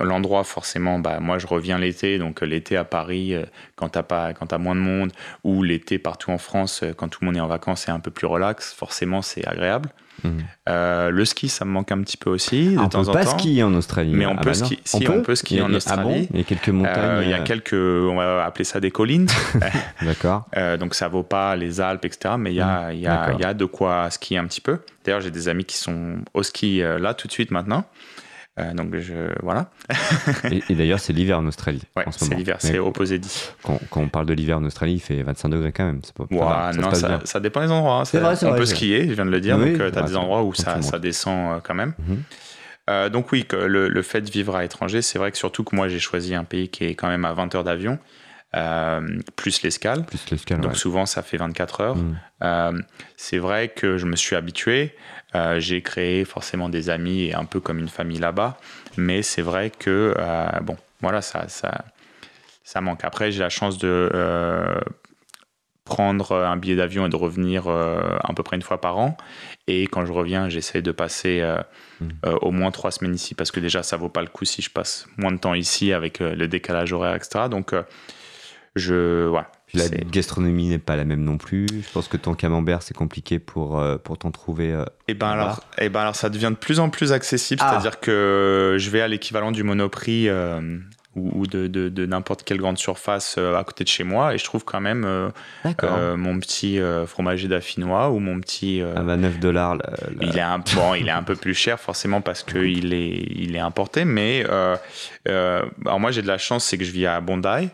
L'endroit, 0.00 0.44
forcément, 0.44 0.98
bah, 0.98 1.18
moi 1.18 1.38
je 1.38 1.46
reviens 1.46 1.78
l'été, 1.78 2.18
donc 2.18 2.42
l'été 2.42 2.76
à 2.76 2.84
Paris, 2.84 3.34
quand 3.74 3.88
t'as 3.88 4.02
pas, 4.02 4.34
quand 4.34 4.52
as 4.52 4.58
moins 4.58 4.74
de 4.74 4.80
monde, 4.80 5.12
ou 5.44 5.62
l'été 5.62 5.98
partout 5.98 6.30
en 6.30 6.36
France, 6.36 6.84
quand 6.98 7.08
tout 7.08 7.20
le 7.22 7.26
monde 7.26 7.38
est 7.38 7.40
en 7.40 7.46
vacances, 7.46 7.84
c'est 7.86 7.90
un 7.90 8.00
peu 8.00 8.10
plus 8.10 8.26
relax, 8.26 8.74
forcément 8.74 9.22
c'est 9.22 9.46
agréable. 9.46 9.88
Mhm. 10.24 10.44
Euh, 10.68 11.10
le 11.10 11.24
ski, 11.24 11.48
ça 11.48 11.64
me 11.64 11.70
manque 11.70 11.92
un 11.92 12.00
petit 12.02 12.16
peu 12.16 12.30
aussi. 12.30 12.74
De 12.74 12.80
ah, 12.80 12.88
temps 12.88 13.02
on 13.02 13.04
peut 13.04 13.12
pas 13.12 13.26
skier 13.26 13.62
en 13.62 13.74
Australie. 13.74 14.12
Mais 14.14 14.26
on 14.26 14.36
ah 14.36 14.40
peut, 14.40 14.50
bah 14.50 14.54
skier, 14.54 14.78
si, 14.84 15.08
on, 15.08 15.22
peut 15.22 15.34
skier 15.34 15.62
en 15.62 15.72
Australie. 15.72 16.28
il 16.32 16.38
y 16.38 16.40
a 16.40 16.44
quelques 16.44 16.68
montagnes. 16.68 16.98
Euh, 16.98 17.22
il 17.24 17.30
y 17.30 17.34
a 17.34 17.40
euh, 17.40 17.44
quelques, 17.44 17.72
on 17.74 18.16
va 18.16 18.44
appeler 18.44 18.64
ça 18.64 18.80
des 18.80 18.90
collines. 18.90 19.28
D'accord. 20.02 20.46
donc 20.78 20.94
ça 20.94 21.08
vaut 21.08 21.22
pas 21.22 21.56
les 21.56 21.80
Alpes, 21.80 22.04
etc. 22.04 22.34
Mais 22.38 22.52
il 22.52 22.56
y 22.56 22.60
a, 22.60 22.92
il 22.92 23.00
y, 23.00 23.06
a, 23.06 23.32
il 23.32 23.40
y 23.40 23.44
a 23.44 23.54
de 23.54 23.64
quoi 23.64 24.10
skier 24.10 24.38
un 24.38 24.46
petit 24.46 24.60
peu. 24.60 24.78
D'ailleurs, 25.04 25.20
j'ai 25.20 25.30
des 25.30 25.48
amis 25.48 25.64
qui 25.64 25.76
sont 25.76 26.18
au 26.34 26.42
ski 26.42 26.80
là 26.80 27.14
tout 27.14 27.26
de 27.26 27.32
suite 27.32 27.50
maintenant. 27.50 27.84
Euh, 28.58 28.74
donc 28.74 28.96
je, 28.96 29.14
voilà. 29.42 29.70
et, 30.50 30.74
d'ailleurs, 30.74 30.98
c'est 30.98 31.12
l'hiver 31.12 31.38
en 31.38 31.46
Australie. 31.46 31.82
Ouais, 31.96 32.04
c'est 32.10 32.34
l'hiver, 32.34 32.56
c'est 32.58 32.78
opposé 32.78 33.18
d'ici. 33.18 33.48
Quand, 33.62 33.80
on 33.96 34.08
parle 34.08 34.26
de 34.26 34.34
l'hiver 34.34 34.58
en 34.58 34.64
Australie, 34.64 34.94
il 34.94 35.00
fait 35.00 35.22
25 35.22 35.48
degrés 35.48 35.72
quand 35.72 35.84
même. 35.84 36.00
Pas, 36.28 36.72
non, 36.72 36.92
ça, 37.24 37.40
dépend 37.40 37.62
des 37.62 37.70
endroits. 37.70 38.04
C'est 38.04 38.18
vrai, 38.18 38.34
on 38.44 38.54
peut 38.54 38.66
skier, 38.66 39.08
je 39.08 39.14
viens 39.14 39.26
de 39.26 39.30
le 39.30 39.40
dire. 39.40 39.58
donc, 39.58 39.68
euh, 39.80 39.90
tu 39.90 39.98
as 39.98 40.02
des 40.02 40.16
endroits 40.16 40.42
où 40.42 40.52
ça, 40.52 40.82
ça, 40.82 40.98
descend 40.98 41.56
euh, 41.56 41.60
quand 41.62 41.74
même. 41.74 41.94
Mhm. 41.98 43.10
donc 43.10 43.32
oui, 43.32 43.46
le, 43.52 43.88
le, 43.88 44.02
fait 44.02 44.20
de 44.20 44.30
vivre 44.30 44.56
à 44.56 44.62
l'étranger, 44.62 45.00
c'est 45.00 45.18
vrai 45.18 45.30
que 45.30 45.38
surtout 45.38 45.64
que 45.64 45.76
moi 45.76 45.88
j'ai 45.88 46.00
choisi 46.00 46.34
un 46.34 46.44
pays 46.44 46.68
qui 46.68 46.84
est 46.84 46.94
quand 46.94 47.08
même 47.08 47.24
à 47.24 47.32
20 47.32 47.54
heures 47.54 47.64
d'avion. 47.64 47.98
Plus 49.36 49.62
l'escale. 49.62 50.04
Plus 50.04 50.30
l'escale. 50.30 50.60
Donc 50.60 50.76
souvent 50.76 51.06
ça 51.06 51.22
fait 51.22 51.36
24 51.36 51.80
heures. 51.80 51.96
Mhm. 51.96 52.82
c'est 53.16 53.38
vrai 53.38 53.68
que 53.68 53.96
je 53.98 54.06
me 54.06 54.16
suis 54.16 54.36
habitué. 54.36 54.94
Euh, 55.34 55.60
j'ai 55.60 55.80
créé 55.80 56.24
forcément 56.24 56.68
des 56.68 56.90
amis 56.90 57.24
et 57.24 57.34
un 57.34 57.44
peu 57.44 57.60
comme 57.60 57.78
une 57.78 57.88
famille 57.88 58.18
là-bas. 58.18 58.58
Mais 58.96 59.22
c'est 59.22 59.42
vrai 59.42 59.70
que, 59.70 60.14
euh, 60.16 60.46
bon, 60.62 60.76
voilà, 61.00 61.22
ça, 61.22 61.48
ça, 61.48 61.84
ça 62.64 62.80
manque. 62.80 63.04
Après, 63.04 63.30
j'ai 63.30 63.40
la 63.40 63.48
chance 63.48 63.78
de 63.78 64.10
euh, 64.12 64.80
prendre 65.84 66.34
un 66.34 66.56
billet 66.56 66.76
d'avion 66.76 67.06
et 67.06 67.08
de 67.08 67.16
revenir 67.16 67.68
à 67.68 68.32
peu 68.34 68.42
près 68.42 68.56
une 68.56 68.62
fois 68.62 68.80
par 68.80 68.98
an. 68.98 69.16
Et 69.66 69.84
quand 69.84 70.04
je 70.04 70.12
reviens, 70.12 70.48
j'essaie 70.48 70.82
de 70.82 70.92
passer 70.92 71.44
mmh. 72.00 72.06
au 72.42 72.52
moins 72.52 72.70
trois 72.70 72.92
semaines 72.92 73.14
ici 73.14 73.34
parce 73.34 73.50
que 73.50 73.58
déjà, 73.58 73.82
ça 73.82 73.96
vaut 73.96 74.08
pas 74.08 74.20
le 74.20 74.28
coup 74.28 74.44
si 74.44 74.62
je 74.62 74.70
passe 74.70 75.08
moins 75.16 75.32
de 75.32 75.38
temps 75.38 75.54
ici 75.54 75.92
avec 75.92 76.20
le 76.20 76.46
décalage 76.46 76.92
horaire, 76.92 77.16
etc. 77.16 77.46
Donc, 77.50 77.74
je, 78.76 79.26
voilà, 79.26 79.50
la 79.74 79.88
gastronomie 79.88 80.68
n'est 80.68 80.78
pas 80.78 80.96
la 80.96 81.04
même 81.04 81.22
non 81.22 81.38
plus. 81.38 81.66
Je 81.68 81.90
pense 81.92 82.08
que 82.08 82.16
ton 82.16 82.34
camembert, 82.34 82.82
c'est 82.82 82.96
compliqué 82.96 83.38
pour, 83.38 83.78
euh, 83.78 83.98
pour 83.98 84.18
t'en 84.18 84.30
trouver. 84.30 84.68
et 84.68 84.74
euh, 84.74 84.84
eh 85.08 85.14
ben, 85.14 85.28
alors, 85.28 85.60
et 85.78 85.86
eh 85.86 85.88
ben 85.88 86.00
alors, 86.00 86.16
ça 86.16 86.28
devient 86.28 86.50
de 86.50 86.56
plus 86.56 86.80
en 86.80 86.88
plus 86.88 87.12
accessible. 87.12 87.60
Ah. 87.64 87.70
C'est-à-dire 87.70 88.00
que 88.00 88.76
je 88.78 88.90
vais 88.90 89.00
à 89.00 89.08
l'équivalent 89.08 89.52
du 89.52 89.62
Monoprix 89.62 90.28
euh, 90.28 90.78
ou, 91.16 91.46
de, 91.46 91.66
de, 91.66 92.06
n'importe 92.06 92.44
quelle 92.44 92.58
grande 92.58 92.78
surface 92.78 93.34
euh, 93.36 93.56
à 93.56 93.64
côté 93.64 93.82
de 93.82 93.88
chez 93.88 94.04
moi 94.04 94.32
et 94.32 94.38
je 94.38 94.44
trouve 94.44 94.64
quand 94.64 94.80
même 94.80 95.04
euh, 95.04 95.28
euh, 95.82 96.16
mon 96.16 96.38
petit 96.38 96.78
fromager 97.06 97.48
d'affinois 97.48 98.10
ou 98.10 98.20
mon 98.20 98.38
petit 98.40 98.80
à 98.80 99.02
29 99.02 99.40
dollars 99.40 99.78
il 100.20 100.38
est 100.38 100.40
un 100.40 100.58
bon 100.58 100.94
il 100.94 101.08
est 101.08 101.12
un 101.12 101.24
peu 101.24 101.34
plus 101.34 101.54
cher 101.54 101.80
forcément 101.80 102.20
parce 102.20 102.44
que 102.44 102.58
il 102.58 102.92
est 102.92 103.26
il 103.34 103.56
est 103.56 103.60
importé 103.60 104.04
mais 104.04 104.44
alors 105.26 105.98
moi 105.98 106.12
j'ai 106.12 106.22
de 106.22 106.28
la 106.28 106.38
chance 106.38 106.64
c'est 106.64 106.78
que 106.78 106.84
je 106.84 106.92
vis 106.92 107.06
à 107.06 107.20
Bondi 107.20 107.68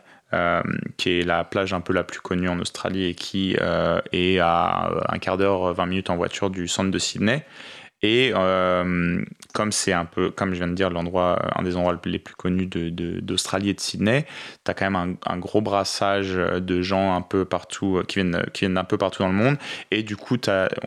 qui 0.97 1.21
est 1.21 1.23
la 1.23 1.45
plage 1.45 1.73
un 1.73 1.81
peu 1.81 1.93
la 1.93 2.05
plus 2.05 2.21
connue 2.21 2.49
en 2.49 2.59
Australie 2.59 3.07
et 3.07 3.15
qui 3.15 3.55
est 3.55 4.39
à 4.39 4.91
un 5.09 5.19
quart 5.19 5.37
d'heure, 5.37 5.73
20 5.73 5.87
minutes 5.87 6.11
en 6.11 6.17
voiture 6.17 6.51
du 6.51 6.69
centre 6.69 6.91
de 6.91 6.99
Sydney. 6.99 7.45
Et 8.03 8.33
euh, 8.35 9.25
comme 9.55 9.73
c'est 9.73 9.93
un 9.93 10.05
peu, 10.05 10.31
comme 10.31 10.53
je 10.53 10.59
viens 10.59 10.69
de 10.69 10.75
dire, 10.75 10.91
l'endroit, 10.91 11.39
un 11.57 11.63
des 11.63 11.77
endroits 11.77 11.99
les 12.05 12.19
plus 12.19 12.35
connus 12.35 12.67
d'Australie 12.67 13.67
de, 13.67 13.71
et 13.71 13.75
de 13.75 13.81
Sydney, 13.81 14.27
tu 14.65 14.71
as 14.71 14.75
quand 14.75 14.91
même 14.91 15.17
un, 15.25 15.39
gros 15.39 15.63
brassage 15.63 16.35
de 16.35 16.83
gens 16.83 17.17
un 17.17 17.23
peu 17.23 17.47
partout, 17.47 17.97
euh, 17.97 18.03
qui 18.05 18.17
viennent, 18.17 18.45
qui 18.53 18.61
viennent 18.61 18.77
un 18.77 18.85
peu 18.85 18.99
partout 18.99 19.23
dans 19.23 19.29
le 19.29 19.35
monde. 19.35 19.57
Et 19.91 20.03
du 20.03 20.17
coup, 20.17 20.37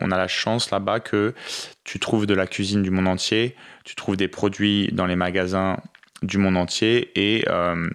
on 0.00 0.10
a 0.10 0.16
la 0.16 0.28
chance 0.28 0.70
là-bas 0.70 1.00
que 1.00 1.34
tu 1.82 1.98
trouves 1.98 2.26
de 2.26 2.34
la 2.34 2.46
cuisine 2.46 2.82
du 2.82 2.90
monde 2.90 3.08
entier, 3.08 3.56
tu 3.84 3.96
trouves 3.96 4.16
des 4.16 4.28
produits 4.28 4.88
dans 4.92 5.06
les 5.06 5.16
magasins 5.16 5.78
du 6.22 6.38
monde 6.38 6.56
entier 6.56 7.10
et 7.16 7.44
euh, 7.48 7.88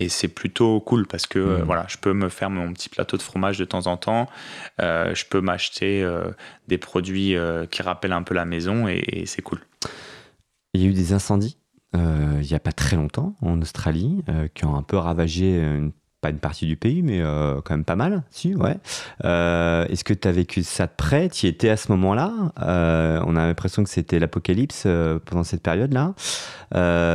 et 0.00 0.08
c'est 0.08 0.28
plutôt 0.28 0.80
cool 0.80 1.06
parce 1.06 1.26
que 1.26 1.38
euh, 1.38 1.58
mm. 1.58 1.62
voilà, 1.62 1.84
je 1.88 1.98
peux 1.98 2.14
me 2.14 2.28
faire 2.28 2.50
mon 2.50 2.72
petit 2.72 2.88
plateau 2.88 3.16
de 3.16 3.22
fromage 3.22 3.58
de 3.58 3.64
temps 3.64 3.86
en 3.86 3.96
temps. 3.96 4.28
Euh, 4.80 5.14
je 5.14 5.26
peux 5.26 5.40
m'acheter 5.40 6.02
euh, 6.02 6.30
des 6.66 6.78
produits 6.78 7.36
qui 7.70 7.82
rappellent 7.82 8.12
un 8.12 8.22
peu 8.22 8.34
la 8.34 8.46
maison 8.46 8.88
et, 8.88 9.24
c'est 9.26 9.42
cool. 9.42 9.60
Il 10.72 10.80
y 10.80 10.86
a 10.86 10.88
eu 10.88 10.94
des 10.94 11.12
incendies 11.12 11.56
il 11.92 12.46
n'y 12.46 12.54
a 12.54 12.60
pas 12.60 12.72
très 12.72 12.94
longtemps 12.94 13.34
en 13.42 13.60
Australie 13.60 14.22
qui 14.54 14.64
ont 14.64 14.76
un 14.76 14.82
peu 14.82 14.96
ravagé 14.96 15.58
une 15.58 15.90
pas 16.20 16.30
une 16.30 16.38
partie 16.38 16.66
du 16.66 16.76
pays, 16.76 17.02
mais 17.02 17.20
euh, 17.20 17.60
quand 17.64 17.74
même 17.74 17.84
pas 17.84 17.96
mal, 17.96 18.22
si, 18.30 18.54
ouais. 18.54 18.76
Euh, 19.24 19.86
est-ce 19.86 20.04
que 20.04 20.12
tu 20.12 20.28
as 20.28 20.32
vécu 20.32 20.62
ça 20.62 20.86
de 20.86 20.92
près? 20.96 21.28
Tu 21.30 21.46
y 21.46 21.48
étais 21.48 21.70
à 21.70 21.76
ce 21.76 21.90
moment-là? 21.92 22.32
Euh, 22.62 23.20
On 23.26 23.36
a 23.36 23.46
l'impression 23.46 23.82
que 23.82 23.90
c'était 23.90 24.18
l'apocalypse 24.18 24.86
pendant 25.24 25.44
cette 25.44 25.62
période-là. 25.62 26.14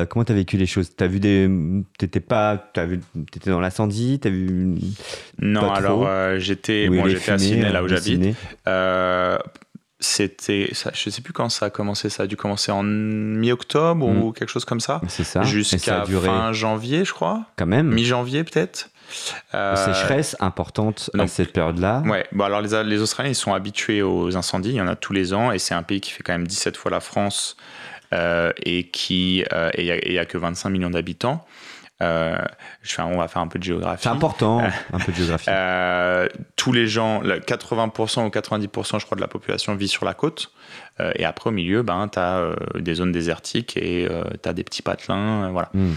comment 0.10 0.26
tu 0.26 0.32
as 0.32 0.36
vécu 0.36 0.58
les 0.58 0.66
choses? 0.66 0.96
Tu 0.96 1.04
as 1.04 1.08
vu 1.08 1.20
des. 1.20 1.50
T'étais 1.98 2.20
pas. 2.20 2.72
Vu... 2.78 3.02
Étais 3.36 3.52
dans 3.52 3.60
l'incendie 3.60 4.20
Tu 4.20 4.28
as 4.28 4.32
vu. 4.32 4.76
Non, 5.40 5.72
alors 5.72 6.08
j'étais 6.40 6.90
bon, 6.90 7.08
j'étais 7.08 7.32
à 7.32 7.38
Sydney, 7.38 7.72
là 7.72 7.84
où 7.84 7.88
j'habite 7.88 8.36
c'était 10.02 10.70
je 10.94 11.10
sais 11.10 11.22
plus 11.22 11.34
quand 11.34 11.50
ça 11.50 11.68
a 11.68 11.70
commencé 11.70 12.10
ça 12.10 12.24
a 12.24 12.28
dû 12.28 12.36
commencer 12.36 12.72
en 12.72 12.84
mi-octobre 12.84 14.06
ou 14.06 14.30
mm. 14.30 14.34
quelque 14.34 14.50
chose 14.50 14.66
comme 14.66 14.82
ça 14.82 15.02
c'est 15.08 15.24
ça 15.24 15.44
jusqu'à 15.44 16.06
fin 16.06 16.52
janvier 16.54 17.06
je 17.06 17.14
crois 17.14 17.46
quand 17.56 17.66
même 17.66 17.92
mi-janvier 17.92 18.44
peut-être 18.44 18.90
euh, 19.54 19.76
sécheresse 19.76 20.36
importante 20.40 21.10
à 21.18 21.28
cette 21.28 21.54
période-là. 21.54 22.04
Ouais, 22.06 22.26
bon 22.32 22.44
alors 22.44 22.62
les, 22.62 22.84
les, 22.84 23.02
Australiens 23.02 23.32
ils 23.32 23.36
sont 23.36 23.54
habitués 23.54 24.02
aux 24.02 24.36
incendies, 24.36 24.70
il 24.70 24.76
y 24.76 24.82
en 24.82 24.88
a 24.88 24.96
tous 24.96 25.14
les 25.14 25.34
ans 25.34 25.52
et 25.52 25.60
c'est 25.60 25.74
un 25.74 25.84
pays 25.84 26.02
qui 26.02 26.12
fait 26.12 26.24
quand 26.24 26.34
même 26.34 26.48
17 26.48 26.78
fois 26.78 26.92
la 26.92 27.00
France 27.00 27.58
euh, 28.14 28.52
et 28.64 28.88
qui 28.88 29.44
euh, 29.52 29.70
il 29.78 30.12
n'y 30.12 30.20
a, 30.20 30.26
que 30.26 30.38
25 30.38 30.70
millions 30.70 30.90
d'habitants. 30.90 31.46
Euh, 32.02 32.38
je 32.82 33.02
on 33.02 33.18
va 33.18 33.28
faire 33.28 33.42
un 33.42 33.48
peu 33.48 33.58
de 33.58 33.64
géographie. 33.64 34.04
C'est 34.04 34.10
important, 34.10 34.60
un 34.94 35.00
peu 35.00 35.12
de 35.12 35.18
géographie. 35.18 35.50
tous 36.56 36.74
les 36.74 36.88
gens, 36.88 37.22
80% 37.24 38.26
ou 38.26 38.30
90% 38.30 39.00
je 39.00 39.06
crois 39.06 39.16
de 39.16 39.22
la 39.22 39.28
population 39.28 39.76
vit 39.76 39.88
sur 39.88 40.06
la 40.06 40.14
côte. 40.14 40.52
Euh, 41.02 41.12
et 41.16 41.26
après, 41.26 41.50
au 41.50 41.54
milieu, 41.54 41.82
ben, 41.84 42.08
tu 42.08 42.20
as 42.20 42.38
euh, 42.38 42.56
des 42.76 42.96
zones 42.96 43.12
désertiques 43.12 43.76
et 43.76 44.08
euh, 44.10 44.24
tu 44.42 44.48
as 44.48 44.54
des 44.54 44.64
petits 44.64 44.82
patelins. 44.82 45.52
voilà. 45.52 45.70
Hmm. 45.74 45.94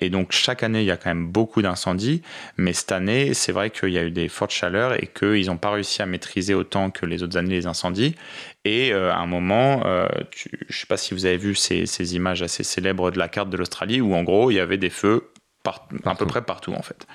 et 0.00 0.10
donc, 0.10 0.32
chaque 0.32 0.62
année, 0.62 0.80
il 0.80 0.86
y 0.86 0.90
a 0.90 0.96
quand 0.96 1.10
même 1.10 1.28
beaucoup 1.28 1.62
d'incendies. 1.62 2.22
Mais 2.56 2.72
cette 2.72 2.92
année, 2.92 3.34
c'est 3.34 3.52
vrai 3.52 3.70
qu'il 3.70 3.90
y 3.90 3.98
a 3.98 4.04
eu 4.04 4.10
des 4.10 4.28
fortes 4.28 4.50
chaleurs 4.50 4.94
et 4.94 5.06
qu'ils 5.06 5.46
n'ont 5.46 5.56
pas 5.56 5.70
réussi 5.70 6.02
à 6.02 6.06
maîtriser 6.06 6.54
autant 6.54 6.90
que 6.90 7.06
les 7.06 7.22
autres 7.22 7.36
années 7.36 7.54
les 7.54 7.66
incendies. 7.66 8.16
Et 8.64 8.92
à 8.94 9.18
un 9.18 9.26
moment, 9.26 9.82
je 10.34 10.48
ne 10.48 10.72
sais 10.72 10.86
pas 10.86 10.96
si 10.96 11.12
vous 11.12 11.26
avez 11.26 11.36
vu 11.36 11.54
ces, 11.54 11.84
ces, 11.84 12.16
images 12.16 12.42
assez 12.42 12.64
célèbres 12.64 13.10
de 13.10 13.18
la 13.18 13.28
carte 13.28 13.50
de 13.50 13.58
l'Australie 13.58 14.00
où 14.00 14.14
en 14.14 14.22
gros 14.22 14.50
il 14.50 14.54
y 14.54 14.60
avait 14.60 14.78
des 14.78 14.88
feux 14.88 15.30
à 16.04 16.14
peu 16.14 16.26
près 16.26 16.42
partout 16.42 16.72
en 16.72 16.82
fait. 16.82 17.06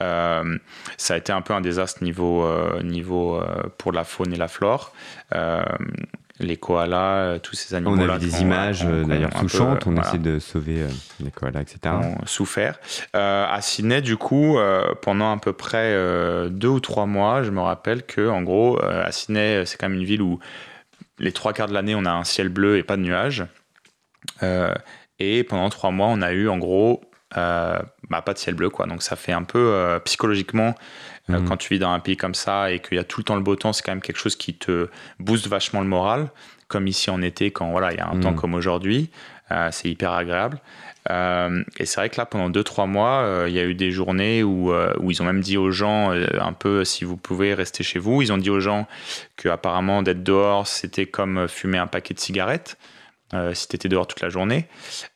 Euh, 0.00 0.58
ça 0.96 1.14
a 1.14 1.16
été 1.16 1.32
un 1.32 1.42
peu 1.42 1.54
un 1.54 1.60
désastre 1.60 2.02
niveau, 2.02 2.44
euh, 2.44 2.82
niveau 2.82 3.36
euh, 3.36 3.44
pour 3.78 3.92
la 3.92 4.04
faune 4.04 4.32
et 4.32 4.36
la 4.36 4.48
flore 4.48 4.92
les 6.40 6.56
koalas, 6.56 7.38
tous 7.38 7.54
ces 7.54 7.74
animaux. 7.76 7.94
On 7.96 8.08
a 8.08 8.18
vu 8.18 8.26
des 8.26 8.40
images 8.40 8.84
d'ailleurs 8.84 9.30
touchantes, 9.30 9.86
on 9.86 9.96
essaie 9.96 10.18
de 10.18 10.40
sauver 10.40 10.86
les 11.20 11.30
koalas, 11.30 11.60
etc. 11.60 11.94
Ont 11.94 12.26
souffert. 12.26 12.80
à 13.12 13.58
Sydney, 13.60 14.02
du 14.02 14.16
coup, 14.16 14.58
pendant 15.02 15.32
à 15.32 15.36
peu 15.36 15.52
près 15.52 15.94
deux 16.50 16.68
ou 16.68 16.80
trois 16.80 17.06
mois, 17.06 17.44
je 17.44 17.50
me 17.50 17.60
rappelle 17.60 18.02
que, 18.02 18.28
en 18.28 18.42
gros, 18.42 18.82
à 18.82 19.12
Sydney, 19.12 19.64
c'est 19.66 19.76
quand 19.76 19.88
même 19.88 19.98
une 20.00 20.06
ville 20.06 20.22
où 20.22 20.40
les 21.22 21.32
trois 21.32 21.54
quarts 21.54 21.68
de 21.68 21.74
l'année, 21.74 21.94
on 21.94 22.04
a 22.04 22.12
un 22.12 22.24
ciel 22.24 22.50
bleu 22.50 22.76
et 22.76 22.82
pas 22.82 22.96
de 22.96 23.02
nuages. 23.02 23.46
et 25.18 25.44
pendant 25.44 25.70
trois 25.70 25.90
mois, 25.90 26.08
on 26.08 26.20
a 26.20 26.32
eu 26.32 26.48
en 26.48 26.58
gros 26.58 27.00
euh, 27.36 27.78
bah, 28.10 28.20
pas 28.20 28.34
de 28.34 28.38
ciel 28.38 28.54
bleu 28.54 28.68
quoi. 28.68 28.86
Donc 28.86 29.02
ça 29.02 29.16
fait 29.16 29.32
un 29.32 29.44
peu 29.44 29.58
euh, 29.58 29.98
psychologiquement 30.00 30.74
euh, 31.30 31.38
mhm. 31.38 31.48
quand 31.48 31.56
tu 31.56 31.72
vis 31.72 31.78
dans 31.78 31.90
un 31.90 32.00
pays 32.00 32.16
comme 32.16 32.34
ça 32.34 32.70
et 32.70 32.80
qu'il 32.80 32.96
y 32.96 33.00
a 33.00 33.04
tout 33.04 33.20
le 33.20 33.24
temps 33.24 33.36
le 33.36 33.42
beau 33.42 33.56
temps, 33.56 33.72
c'est 33.72 33.82
quand 33.82 33.92
même 33.92 34.02
quelque 34.02 34.18
chose 34.18 34.36
qui 34.36 34.54
te 34.54 34.88
booste 35.18 35.46
vachement 35.46 35.80
le 35.80 35.86
moral. 35.86 36.30
Comme 36.68 36.86
ici 36.86 37.10
en 37.10 37.20
été, 37.22 37.50
quand 37.50 37.70
voilà 37.70 37.92
il 37.92 37.98
y 37.98 38.00
a 38.00 38.08
un 38.08 38.18
temps 38.20 38.32
mhm. 38.32 38.36
comme 38.36 38.54
aujourd'hui, 38.54 39.10
c'est 39.70 39.88
hyper 39.88 40.12
agréable. 40.12 40.60
et 41.08 41.86
c'est 41.86 41.96
vrai 41.96 42.08
que 42.08 42.16
là, 42.16 42.26
pendant 42.26 42.50
2-3 42.50 42.86
mois, 42.88 43.44
il 43.46 43.52
y 43.52 43.58
a 43.58 43.64
eu 43.64 43.74
des 43.74 43.90
journées 43.90 44.42
où, 44.42 44.72
où, 44.72 45.10
ils 45.10 45.22
ont 45.22 45.24
même 45.24 45.40
dit 45.40 45.56
aux 45.56 45.70
gens, 45.70 46.10
un 46.12 46.52
peu, 46.52 46.84
si 46.84 47.04
vous 47.04 47.16
pouvez 47.16 47.54
rester 47.54 47.82
chez 47.82 47.98
vous, 47.98 48.22
ils 48.22 48.32
ont 48.32 48.38
dit 48.38 48.50
aux 48.50 48.60
gens 48.60 48.86
que 49.36 49.48
apparemment 49.48 50.02
d'être 50.02 50.22
dehors, 50.22 50.66
c'était 50.66 51.06
comme 51.06 51.48
fumer 51.48 51.78
un 51.78 51.86
paquet 51.86 52.14
de 52.14 52.20
cigarettes. 52.20 52.76
Euh, 53.34 53.54
si 53.54 53.66
tu 53.66 53.76
étais 53.76 53.88
dehors 53.88 54.06
toute 54.06 54.20
la 54.20 54.28
journée. 54.28 54.66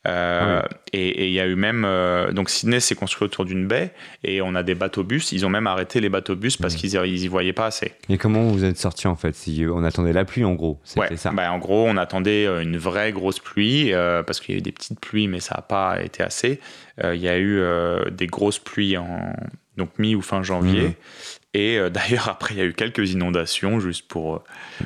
Euh, 0.07 0.61
ah 0.63 0.67
et 0.91 1.27
il 1.27 1.33
y 1.33 1.39
a 1.39 1.45
eu 1.45 1.53
même. 1.53 1.83
Euh, 1.85 2.31
donc 2.31 2.49
Sydney 2.49 2.79
s'est 2.79 2.95
construit 2.95 3.25
autour 3.27 3.45
d'une 3.45 3.67
baie 3.67 3.91
et 4.23 4.41
on 4.41 4.55
a 4.55 4.63
des 4.63 4.73
bateaux-bus. 4.73 5.31
Ils 5.33 5.45
ont 5.45 5.49
même 5.49 5.67
arrêté 5.67 6.01
les 6.01 6.09
bateaux-bus 6.09 6.57
parce 6.57 6.75
qu'ils 6.75 6.95
y 6.95 7.27
voyaient 7.27 7.53
pas 7.53 7.67
assez. 7.67 7.93
Et 8.09 8.17
comment 8.17 8.47
vous 8.47 8.63
êtes 8.63 8.77
sortis 8.77 9.07
en 9.07 9.15
fait 9.15 9.35
si 9.35 9.65
On 9.71 9.83
attendait 9.83 10.13
la 10.13 10.25
pluie 10.25 10.45
en 10.45 10.55
gros 10.55 10.79
C'était 10.83 11.17
ça 11.17 11.29
bah, 11.29 11.51
En 11.51 11.59
gros, 11.59 11.85
on 11.87 11.97
attendait 11.97 12.45
une 12.63 12.77
vraie 12.77 13.11
grosse 13.11 13.39
pluie 13.39 13.91
parce 14.25 14.39
qu'il 14.39 14.55
y 14.55 14.57
a 14.57 14.59
eu 14.59 14.63
des 14.63 14.71
petites 14.71 14.99
pluies, 14.99 15.27
mais 15.27 15.39
ça 15.39 15.55
n'a 15.55 15.61
pas 15.61 16.01
été 16.01 16.23
assez. 16.23 16.59
Il 17.03 17.19
y 17.19 17.29
a 17.29 17.37
eu 17.37 17.61
des 18.11 18.27
grosses 18.27 18.59
pluies 18.59 18.97
en 18.97 19.33
donc 19.77 19.89
mi 19.99 20.15
ou 20.15 20.21
fin 20.21 20.41
janvier. 20.41 20.87
Mmh. 20.87 20.93
Et 21.57 21.79
euh, 21.79 21.89
d'ailleurs, 21.89 22.29
après, 22.29 22.53
il 22.53 22.57
y 22.59 22.61
a 22.61 22.65
eu 22.65 22.73
quelques 22.73 23.11
inondations 23.11 23.79
juste 23.79 24.07
pour, 24.07 24.35
euh, 24.35 24.39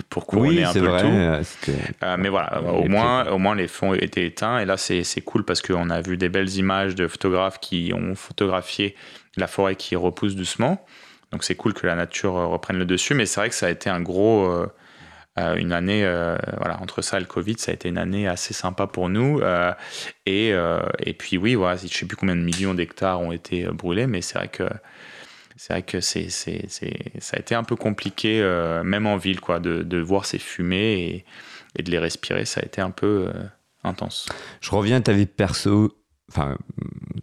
pour 0.10 0.26
couronner 0.26 0.64
un 0.64 0.74
peu 0.74 0.80
le 0.80 1.00
tout. 1.00 1.72
Euh, 2.04 2.18
mais 2.18 2.30
voilà, 2.30 2.62
au 2.62 2.88
moins, 2.88 3.28
au 3.28 3.38
moins 3.38 3.56
les 3.56 3.68
fonds 3.68 3.94
étaient 3.94 4.26
éteints. 4.26 4.60
Et 4.60 4.66
là, 4.66 4.78
c'est 4.78 5.22
cool 5.22 5.44
parce 5.44 5.62
qu'on 5.62 5.90
a 5.90 6.02
vu 6.02 6.16
des 6.16 6.30
belles 6.30 6.56
images 6.56 6.96
de 6.96 7.08
photographes 7.08 7.60
qui 7.60 7.92
ont 7.94 8.16
photographié 8.16 8.96
la 9.36 9.48
forêt 9.48 9.76
qui 9.76 9.96
repousse 9.96 10.36
doucement. 10.36 10.86
Donc 11.32 11.44
c'est 11.44 11.56
cool 11.56 11.74
que 11.74 11.86
la 11.88 11.96
nature 11.96 12.34
reprenne 12.34 12.78
le 12.78 12.86
dessus. 12.86 13.14
Mais 13.14 13.26
c'est 13.26 13.42
vrai 13.42 13.50
que 13.50 13.56
ça 13.56 13.68
a 13.68 13.70
été 13.70 13.90
un 13.90 14.02
gros. 14.02 14.50
une 15.38 15.72
année, 15.72 16.04
voilà, 16.58 16.82
entre 16.82 17.02
ça 17.02 17.18
et 17.18 17.20
le 17.22 17.26
Covid, 17.26 17.56
ça 17.58 17.72
a 17.72 17.74
été 17.74 17.90
une 17.90 17.98
année 17.98 18.28
assez 18.28 18.54
sympa 18.54 18.88
pour 18.88 19.10
nous. 19.10 19.42
et, 20.26 20.54
et 21.00 21.14
puis 21.14 21.38
oui, 21.38 21.56
voilà, 21.56 21.78
je 21.78 21.84
ne 21.84 21.90
sais 21.90 22.06
plus 22.06 22.18
combien 22.18 22.36
de 22.36 22.42
millions 22.42 22.74
d'hectares 22.74 23.22
ont 23.22 23.32
été 23.32 23.66
brûlés, 23.66 24.08
mais 24.08 24.22
c'est 24.22 24.38
vrai 24.38 24.50
que 24.50 24.66
c'est 25.56 25.74
vrai 25.74 25.84
que 25.84 26.00
c'est, 26.00 26.30
c'est, 26.30 26.68
ça 27.20 27.38
a 27.38 27.40
été 27.40 27.56
un 27.56 27.64
peu 27.64 27.76
compliqué, 27.76 28.42
euh, 28.42 28.84
même 28.84 29.08
en 29.08 29.18
ville, 29.18 29.40
quoi, 29.40 29.60
de, 29.60 29.84
de 29.84 30.00
voir 30.00 30.26
ces 30.26 30.40
fumées 30.40 31.26
et, 31.76 31.84
de 31.84 31.92
les 31.92 32.00
respirer. 32.00 32.46
Ça 32.46 32.62
a 32.62 32.66
été 32.66 32.82
un 32.82 32.92
peu 32.92 33.28
euh, 33.28 33.44
intense. 33.84 34.28
Je 34.60 34.72
reviens 34.72 34.98
à 34.98 35.02
ta 35.02 35.14
vie 35.14 35.26
perso, 35.26 35.98
enfin, 36.30 36.58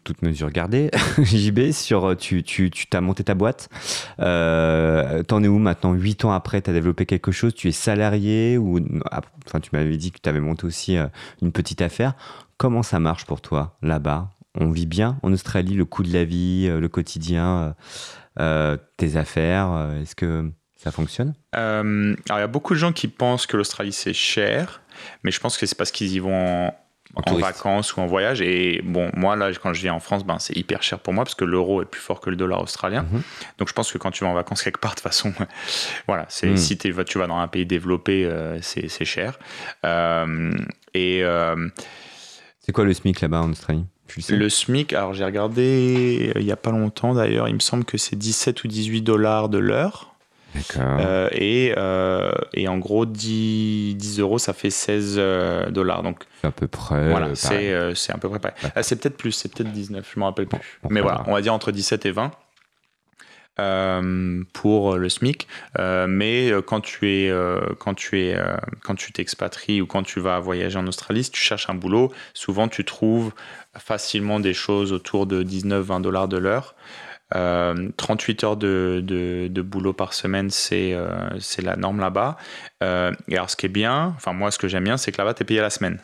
toute 0.05 0.23
mesure 0.23 0.51
gardée, 0.51 0.91
JB, 1.19 1.71
sur 1.73 2.17
tu, 2.17 2.43
tu, 2.43 2.71
tu 2.71 2.87
t'as 2.87 3.01
monté 3.01 3.25
ta 3.25 3.35
boîte. 3.35 3.69
Euh, 4.21 5.23
t'en 5.23 5.43
es 5.43 5.49
où 5.49 5.59
maintenant? 5.59 5.93
Huit 5.93 6.25
ans 6.25 6.33
après, 6.33 6.63
tu 6.63 6.71
as 6.71 6.73
développé 6.73 7.07
quelque 7.07 7.33
chose? 7.33 7.55
Tu 7.55 7.69
es 7.69 7.73
salarié 7.73 8.59
ou 8.59 8.81
enfin, 9.47 9.61
tu 9.61 9.71
m'avais 9.73 9.97
dit 9.97 10.11
que 10.11 10.19
tu 10.23 10.29
avais 10.29 10.41
monté 10.41 10.67
aussi 10.67 10.97
une 11.43 11.53
petite 11.53 11.83
affaire. 11.83 12.15
Comment 12.57 12.83
ça 12.83 12.99
marche 12.99 13.25
pour 13.25 13.41
toi 13.41 13.77
là-bas? 13.83 14.31
On 14.59 14.71
vit 14.71 14.87
bien 14.87 15.19
en 15.23 15.33
Australie, 15.33 15.75
le 15.75 15.85
coût 15.85 16.03
de 16.03 16.13
la 16.13 16.25
vie, 16.25 16.69
le 16.69 16.89
quotidien. 16.89 17.75
Euh, 18.41 18.77
tes 18.97 19.17
affaires 19.17 19.73
euh, 19.73 20.01
Est-ce 20.01 20.15
que 20.15 20.51
ça 20.77 20.93
fonctionne? 20.93 21.35
Euh, 21.57 22.15
Alors, 22.29 22.39
il 22.39 22.43
y 22.43 22.45
a 22.45 22.49
beaucoup 22.49 22.75
de 22.75 22.79
gens 22.79 22.93
qui 22.93 23.09
pensent 23.09 23.47
que 23.47 23.57
l'Australie, 23.57 23.93
c'est 23.93 24.13
cher, 24.13 24.81
mais 25.25 25.31
je 25.31 25.41
pense 25.41 25.59
que 25.59 25.67
c'est 25.67 25.77
parce 25.77 25.91
qu'ils 25.91 26.13
y 26.13 26.21
vont 26.21 26.73
en, 27.17 27.35
vacances 27.35 27.97
ou 27.97 28.01
en 28.01 28.07
voyage. 28.07 28.41
Et 28.41 28.81
bon, 28.85 29.11
moi, 29.15 29.35
là, 29.35 29.51
quand 29.61 29.73
je 29.73 29.81
viens 29.81 29.95
en 29.95 29.99
France, 29.99 30.25
ben, 30.25 30.39
c'est 30.39 30.57
hyper 30.57 30.85
cher 30.85 31.01
pour 31.01 31.13
moi 31.15 31.25
parce 31.25 31.35
que 31.35 31.45
l'euro 31.45 31.83
est 31.83 31.87
plus 31.87 32.01
fort 32.01 32.21
que 32.21 32.31
le 32.31 32.37
dollar 32.37 32.63
australien. 32.63 33.07
Mhm. 33.11 33.23
Donc, 33.59 33.69
je 33.69 33.73
pense 33.73 33.91
que 33.91 33.99
quand 33.99 34.13
tu 34.13 34.23
vas 34.23 34.31
en 34.31 34.35
vacances 34.35 34.63
quelque 34.63 34.79
part, 34.79 34.93
de 34.93 34.97
toute 34.97 35.05
façon, 35.05 35.33
voilà, 36.07 36.27
c'est, 36.29 36.51
mhm. 36.51 36.57
si 36.57 36.79
tu 36.79 36.93
vas 36.93 37.05
dans 37.27 37.39
un 37.39 37.49
pays 37.49 37.67
développé, 37.67 38.31
c'est, 38.63 39.05
cher. 39.05 39.37
et. 40.95 41.25
c'est 42.61 42.73
quoi 42.73 42.85
le 42.85 42.95
SMIC 42.95 43.21
là-bas 43.21 43.41
en 43.41 43.51
Australie? 43.51 43.85
Le 44.29 44.49
SMIC, 44.49 44.93
alors 44.93 45.15
j'ai 45.15 45.25
regardé 45.25 46.33
il 46.35 46.45
n'y 46.45 46.53
a 46.53 46.57
pas 46.57 46.71
longtemps 46.71 47.15
d'ailleurs, 47.15 47.49
il 47.49 47.55
me 47.55 47.61
semble 47.61 47.85
que 47.85 47.99
c'est 47.99 48.17
17 48.17 48.65
ou 48.65 48.69
18 48.69 49.03
dollars 49.03 49.49
de 49.49 49.59
l'heure. 49.59 50.15
Euh, 50.77 51.29
et, 51.33 51.75
euh, 51.77 52.33
et, 52.55 52.69
en 52.69 52.79
gros, 52.79 53.07
10, 53.07 53.95
10, 53.97 54.21
euros, 54.21 54.39
ça 54.39 54.53
fait 54.53 54.71
16 54.71 55.17
euh, 55.19 55.71
dollars. 55.71 56.03
Donc, 56.03 56.25
à 56.43 56.51
peu 56.51 56.67
près. 56.67 57.11
Voilà, 57.11 57.35
c'est 57.35 57.73
à 57.75 58.19
peu 58.19 58.29
près 58.29 58.39
pareil. 58.39 58.57
Ah, 58.75 58.83
c'est 58.83 58.97
peut-être 58.97 59.17
plus, 59.17 59.33
c'est 59.33 59.53
peut-être 59.53 59.73
19, 59.73 60.09
je 60.09 60.19
ne 60.19 60.21
me 60.21 60.25
rappelle 60.25 60.47
plus. 60.47 60.81
Mais 60.91 61.01
voilà, 61.01 61.23
on 61.27 61.33
va 61.33 61.41
dire 61.41 61.55
entre 61.55 61.73
17 61.73 62.07
et 62.07 62.13
20. 62.13 62.33
pour 64.53 64.97
le 64.97 65.09
SMIC, 65.09 65.49
mais 66.09 66.51
quand 66.67 66.81
tu 66.81 67.09
es 67.11 67.33
quand 67.79 67.95
tu 67.95 68.21
es 68.21 68.37
quand 68.83 68.95
tu 68.95 69.13
t'expatries 69.13 69.81
ou 69.81 69.87
quand 69.87 70.03
tu 70.03 70.21
vas 70.21 70.39
voyager 70.41 70.79
en 70.79 70.87
Australie, 70.87 71.25
si 71.25 71.31
tu 71.31 71.41
cherches 71.41 71.69
un 71.69 71.75
boulot, 71.75 72.13
souvent 72.35 72.69
tu 72.69 72.85
trouves 72.85 73.33
facilement 73.79 74.41
des 74.41 74.55
choses 74.55 74.93
autour 74.93 75.27
de 75.27 75.43
19-20 75.43 76.03
dollars 76.03 76.29
de 76.29 76.37
l'heure. 76.37 76.75
38 77.31 77.35
euh, 77.37 78.47
heures 78.47 78.57
de, 78.57 79.03
de, 79.05 79.63
boulot 79.63 79.93
par 79.93 80.15
semaine, 80.15 80.49
c'est 80.51 80.95
euh, 80.95 81.11
c'est 81.41 81.63
la 81.63 81.77
norme 81.77 82.01
là-bas. 82.01 82.39
Euh, 82.83 83.13
et 83.29 83.37
alors, 83.37 83.51
ce 83.51 83.57
qui 83.57 83.67
est 83.67 83.71
bien, 83.71 84.15
enfin, 84.17 84.33
moi, 84.33 84.51
ce 84.51 84.59
que 84.59 84.69
j'aime 84.69 84.85
bien, 84.85 84.97
c'est 84.97 85.13
que 85.13 85.19
là-bas, 85.19 85.35
tu 85.35 85.43
es 85.43 85.45
payé 85.47 85.61
à 85.61 85.65
la 85.65 85.71
semaine. 85.71 85.99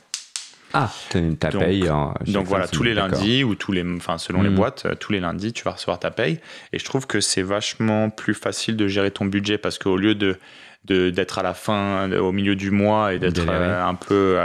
Ah, 0.74 0.90
tu 1.10 1.18
as 1.18 1.34
ta 1.36 1.50
paye. 1.50 1.88
donc 2.26 2.46
voilà, 2.46 2.66
tous 2.66 2.82
les 2.82 2.94
lundis 2.94 3.44
ou 3.44 3.54
tous 3.54 3.70
les, 3.70 3.84
enfin 3.96 4.18
selon 4.18 4.42
les 4.42 4.50
hmm. 4.50 4.56
boîtes, 4.56 4.98
tous 4.98 5.12
les 5.12 5.20
lundis, 5.20 5.52
tu 5.52 5.62
vas 5.62 5.70
recevoir 5.70 6.00
ta 6.00 6.10
paye. 6.10 6.40
Et 6.72 6.80
je 6.80 6.84
trouve 6.84 7.06
que 7.06 7.20
c'est 7.20 7.42
vachement 7.42 8.10
plus 8.10 8.34
facile 8.34 8.76
de 8.76 8.88
gérer 8.88 9.12
ton 9.12 9.24
budget 9.24 9.56
parce 9.56 9.78
qu'au 9.78 9.96
lieu 9.96 10.16
de 10.16 10.36
d'être 10.84 11.38
à 11.38 11.42
la 11.42 11.54
fin, 11.54 12.10
au 12.12 12.32
milieu 12.32 12.56
du 12.56 12.70
mois 12.70 13.14
et 13.14 13.18
d'être 13.18 13.48
un 13.48 13.94
peu 13.94 14.38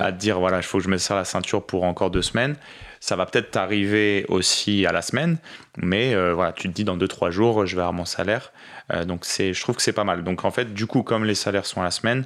à, 0.00 0.12
dire 0.12 0.38
voilà, 0.38 0.58
il 0.58 0.62
faut 0.62 0.78
que 0.78 0.84
je 0.84 0.88
me 0.88 0.98
serre 0.98 1.16
la 1.16 1.24
ceinture 1.24 1.64
pour 1.64 1.84
encore 1.84 2.10
deux 2.10 2.22
semaines. 2.22 2.56
Ça 3.04 3.16
va 3.16 3.26
peut-être 3.26 3.50
t'arriver 3.50 4.24
aussi 4.30 4.86
à 4.86 4.92
la 4.92 5.02
semaine, 5.02 5.36
mais 5.76 6.14
euh, 6.14 6.32
voilà, 6.32 6.52
tu 6.52 6.70
te 6.70 6.72
dis 6.72 6.84
dans 6.84 6.96
2-3 6.96 7.30
jours, 7.30 7.66
je 7.66 7.76
vais 7.76 7.82
avoir 7.82 7.92
mon 7.92 8.06
salaire. 8.06 8.50
Euh, 8.94 9.04
donc 9.04 9.26
c'est, 9.26 9.52
je 9.52 9.60
trouve 9.60 9.76
que 9.76 9.82
c'est 9.82 9.92
pas 9.92 10.04
mal. 10.04 10.24
Donc 10.24 10.46
en 10.46 10.50
fait, 10.50 10.72
du 10.72 10.86
coup, 10.86 11.02
comme 11.02 11.26
les 11.26 11.34
salaires 11.34 11.66
sont 11.66 11.82
à 11.82 11.84
la 11.84 11.90
semaine, 11.90 12.24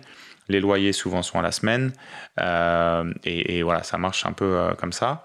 les 0.49 0.61
loyers 0.61 0.93
souvent 0.93 1.25
sont 1.25 1.37
à 1.41 1.43
la 1.43 1.51
semaine, 1.51 1.93
euh, 2.39 3.13
et, 3.25 3.65
voilà, 3.65 3.83
ça 3.83 3.99
marche 3.99 4.25
un 4.25 4.31
peu 4.31 4.57
comme 4.79 4.93
ça. 4.93 5.25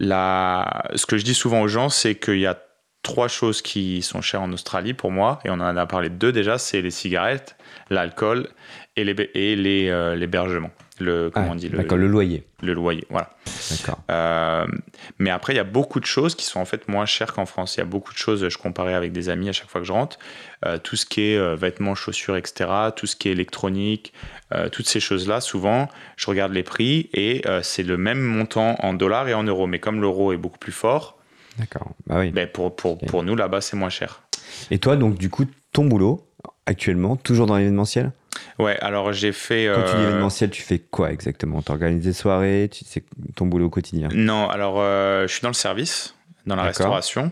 La, 0.00 0.84
ce 0.96 1.06
que 1.06 1.16
je 1.16 1.24
dis 1.24 1.34
souvent 1.34 1.62
aux 1.62 1.68
gens, 1.68 1.88
c'est 1.88 2.16
qu'il 2.16 2.40
y 2.40 2.46
a 2.46 2.58
trois 3.04 3.28
choses 3.28 3.62
qui 3.62 4.02
sont 4.02 4.20
chères 4.20 4.42
en 4.42 4.52
Australie 4.52 4.94
pour 4.94 5.12
moi, 5.12 5.38
et 5.44 5.50
on 5.50 5.54
en 5.54 5.76
a 5.76 5.86
parlé 5.86 6.08
de 6.08 6.16
deux 6.16 6.32
déjà, 6.32 6.58
c'est 6.58 6.82
les 6.82 6.90
cigarettes, 6.90 7.56
l'alcool 7.90 8.48
et 8.96 9.04
l'hébergement. 9.04 10.70
Le, 11.00 11.28
comment 11.28 11.50
on 11.50 11.54
dit 11.56 11.68
le, 11.68 11.82
le 11.82 12.06
loyer. 12.06 12.44
Le 12.62 12.72
loyer, 12.72 13.04
voilà. 13.10 13.30
D'accord. 13.68 13.98
Euh, 14.12 14.64
mais 15.18 15.30
après, 15.30 15.52
il 15.52 15.56
y 15.56 15.60
a 15.60 15.64
beaucoup 15.64 15.98
de 15.98 16.06
choses 16.06 16.36
qui 16.36 16.44
sont 16.44 16.60
en 16.60 16.64
fait 16.64 16.86
moins 16.86 17.04
chères 17.04 17.32
qu'en 17.32 17.46
France. 17.46 17.74
Il 17.74 17.80
y 17.80 17.82
a 17.82 17.86
beaucoup 17.86 18.12
de 18.12 18.18
choses, 18.18 18.48
je 18.48 18.58
comparais 18.58 18.94
avec 18.94 19.10
des 19.10 19.28
amis 19.28 19.48
à 19.48 19.52
chaque 19.52 19.68
fois 19.68 19.80
que 19.80 19.86
je 19.88 19.92
rentre. 19.92 20.20
Euh, 20.64 20.78
tout 20.78 20.94
ce 20.94 21.04
qui 21.04 21.32
est 21.32 21.36
euh, 21.36 21.56
vêtements, 21.56 21.96
chaussures, 21.96 22.36
etc., 22.36 22.70
tout 22.94 23.06
ce 23.06 23.16
qui 23.16 23.28
est 23.28 23.32
électronique, 23.32 24.12
toutes 24.70 24.86
ces 24.86 25.00
choses-là, 25.00 25.40
souvent, 25.40 25.88
je 26.16 26.26
regarde 26.26 26.52
les 26.52 26.62
prix 26.62 27.10
et 27.12 27.42
c'est 27.62 27.82
le 27.82 27.96
même 27.96 28.20
montant 28.20 28.76
en 28.78 28.94
dollars 28.94 29.26
et 29.26 29.34
en 29.34 29.42
euros. 29.42 29.66
Mais 29.66 29.80
comme 29.80 30.00
l'euro 30.00 30.32
est 30.32 30.36
beaucoup 30.36 30.58
plus 30.58 30.70
fort, 30.70 31.13
D'accord. 31.58 31.92
Bah 32.06 32.16
oui. 32.18 32.32
pour, 32.52 32.74
pour, 32.74 32.98
pour 32.98 33.22
nous, 33.22 33.36
là-bas, 33.36 33.60
c'est 33.60 33.76
moins 33.76 33.90
cher. 33.90 34.22
Et 34.70 34.78
toi, 34.78 34.96
donc, 34.96 35.16
du 35.16 35.30
coup, 35.30 35.44
ton 35.72 35.84
boulot, 35.84 36.26
actuellement, 36.66 37.16
toujours 37.16 37.46
dans 37.46 37.56
l'événementiel? 37.56 38.12
Ouais, 38.58 38.78
alors 38.80 39.12
j'ai 39.12 39.32
fait. 39.32 39.70
Quand 39.72 39.82
tu 39.82 39.96
dis 39.96 40.02
euh, 40.02 40.08
événementiel, 40.08 40.50
tu 40.50 40.62
fais 40.62 40.78
quoi 40.78 41.12
exactement? 41.12 41.62
Tu 41.62 41.72
organises 41.72 42.04
des 42.04 42.12
soirées 42.12 42.68
tu, 42.70 42.84
C'est 42.86 43.04
ton 43.36 43.46
boulot 43.46 43.66
au 43.66 43.70
quotidien? 43.70 44.08
Non, 44.12 44.48
alors 44.48 44.76
euh, 44.78 45.26
je 45.26 45.32
suis 45.32 45.42
dans 45.42 45.48
le 45.48 45.54
service, 45.54 46.14
dans 46.46 46.56
la 46.56 46.64
restauration. 46.64 47.30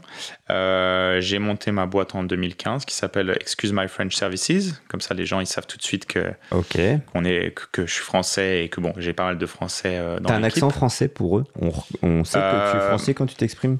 Euh, 0.50 1.20
j'ai 1.20 1.38
monté 1.38 1.70
ma 1.72 1.87
boîte 1.87 2.14
en 2.14 2.22
2015 2.22 2.85
qui 2.85 2.94
s'appelle 2.94 3.37
Excuse 3.40 3.72
My 3.72 3.88
French 3.88 4.14
Services. 4.14 4.80
Comme 4.88 5.00
ça, 5.00 5.14
les 5.14 5.26
gens 5.26 5.40
ils 5.40 5.46
savent 5.46 5.66
tout 5.66 5.76
de 5.76 5.82
suite 5.82 6.06
que, 6.06 6.32
on 7.14 7.24
est, 7.24 7.54
que, 7.72 7.87
je 7.87 7.92
suis 7.92 8.04
français 8.04 8.64
et 8.64 8.68
que 8.68 8.80
bon, 8.80 8.92
j'ai 8.96 9.12
pas 9.12 9.24
mal 9.24 9.38
de 9.38 9.46
français 9.46 10.00
dans 10.20 10.28
T'as 10.28 10.37
un 10.37 10.44
accent 10.44 10.70
français 10.70 11.08
pour 11.08 11.38
eux? 11.38 11.44
On, 11.61 11.72
on 12.02 12.24
sait 12.24 12.38
que 12.38 12.70
tu 12.70 12.76
es 12.76 12.80
français 12.80 13.14
quand 13.14 13.26
tu 13.26 13.37
t'exprimes? 13.37 13.78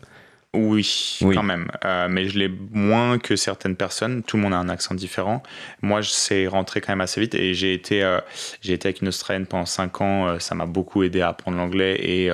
Oui, 0.55 1.19
quand 1.21 1.43
même. 1.43 1.71
Euh, 1.87 2.09
mais 2.11 2.29
je 2.29 2.39
l'ai 2.39 2.49
moins 2.49 3.19
que 3.19 3.37
certaines 3.37 3.77
personnes. 3.77 4.23
Tout 4.23 4.37
le 4.37 4.43
monde 4.43 4.53
a 4.53 4.59
un 4.59 4.69
accent 4.69 4.95
différent. 4.95 5.43
Moi, 5.81 6.03
je 6.03 6.11
sais 6.11 6.47
rentrer 6.47 6.83
quand 6.83 6.93
même 6.93 7.01
assez 7.01 7.21
vite. 7.23 7.35
Et 7.35 7.55
j'ai 7.55 7.73
été, 7.73 8.03
euh, 8.03 8.21
j'ai 8.61 8.75
été 8.75 8.89
avec 8.89 9.01
une 9.01 9.09
Australienne 9.09 9.47
pendant 9.47 9.65
5 9.65 10.03
ans. 10.03 10.29
Euh, 10.29 10.39
ça 10.41 10.55
m'a 10.55 10.67
beaucoup 10.67 11.05
aidé 11.05 11.23
à 11.23 11.29
apprendre 11.29 11.57
l'anglais 11.57 11.95
et, 11.95 12.31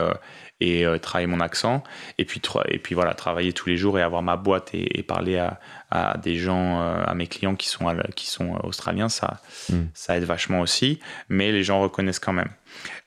et 0.60 0.84
travailler 1.00 1.28
mon 1.28 1.38
accent. 1.38 1.84
Et 2.18 2.24
puis, 2.24 2.42
et 2.66 2.78
puis 2.78 2.96
voilà, 2.96 3.14
travailler 3.14 3.52
tous 3.52 3.68
les 3.68 3.76
jours 3.76 4.00
et 4.00 4.02
avoir 4.02 4.22
ma 4.22 4.36
boîte 4.36 4.70
et, 4.72 5.04
parler 5.04 5.38
à, 5.38 5.60
à, 5.92 6.18
des 6.18 6.34
gens, 6.34 6.80
à 6.80 7.14
mes 7.14 7.28
clients 7.28 7.54
qui 7.54 7.68
sont, 7.68 7.86
qui 8.16 8.26
sont 8.26 8.58
australiens, 8.64 9.08
ça, 9.08 9.40
hmm. 9.70 9.84
ça 9.94 10.16
aide 10.16 10.24
vachement 10.24 10.60
aussi. 10.60 10.98
Mais 11.28 11.52
les 11.52 11.62
gens 11.62 11.80
reconnaissent 11.80 12.18
quand 12.18 12.32
même. 12.32 12.50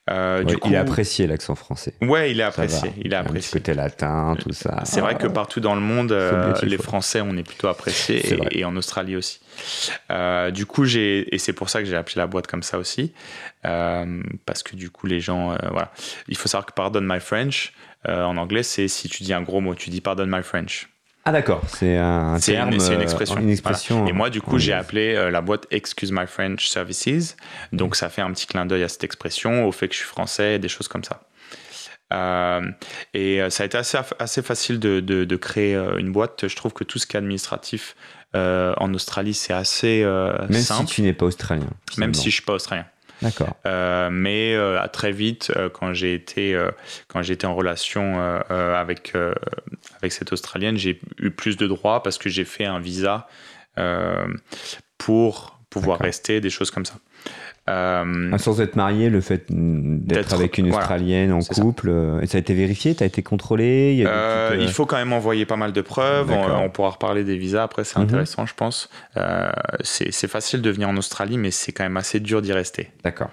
Euh, 0.09 0.43
du 0.43 0.57
coup, 0.57 0.69
il 0.69 0.75
a 0.75 0.81
apprécié 0.81 1.27
l'accent 1.27 1.53
français. 1.53 1.93
Ouais, 2.01 2.31
il 2.31 2.41
a 2.41 2.47
apprécié. 2.47 2.91
Il 2.97 3.13
a 3.13 3.19
apprécié. 3.19 3.59
côté 3.59 3.73
latin, 3.73 4.35
tout 4.39 4.51
ça. 4.51 4.81
C'est 4.83 4.99
vrai 4.99 5.15
que 5.15 5.27
partout 5.27 5.59
dans 5.59 5.75
le 5.75 5.81
monde, 5.81 6.11
euh, 6.11 6.53
les 6.63 6.77
Français, 6.77 7.21
on 7.21 7.37
est 7.37 7.43
plutôt 7.43 7.67
appréciés, 7.67 8.39
et, 8.51 8.65
en 8.65 8.75
Australie 8.75 9.15
aussi. 9.15 9.39
Euh, 10.09 10.49
du 10.49 10.65
coup, 10.65 10.85
j'ai 10.85 11.33
et 11.33 11.37
c'est 11.37 11.53
pour 11.53 11.69
ça 11.69 11.79
que 11.79 11.85
j'ai 11.85 11.95
appelé 11.95 12.15
la 12.17 12.27
boîte 12.27 12.47
comme 12.47 12.63
ça 12.63 12.79
aussi, 12.79 13.13
parce 13.61 14.63
que 14.63 14.75
du 14.75 14.89
coup, 14.89 15.05
les 15.05 15.19
gens, 15.19 15.55
voilà. 15.69 15.91
Il 16.27 16.37
faut 16.37 16.47
savoir 16.47 16.65
que 16.65 16.73
pardon 16.73 17.01
my 17.01 17.19
French 17.19 17.73
en 18.07 18.37
anglais, 18.37 18.63
c'est 18.63 18.87
si 18.87 19.07
tu 19.07 19.23
dis 19.23 19.33
un 19.33 19.43
gros 19.43 19.61
mot, 19.61 19.75
tu 19.75 19.91
dis 19.91 20.01
pardon 20.01 20.25
my 20.25 20.41
French. 20.41 20.90
Ah 21.23 21.31
d'accord, 21.31 21.61
c'est 21.67 21.97
un 21.97 22.39
terme, 22.39 22.79
c'est 22.79 22.95
une 22.95 23.01
expression. 23.01 23.37
Une 23.37 23.49
expression 23.49 24.07
Et 24.07 24.11
moi, 24.11 24.29
du 24.31 24.41
coup, 24.41 24.57
j'ai 24.57 24.73
appelé 24.73 25.13
euh, 25.13 25.29
la 25.29 25.41
boîte 25.41 25.67
Excuse 25.69 26.11
My 26.11 26.25
French 26.25 26.67
Services. 26.67 27.37
Donc, 27.71 27.95
ça 27.95 28.09
fait 28.09 28.21
un 28.21 28.31
petit 28.31 28.47
clin 28.47 28.65
d'œil 28.65 28.83
à 28.83 28.89
cette 28.89 29.03
expression, 29.03 29.67
au 29.67 29.71
fait 29.71 29.87
que 29.87 29.93
je 29.93 29.99
suis 29.99 30.07
français, 30.07 30.57
des 30.57 30.67
choses 30.67 30.87
comme 30.87 31.03
ça. 31.03 31.21
Euh, 32.11 32.61
et 33.13 33.41
euh, 33.41 33.49
ça 33.49 33.63
a 33.63 33.65
été 33.67 33.77
assez, 33.77 33.99
assez 34.19 34.41
facile 34.41 34.79
de, 34.79 34.99
de, 34.99 35.35
créer 35.35 35.75
une 35.75 36.11
boîte. 36.11 36.47
Je 36.47 36.55
trouve 36.55 36.73
que 36.73 36.83
tout 36.83 36.97
ce 36.97 37.05
qui 37.05 37.17
est 37.17 37.19
administratif 37.19 37.95
en 38.33 38.93
Australie, 38.93 39.35
c'est 39.35 39.53
assez 39.53 40.03
Même 40.49 40.53
simple. 40.53 40.87
si 40.87 40.95
tu 40.95 41.01
n'es 41.03 41.13
pas 41.13 41.27
australien. 41.27 41.69
Même 41.97 42.15
si 42.15 42.31
je 42.31 42.35
suis 42.35 42.45
pas 42.45 42.53
australien. 42.53 42.85
D'accord. 43.21 43.55
Euh, 43.65 44.09
mais 44.11 44.55
euh, 44.55 44.85
très 44.87 45.11
vite, 45.11 45.51
euh, 45.55 45.69
quand 45.69 45.93
j'ai 45.93 46.13
été, 46.13 46.59
quand 47.07 47.21
j'étais 47.21 47.45
en 47.45 47.55
relation 47.55 48.19
avec, 48.49 49.13
avec 49.97 50.11
cette 50.11 50.33
Australienne, 50.33 50.77
j'ai 50.77 50.99
eu 51.19 51.31
plus 51.31 51.57
de 51.57 51.67
droits 51.67 52.03
parce 52.03 52.17
que 52.17 52.29
j'ai 52.29 52.45
fait 52.45 52.65
un 52.65 52.79
visa 52.79 53.27
pour 54.97 55.60
pouvoir 55.71 55.97
rester, 55.99 56.39
des 56.41 56.51
choses 56.51 56.69
comme 56.69 56.85
ça. 56.85 56.95
Euh, 57.69 58.37
Sans 58.39 58.59
être 58.59 58.75
marié, 58.75 59.09
le 59.09 59.21
fait 59.21 59.45
d'être 59.49 60.33
avec 60.33 60.57
une 60.57 60.73
Australienne 60.73 61.31
en 61.31 61.41
couple, 61.41 61.89
ça. 61.89 61.93
Euh, 61.93 62.25
ça. 62.25 62.37
a 62.37 62.41
été 62.41 62.55
vérifié 62.55 62.95
a 62.99 63.05
été 63.05 63.21
contrôlé 63.21 63.95
il, 63.99 64.07
euh, 64.07 64.57
il, 64.59 64.67
faut 64.69 64.87
quand 64.87 64.97
même 64.97 65.13
envoyer 65.13 65.45
pas 65.45 65.57
mal 65.57 65.71
de 65.71 65.81
preuves. 65.81 66.31
On, 66.31 66.69
pourra 66.69 66.89
reparler 66.89 67.23
des 67.23 67.37
visas 67.37 67.63
après, 67.63 67.83
c'est 67.83 67.97
mhm. 67.97 68.05
intéressant, 68.05 68.45
je 68.45 68.53
pense. 68.55 68.89
c'est 69.83 70.27
facile 70.27 70.61
de 70.61 70.69
venir 70.69 70.89
en 70.89 70.97
Australie, 70.97 71.37
mais 71.37 71.51
c'est 71.51 71.71
quand 71.71 71.83
même 71.83 71.97
assez 71.97 72.19
dur 72.19 72.41
d'y 72.41 72.51
rester. 72.51 72.89
D'accord. 73.03 73.29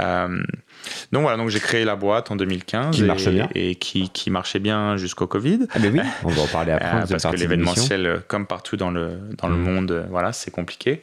donc 0.00 1.22
voilà, 1.22 1.36
donc 1.36 1.48
j'ai 1.48 1.60
créé 1.60 1.84
la 1.84 1.94
boîte 1.94 2.32
en 2.32 2.36
2015 2.36 2.96
qui 2.96 3.04
et, 3.04 3.06
marche 3.06 3.28
bien. 3.28 3.48
et 3.54 3.76
qui, 3.76 4.10
qui, 4.10 4.30
marchait 4.30 4.58
bien 4.58 4.96
jusqu'au 4.96 5.28
Covid. 5.28 5.60
Ah 5.72 5.78
ben 5.78 5.92
oui, 5.92 6.00
on 6.24 6.30
va 6.30 6.42
en 6.42 6.46
parler 6.48 6.72
après. 6.72 7.04
parce 7.08 7.24
que 7.24 7.36
l'événementiel, 7.36 8.22
comme 8.26 8.46
partout 8.46 8.76
dans 8.76 8.90
le 8.90 9.20
dans 9.38 9.48
le 9.48 9.56
mhm. 9.56 9.72
monde, 9.72 10.06
voilà, 10.10 10.32
c'est 10.32 10.50
compliqué. 10.50 11.02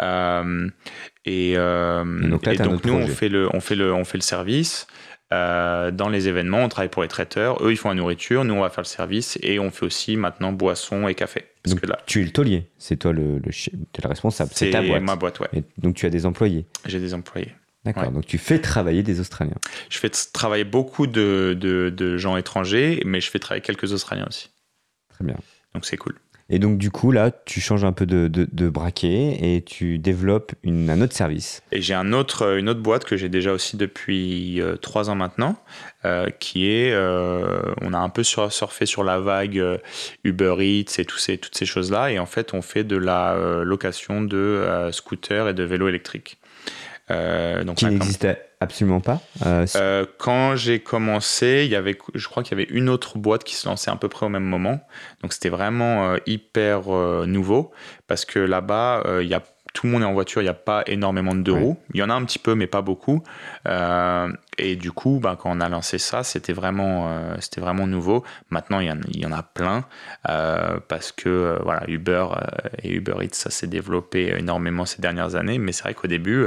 Euh, 0.00 0.68
et, 1.24 1.54
euh, 1.56 2.04
donc, 2.28 2.84
nous, 2.84 2.94
on 2.94 3.06
fait, 3.06 3.28
le, 3.28 3.48
on, 3.54 3.60
fait 3.60 3.74
le, 3.76 3.92
on 3.92 4.04
fait 4.04 4.18
le 4.18 4.22
service. 4.22 4.86
Euh, 5.32 5.92
dans 5.92 6.08
les 6.08 6.26
événements, 6.26 6.64
on 6.64 6.68
travaille 6.68 6.88
pour 6.88 7.02
les 7.02 7.08
traiteurs. 7.08 7.64
Eux, 7.64 7.70
ils 7.70 7.76
font 7.76 7.90
la 7.90 7.94
nourriture. 7.94 8.44
Nous, 8.44 8.54
on 8.54 8.62
va 8.62 8.70
faire 8.70 8.82
le 8.82 8.88
service. 8.88 9.38
Et 9.42 9.58
on 9.58 9.70
fait 9.70 9.86
aussi 9.86 10.16
maintenant 10.16 10.52
boissons 10.52 11.06
et 11.06 11.14
café. 11.14 11.44
donc, 11.66 11.86
là, 11.86 11.98
tu 12.06 12.22
es 12.22 12.24
le 12.24 12.30
taulier. 12.30 12.70
C'est 12.78 12.96
toi 12.96 13.12
le, 13.12 13.38
le, 13.38 13.50
es 13.50 14.02
le 14.02 14.08
responsable. 14.08 14.50
C'est 14.54 14.70
ta 14.70 14.82
boîte. 14.82 15.02
ma 15.02 15.16
boîte, 15.16 15.40
ouais. 15.40 15.48
donc, 15.78 15.94
tu 15.94 16.06
as 16.06 16.10
des 16.10 16.26
employés. 16.26 16.66
J'ai 16.86 16.98
des 16.98 17.14
employés. 17.14 17.54
D'accord. 17.84 18.10
Donc, 18.10 18.26
tu 18.26 18.38
fais 18.38 18.58
travailler 18.58 19.02
des 19.02 19.20
Australiens. 19.20 19.56
Je 19.88 19.98
fais 19.98 20.10
travailler 20.10 20.64
beaucoup 20.64 21.06
de, 21.06 21.56
de, 21.58 21.90
de 21.90 22.18
gens 22.18 22.36
étrangers, 22.36 23.02
mais 23.06 23.20
je 23.20 23.30
fais 23.30 23.38
travailler 23.38 23.62
quelques 23.62 23.92
Australiens 23.92 24.26
aussi. 24.28 24.50
Très 25.10 25.24
bien. 25.24 25.36
Donc, 25.74 25.86
c'est 25.86 25.96
cool. 25.96 26.16
Et 26.52 26.58
donc, 26.58 26.78
du 26.78 26.90
coup, 26.90 27.12
là, 27.12 27.30
tu 27.30 27.60
changes 27.60 27.84
un 27.84 27.92
peu 27.92 28.06
de, 28.06 28.26
de, 28.26 28.68
braquet 28.68 29.38
et 29.40 29.62
tu 29.62 30.00
développes 30.00 30.52
une, 30.64 30.90
un 30.90 31.00
autre 31.00 31.14
service. 31.14 31.62
Et 31.70 31.80
j'ai 31.80 31.94
un 31.94 32.12
autre, 32.12 32.58
une 32.58 32.68
autre 32.68 32.80
boîte 32.80 33.04
que 33.04 33.16
j'ai 33.16 33.28
déjà 33.28 33.52
aussi 33.52 33.76
depuis 33.76 34.60
euh, 34.60 34.74
trois 34.74 35.10
ans 35.10 35.14
maintenant, 35.14 35.54
euh, 36.04 36.28
qui 36.40 36.68
est, 36.68 36.90
euh, 36.92 37.62
on 37.80 37.94
a 37.94 37.98
un 37.98 38.08
peu 38.08 38.24
surfé 38.24 38.84
sur 38.84 39.04
la 39.04 39.20
vague 39.20 39.62
Uber 40.24 40.56
Eats 40.58 40.98
et 40.98 41.04
tous 41.04 41.18
ces, 41.18 41.38
toutes 41.38 41.56
ces 41.56 41.66
choses-là. 41.66 42.10
Et 42.10 42.18
en 42.18 42.26
fait, 42.26 42.52
on 42.52 42.62
fait 42.62 42.82
de 42.82 42.96
la 42.96 43.36
location 43.64 44.20
de 44.20 44.90
scooters 44.90 45.48
et 45.48 45.54
de 45.54 45.62
vélos 45.62 45.86
électriques. 45.88 46.38
donc, 47.08 47.76
qui 47.76 47.86
n'existait 47.86 48.49
absolument 48.60 49.00
pas. 49.00 49.20
quand 50.18 50.56
j'ai 50.56 50.80
commencé, 50.80 51.62
il 51.64 51.70
y 51.70 51.76
avait, 51.76 51.96
je 52.14 52.28
crois 52.28 52.42
qu'il 52.42 52.58
y 52.58 52.62
avait 52.62 52.70
une 52.70 52.88
autre 52.88 53.18
boîte 53.18 53.44
qui 53.44 53.54
se 53.54 53.68
lançait 53.68 53.90
à 53.90 53.96
peu 53.96 54.08
près 54.08 54.26
au 54.26 54.30
même 54.30 54.44
moment. 54.44 54.80
Donc 55.22 55.32
c'était 55.32 55.48
vraiment 55.48 56.16
hyper 56.26 56.88
nouveau 57.26 57.72
parce 58.06 58.24
que 58.24 58.38
là-bas, 58.38 59.02
il 59.20 59.28
y 59.28 59.34
a 59.34 59.42
tout 59.72 59.86
le 59.86 59.92
monde 59.92 60.02
est 60.02 60.06
en 60.06 60.12
voiture, 60.12 60.40
il 60.42 60.44
n'y 60.44 60.50
a 60.50 60.54
pas 60.54 60.82
énormément 60.86 61.34
de 61.34 61.42
deux 61.42 61.52
roues. 61.52 61.76
Il 61.94 62.00
y 62.00 62.02
en 62.02 62.10
a 62.10 62.14
un 62.14 62.24
petit 62.24 62.38
peu, 62.38 62.54
mais 62.54 62.66
pas 62.66 62.82
beaucoup. 62.82 63.22
Euh, 63.68 64.32
et 64.58 64.76
du 64.76 64.90
coup, 64.90 65.20
bah, 65.22 65.36
quand 65.40 65.50
on 65.56 65.60
a 65.60 65.68
lancé 65.68 65.98
ça, 65.98 66.24
c'était 66.24 66.52
vraiment, 66.52 67.08
euh, 67.08 67.36
c'était 67.40 67.60
vraiment 67.60 67.86
nouveau. 67.86 68.24
Maintenant, 68.50 68.80
il 68.80 68.88
y 68.88 68.90
en, 68.90 68.98
il 69.08 69.20
y 69.20 69.26
en 69.26 69.32
a 69.32 69.42
plein 69.42 69.84
euh, 70.28 70.78
parce 70.88 71.12
que 71.12 71.58
voilà, 71.62 71.82
Uber 71.88 72.26
et 72.82 72.92
Uber 72.92 73.14
Eats, 73.20 73.34
ça 73.34 73.50
s'est 73.50 73.68
développé 73.68 74.34
énormément 74.36 74.86
ces 74.86 75.00
dernières 75.00 75.36
années. 75.36 75.58
Mais 75.58 75.72
c'est 75.72 75.84
vrai 75.84 75.94
qu'au 75.94 76.08
début, 76.08 76.46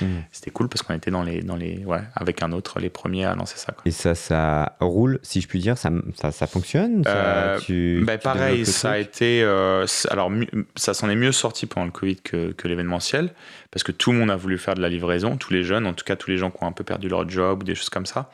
Mmh. 0.00 0.06
C'était 0.32 0.50
cool 0.50 0.68
parce 0.68 0.82
qu'on 0.82 0.94
était 0.94 1.10
dans 1.10 1.22
les, 1.22 1.42
dans 1.42 1.56
les, 1.56 1.84
ouais, 1.84 2.00
avec 2.14 2.42
un 2.42 2.52
autre, 2.52 2.80
les 2.80 2.90
premiers 2.90 3.24
à 3.24 3.34
lancer 3.34 3.56
ça. 3.56 3.74
Et 3.84 3.90
ça, 3.90 4.14
ça 4.14 4.76
roule, 4.80 5.20
si 5.22 5.40
je 5.40 5.48
puis 5.48 5.60
dire, 5.60 5.78
ça, 5.78 5.90
ça, 6.14 6.32
ça 6.32 6.46
fonctionne 6.46 7.02
euh, 7.06 7.58
bah, 8.02 8.18
Pareil, 8.18 8.66
ça 8.66 8.92
a 8.92 8.98
été. 8.98 9.42
Euh, 9.42 9.86
alors, 10.10 10.30
ça 10.76 10.94
s'en 10.94 11.08
est 11.08 11.16
mieux 11.16 11.32
sorti 11.32 11.66
pendant 11.66 11.86
le 11.86 11.92
Covid 11.92 12.16
que, 12.16 12.52
que 12.52 12.68
l'événementiel 12.68 13.30
parce 13.70 13.82
que 13.82 13.92
tout 13.92 14.12
le 14.12 14.18
monde 14.18 14.30
a 14.30 14.36
voulu 14.36 14.58
faire 14.58 14.74
de 14.74 14.80
la 14.80 14.88
livraison, 14.88 15.36
tous 15.36 15.52
les 15.52 15.64
jeunes, 15.64 15.86
en 15.86 15.94
tout 15.94 16.04
cas 16.04 16.16
tous 16.16 16.30
les 16.30 16.38
gens 16.38 16.50
qui 16.50 16.62
ont 16.62 16.66
un 16.66 16.72
peu 16.72 16.84
perdu 16.84 17.08
leur 17.08 17.28
job 17.28 17.62
ou 17.62 17.64
des 17.64 17.74
choses 17.74 17.90
comme 17.90 18.06
ça. 18.06 18.30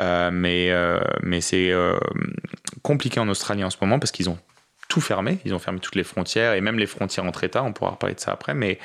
Euh, 0.00 0.30
mais 0.32 0.72
mais 1.22 1.40
c'est 1.40 1.72
compliqué 2.82 3.20
en 3.20 3.28
Australie 3.28 3.64
en 3.64 3.70
ce 3.70 3.76
moment 3.80 3.98
parce 3.98 4.12
qu'ils 4.12 4.30
ont 4.30 4.38
tout 4.88 5.00
fermé, 5.00 5.38
ils 5.44 5.52
ont 5.54 5.58
fermé 5.58 5.80
toutes 5.80 5.96
les 5.96 6.04
frontières 6.04 6.54
et 6.54 6.60
même 6.60 6.78
les 6.78 6.86
frontières 6.86 7.26
entre 7.26 7.44
États, 7.44 7.62
on 7.62 7.72
pourra 7.72 7.90
reparler 7.90 8.14
de 8.14 8.20
ça 8.20 8.32
après, 8.32 8.54
mais 8.54 8.78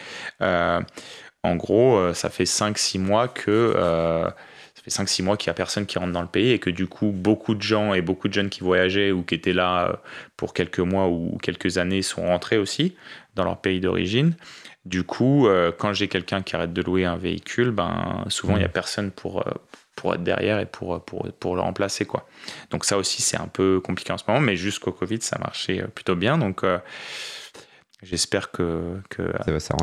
en 1.43 1.55
gros, 1.55 1.97
euh, 1.97 2.13
ça 2.13 2.29
fait 2.29 2.45
5-6 2.45 2.99
mois 2.99 3.27
que 3.27 3.51
euh, 3.51 4.25
ça 4.25 4.81
fait 4.83 4.91
5-6 4.91 5.23
mois 5.23 5.37
qu'il 5.37 5.49
n'y 5.49 5.51
a 5.51 5.55
personne 5.55 5.85
qui 5.85 5.99
rentre 5.99 6.13
dans 6.13 6.21
le 6.21 6.27
pays 6.27 6.51
et 6.51 6.59
que 6.59 6.69
du 6.69 6.87
coup, 6.87 7.11
beaucoup 7.11 7.53
de 7.53 7.61
gens 7.61 7.93
et 7.93 8.01
beaucoup 8.01 8.29
de 8.29 8.33
jeunes 8.33 8.49
qui 8.49 8.61
voyageaient 8.61 9.11
ou 9.11 9.23
qui 9.23 9.35
étaient 9.35 9.53
là 9.53 9.89
euh, 9.89 9.93
pour 10.37 10.53
quelques 10.53 10.79
mois 10.79 11.09
ou 11.09 11.37
quelques 11.41 11.77
années 11.77 12.01
sont 12.01 12.25
rentrés 12.25 12.57
aussi 12.57 12.95
dans 13.35 13.43
leur 13.43 13.59
pays 13.59 13.81
d'origine. 13.81 14.35
Du 14.85 15.03
coup, 15.05 15.47
quand 15.77 15.93
j'ai 15.93 16.09
quelqu'un 16.09 16.41
qui 16.41 16.57
arrête 16.57 16.73
de 16.73 16.81
louer 16.81 17.05
un 17.05 17.15
véhicule, 17.15 17.71
ben, 17.71 18.25
souvent 18.27 18.57
il 18.57 18.59
n'y 18.59 18.65
a 18.65 18.69
personne 18.69 19.11
pour, 19.11 19.45
pour 19.95 20.13
être 20.13 20.23
derrière 20.23 20.59
et 20.59 20.65
pour, 20.65 21.01
pour, 21.05 21.31
pour 21.39 21.55
le 21.55 21.61
remplacer. 21.61 22.03
Quoi. 22.03 22.27
Donc 22.69 22.83
ça 22.83 22.97
aussi, 22.97 23.21
c'est 23.21 23.39
un 23.39 23.47
peu 23.47 23.79
compliqué 23.79 24.11
en 24.11 24.17
ce 24.17 24.25
moment, 24.27 24.41
mais 24.41 24.57
jusqu'au 24.57 24.91
Covid, 24.91 25.21
ça 25.21 25.39
marchait 25.39 25.85
plutôt 25.95 26.17
bien. 26.17 26.37
Donc 26.37 26.65
J'espère 28.03 28.51
que, 28.51 28.99
que 29.09 29.21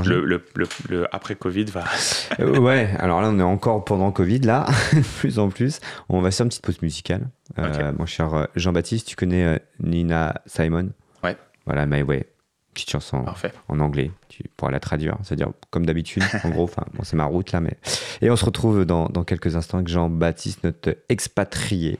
le, 0.07 0.25
le, 0.25 0.69
le, 0.89 1.15
après 1.15 1.35
Covid 1.35 1.65
va. 1.65 1.85
Euh, 2.39 2.59
ouais, 2.59 2.89
alors 2.99 3.21
là, 3.21 3.29
on 3.29 3.39
est 3.39 3.43
encore 3.43 3.85
pendant 3.85 4.13
Covid, 4.13 4.39
là, 4.41 4.67
de 4.93 5.01
plus 5.19 5.39
en 5.39 5.49
plus. 5.49 5.81
On 6.09 6.21
va 6.21 6.31
faire 6.31 6.45
une 6.45 6.51
petite 6.51 6.65
pause 6.65 6.81
musicale. 6.81 7.29
Euh, 7.59 7.93
mon 7.99 8.07
cher 8.07 8.33
euh, 8.35 8.45
Jean-Baptiste, 8.55 9.09
tu 9.09 9.17
connais 9.17 9.61
Nina 9.81 10.41
Simon 10.47 10.91
Ouais. 11.25 11.37
Voilà, 11.67 11.87
My 11.87 12.03
Way 12.03 12.27
petite 12.75 12.91
chanson 12.91 13.25
en 13.69 13.81
anglais. 13.81 14.11
Tu 14.29 14.45
pourras 14.57 14.71
la 14.71 14.81
traduire, 14.81 15.17
c'est-à-dire 15.23 15.51
comme 15.71 15.87
d'habitude, 15.87 16.23
en 16.45 16.51
gros. 16.51 16.65
Enfin, 16.65 16.85
bon, 16.95 17.03
c'est 17.03 17.17
ma 17.17 17.25
route 17.25 17.53
là, 17.53 17.61
mais. 17.61 17.77
Et 18.21 18.31
on 18.31 18.37
se 18.37 18.45
retrouve 18.45 18.85
dans, 18.85 19.09
dans 19.09 19.25
quelques 19.25 19.57
instants 19.57 19.79
avec 19.79 19.89
Jean-Baptiste, 19.89 20.65
notre 20.65 20.97
expatrié, 21.09 21.99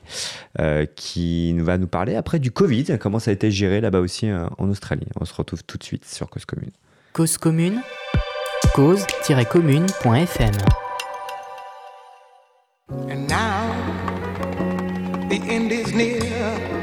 euh, 0.59 0.85
qui 0.95 1.53
va 1.59 1.77
nous 1.77 1.87
parler 1.87 2.15
après 2.15 2.39
du 2.39 2.51
Covid, 2.51 2.97
comment 2.99 3.19
ça 3.19 3.31
a 3.31 3.33
été 3.33 3.51
géré 3.51 3.81
là-bas 3.81 3.99
aussi 3.99 4.29
euh, 4.29 4.47
en 4.57 4.69
Australie. 4.69 5.07
On 5.19 5.25
se 5.25 5.33
retrouve 5.33 5.63
tout 5.63 5.77
de 5.77 5.83
suite 5.83 6.05
sur 6.05 6.29
Cause 6.29 6.45
Commune. 6.45 6.71
Cause 7.13 7.37
Commune, 7.37 7.81
cause-commune.fm. 8.73 10.53
And 13.09 13.27
now, 13.27 13.71
the 15.29 15.39
end 15.49 15.71
is 15.71 15.93
near. 15.93 16.80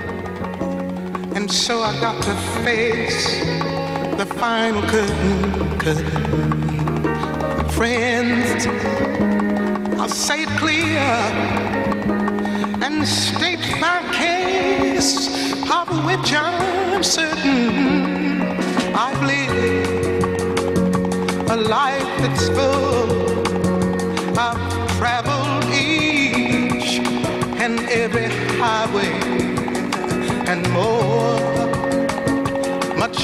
And 1.48 1.56
so 1.56 1.80
I 1.80 1.98
got 1.98 2.22
to 2.24 2.34
face 2.62 3.40
the 4.18 4.26
final 4.26 4.82
curtain. 4.82 5.78
curtain. 5.78 6.04
Friends, 7.70 8.66
I'll 9.98 10.10
say 10.10 10.42
it 10.42 10.50
clear 10.58 11.00
and 12.84 13.08
state 13.08 13.80
my 13.80 14.02
case, 14.12 15.54
of 15.72 15.88
which 16.04 16.34
I'm 16.34 17.02
certain 17.02 17.97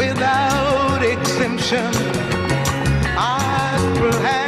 without 0.00 1.02
exemption. 1.02 1.92
I 3.18 3.76
planned 3.98 4.30
each 4.30 4.39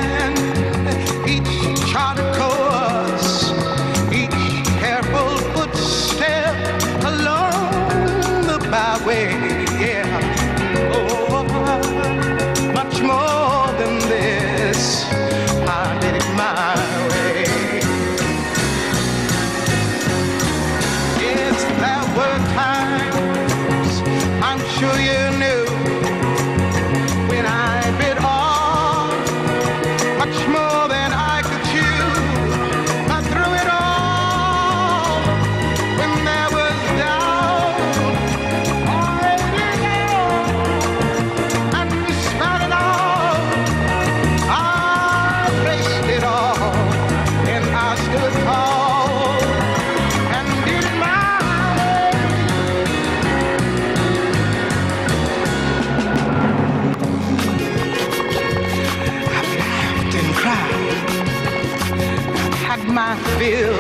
my 62.93 63.17
fill, 63.39 63.73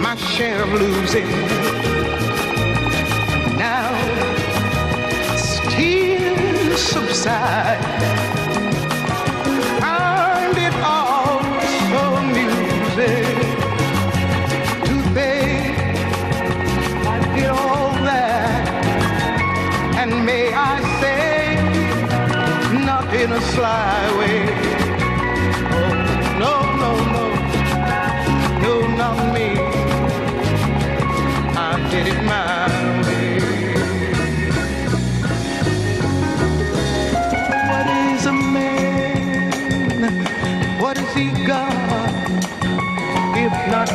my 0.00 0.16
share 0.16 0.62
of 0.64 0.72
losing. 0.72 1.28
Now, 3.56 3.92
tears 5.68 6.82
subside, 6.82 7.78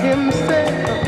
himself. 0.05 1.04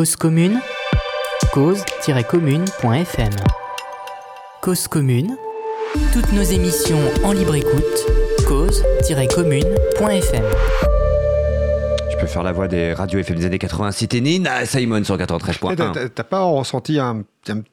Cause 0.00 0.16
commune, 0.16 0.58
cause-commune.fm. 1.52 3.32
Cause 4.62 4.88
commune, 4.88 5.36
toutes 6.14 6.32
nos 6.32 6.40
émissions 6.40 6.96
en 7.22 7.32
libre 7.32 7.54
écoute, 7.54 8.06
cause-commune.fm. 8.48 10.44
Je 12.10 12.16
peux 12.16 12.26
faire 12.26 12.42
la 12.42 12.52
voix 12.52 12.66
des 12.66 12.94
radios 12.94 13.18
FM 13.18 13.36
des 13.36 13.44
années 13.44 13.58
80, 13.58 13.90
c'était 13.92 14.22
Nina 14.22 14.64
Simon 14.64 15.04
sur 15.04 15.18
93.1. 15.18 16.08
T'as 16.08 16.24
pas 16.24 16.44
ressenti 16.44 16.98
un, 16.98 17.24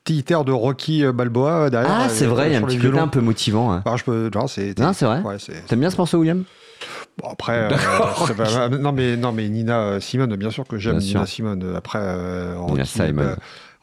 petit 0.04 0.26
air 0.28 0.44
de 0.44 0.52
Rocky 0.52 1.06
euh, 1.06 1.14
Balboa 1.14 1.70
derrière 1.70 1.90
Ah, 1.90 2.10
c'est 2.10 2.26
euh, 2.26 2.28
vrai, 2.28 2.50
il 2.50 2.54
y 2.54 2.58
a 2.58 2.60
un 2.60 2.64
petit 2.64 2.78
côté 2.78 3.00
un 3.00 3.08
peu 3.08 3.22
motivant. 3.22 3.72
Hein. 3.72 3.84
Bah, 3.86 3.96
je 3.96 4.04
peux, 4.04 4.30
c'est, 4.50 4.78
non, 4.78 4.92
c'est 4.92 5.06
vrai. 5.06 5.24
T'aimes 5.68 5.80
bien 5.80 5.92
ce 5.92 5.96
morceau, 5.96 6.18
William? 6.18 6.44
Après, 7.48 7.68
euh, 8.40 8.70
non, 8.70 8.92
mais, 8.92 9.18
non, 9.18 9.32
mais 9.32 9.48
Nina 9.50 9.80
euh, 9.80 10.00
Simone, 10.00 10.36
bien 10.36 10.52
sûr 10.52 10.66
que 10.66 10.78
j'aime 10.78 10.98
Nina 10.98 11.26
Simone. 11.26 11.74
Après, 11.76 12.00
euh, 12.02 12.56
Nina 12.68 12.86
Simone. 12.86 13.36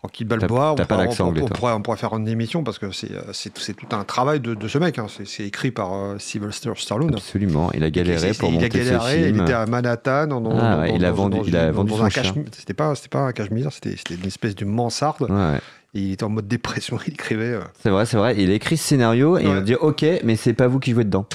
Rocky 0.04 0.24
Balboa, 0.24 0.72
on, 0.72 0.76
pas 0.76 0.96
l'accent 0.96 1.28
on, 1.28 1.46
pourrait, 1.46 1.72
on, 1.72 1.82
pourrait, 1.82 1.96
faire 1.96 2.14
une 2.14 2.28
émission 2.28 2.62
parce 2.62 2.78
que 2.78 2.86
c'est 2.92 3.74
tout 3.74 3.96
un 3.96 4.04
travail 4.04 4.40
de, 4.40 4.54
de 4.54 4.68
ce 4.68 4.78
mec. 4.78 4.98
Hein. 4.98 5.06
C'est 5.08 5.44
écrit 5.44 5.70
par 5.70 5.90
Sylvester 6.18 6.72
Stallone. 6.76 7.14
Absolument, 7.14 7.70
il 7.72 7.82
a 7.82 7.90
galéré 7.90 8.32
pour 8.34 8.52
monter 8.52 8.66
Il 8.72 8.80
a 8.80 8.84
galéré, 8.84 9.28
il 9.28 9.40
était 9.40 9.52
à 9.52 9.66
Manhattan. 9.66 10.26
Dans, 10.26 10.58
ah, 10.58 10.80
ouais, 10.80 10.94
il 10.94 11.04
a 11.04 11.10
vendu, 11.10 11.38
il 11.46 11.56
a 11.56 11.72
vendu 11.72 11.92
son 11.92 12.08
C'était 12.52 12.74
pas, 12.74 12.94
pas 13.10 13.20
un 13.20 13.32
cachemire, 13.32 13.72
c'était 13.72 13.96
une 14.14 14.26
espèce 14.26 14.54
de 14.54 14.64
mansarde. 14.64 15.26
Ouais 15.30 15.60
il 15.94 16.12
était 16.12 16.24
en 16.24 16.28
mode 16.28 16.48
dépression, 16.48 16.98
il 17.06 17.14
écrivait. 17.14 17.54
Euh. 17.54 17.60
C'est 17.82 17.90
vrai, 17.90 18.04
c'est 18.06 18.16
vrai. 18.16 18.34
Il 18.38 18.50
a 18.50 18.54
écrit 18.54 18.76
ce 18.76 18.84
scénario 18.84 19.38
et 19.38 19.44
il 19.44 19.50
a 19.50 19.60
dit 19.60 19.74
Ok, 19.76 20.04
mais 20.24 20.36
c'est 20.36 20.52
pas 20.52 20.68
vous 20.68 20.80
qui 20.80 20.92
jouez 20.92 21.04
dedans. 21.04 21.26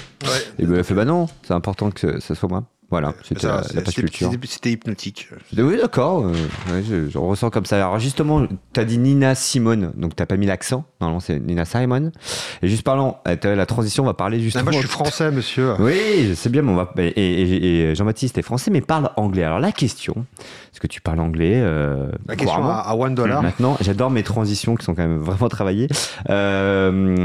Et 0.59 0.63
il 0.63 0.73
a 0.75 0.83
fait 0.83 0.93
Bah 0.93 1.05
non, 1.05 1.27
c'est 1.43 1.53
important 1.53 1.89
que 1.89 2.19
ce 2.19 2.35
soit 2.35 2.49
moi. 2.49 2.63
Voilà, 2.91 3.13
c'était 3.23 3.45
la, 3.45 3.61
C'était 3.63 4.71
hypnotique. 4.71 5.29
Oui, 5.55 5.77
d'accord. 5.77 6.25
Euh, 6.25 7.11
je, 7.11 7.17
ressens 7.19 7.51
comme 7.51 7.65
ça. 7.65 7.75
Alors 7.75 7.99
justement, 7.99 8.47
tu 8.73 8.79
as 8.79 8.83
dit 8.83 8.97
Nina 8.97 9.35
Simone, 9.35 9.91
donc 9.95 10.15
t'as 10.15 10.25
pas 10.25 10.37
mis 10.37 10.47
l'accent. 10.47 10.85
Normalement, 10.99 11.19
c'est 11.19 11.39
Nina 11.39 11.65
Simone. 11.65 12.11
Et 12.63 12.67
juste 12.67 12.81
parlant, 12.81 13.21
euh, 13.27 13.55
la 13.55 13.65
transition, 13.67 14.03
on 14.03 14.07
va 14.07 14.15
parler 14.15 14.39
justement. 14.39 14.63
moi, 14.63 14.73
je 14.73 14.79
suis 14.79 14.87
français, 14.87 15.29
monsieur. 15.29 15.75
oui, 15.79 16.33
c'est 16.35 16.49
bien, 16.51 16.63
mais 16.63 16.71
on 16.71 16.75
va. 16.77 16.91
Et, 16.97 17.93
Jean-Baptiste 17.93 18.39
est 18.39 18.41
français, 18.41 18.71
mais 18.71 18.81
parle 18.81 19.11
anglais. 19.17 19.43
Alors 19.43 19.59
la 19.59 19.71
question, 19.71 20.25
est-ce 20.71 20.79
que 20.79 20.87
tu 20.87 20.99
parles 20.99 21.19
anglais 21.19 21.57
euh, 21.57 22.11
La 22.27 22.35
question 22.35 22.63
à, 22.63 22.95
one 22.95 23.13
dollar. 23.13 23.43
Maintenant, 23.43 23.77
j'adore 23.81 24.09
mes 24.09 24.23
transitions 24.23 24.75
qui 24.75 24.83
sont 24.83 24.95
quand 24.95 25.07
même 25.07 25.19
vraiment 25.19 25.47
travaillées. 25.47 25.89
alors, 26.27 27.21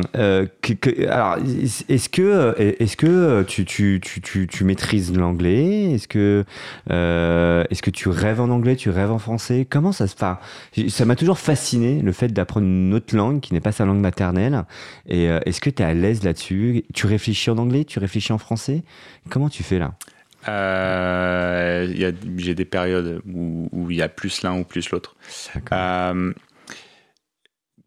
est-ce 1.88 2.08
que, 2.10 2.54
est-ce 2.58 2.96
que 2.98 3.42
tu, 3.44 3.64
tu, 3.64 4.00
tu, 4.02 4.46
tu 4.46 4.64
maîtrises 4.64 5.16
l'anglais 5.16 5.53
est-ce 5.56 6.08
que, 6.08 6.44
euh, 6.90 7.64
est-ce 7.70 7.82
que 7.82 7.90
tu 7.90 8.08
rêves 8.08 8.40
en 8.40 8.48
anglais, 8.50 8.76
tu 8.76 8.90
rêves 8.90 9.10
en 9.10 9.18
français? 9.18 9.66
Comment 9.68 9.92
ça 9.92 10.06
se 10.06 10.14
fait 10.14 10.88
Ça 10.88 11.04
m'a 11.04 11.16
toujours 11.16 11.38
fasciné 11.38 12.00
le 12.00 12.12
fait 12.12 12.28
d'apprendre 12.28 12.66
une 12.66 12.94
autre 12.94 13.16
langue 13.16 13.40
qui 13.40 13.54
n'est 13.54 13.60
pas 13.60 13.72
sa 13.72 13.84
langue 13.84 14.00
maternelle. 14.00 14.64
Et 15.06 15.28
euh, 15.30 15.40
est-ce 15.46 15.60
que 15.60 15.70
tu 15.70 15.82
es 15.82 15.86
à 15.86 15.94
l'aise 15.94 16.22
là-dessus? 16.22 16.84
Tu 16.94 17.06
réfléchis 17.06 17.50
en 17.50 17.58
anglais, 17.58 17.84
tu 17.84 17.98
réfléchis 17.98 18.32
en 18.32 18.38
français? 18.38 18.82
Comment 19.30 19.48
tu 19.48 19.62
fais 19.62 19.78
là? 19.78 19.94
Euh, 20.48 22.12
J'ai 22.36 22.54
des 22.54 22.64
périodes 22.64 23.22
où 23.26 23.90
il 23.90 23.96
y 23.96 24.02
a 24.02 24.08
plus 24.08 24.42
l'un 24.42 24.58
ou 24.58 24.64
plus 24.64 24.90
l'autre. 24.90 25.16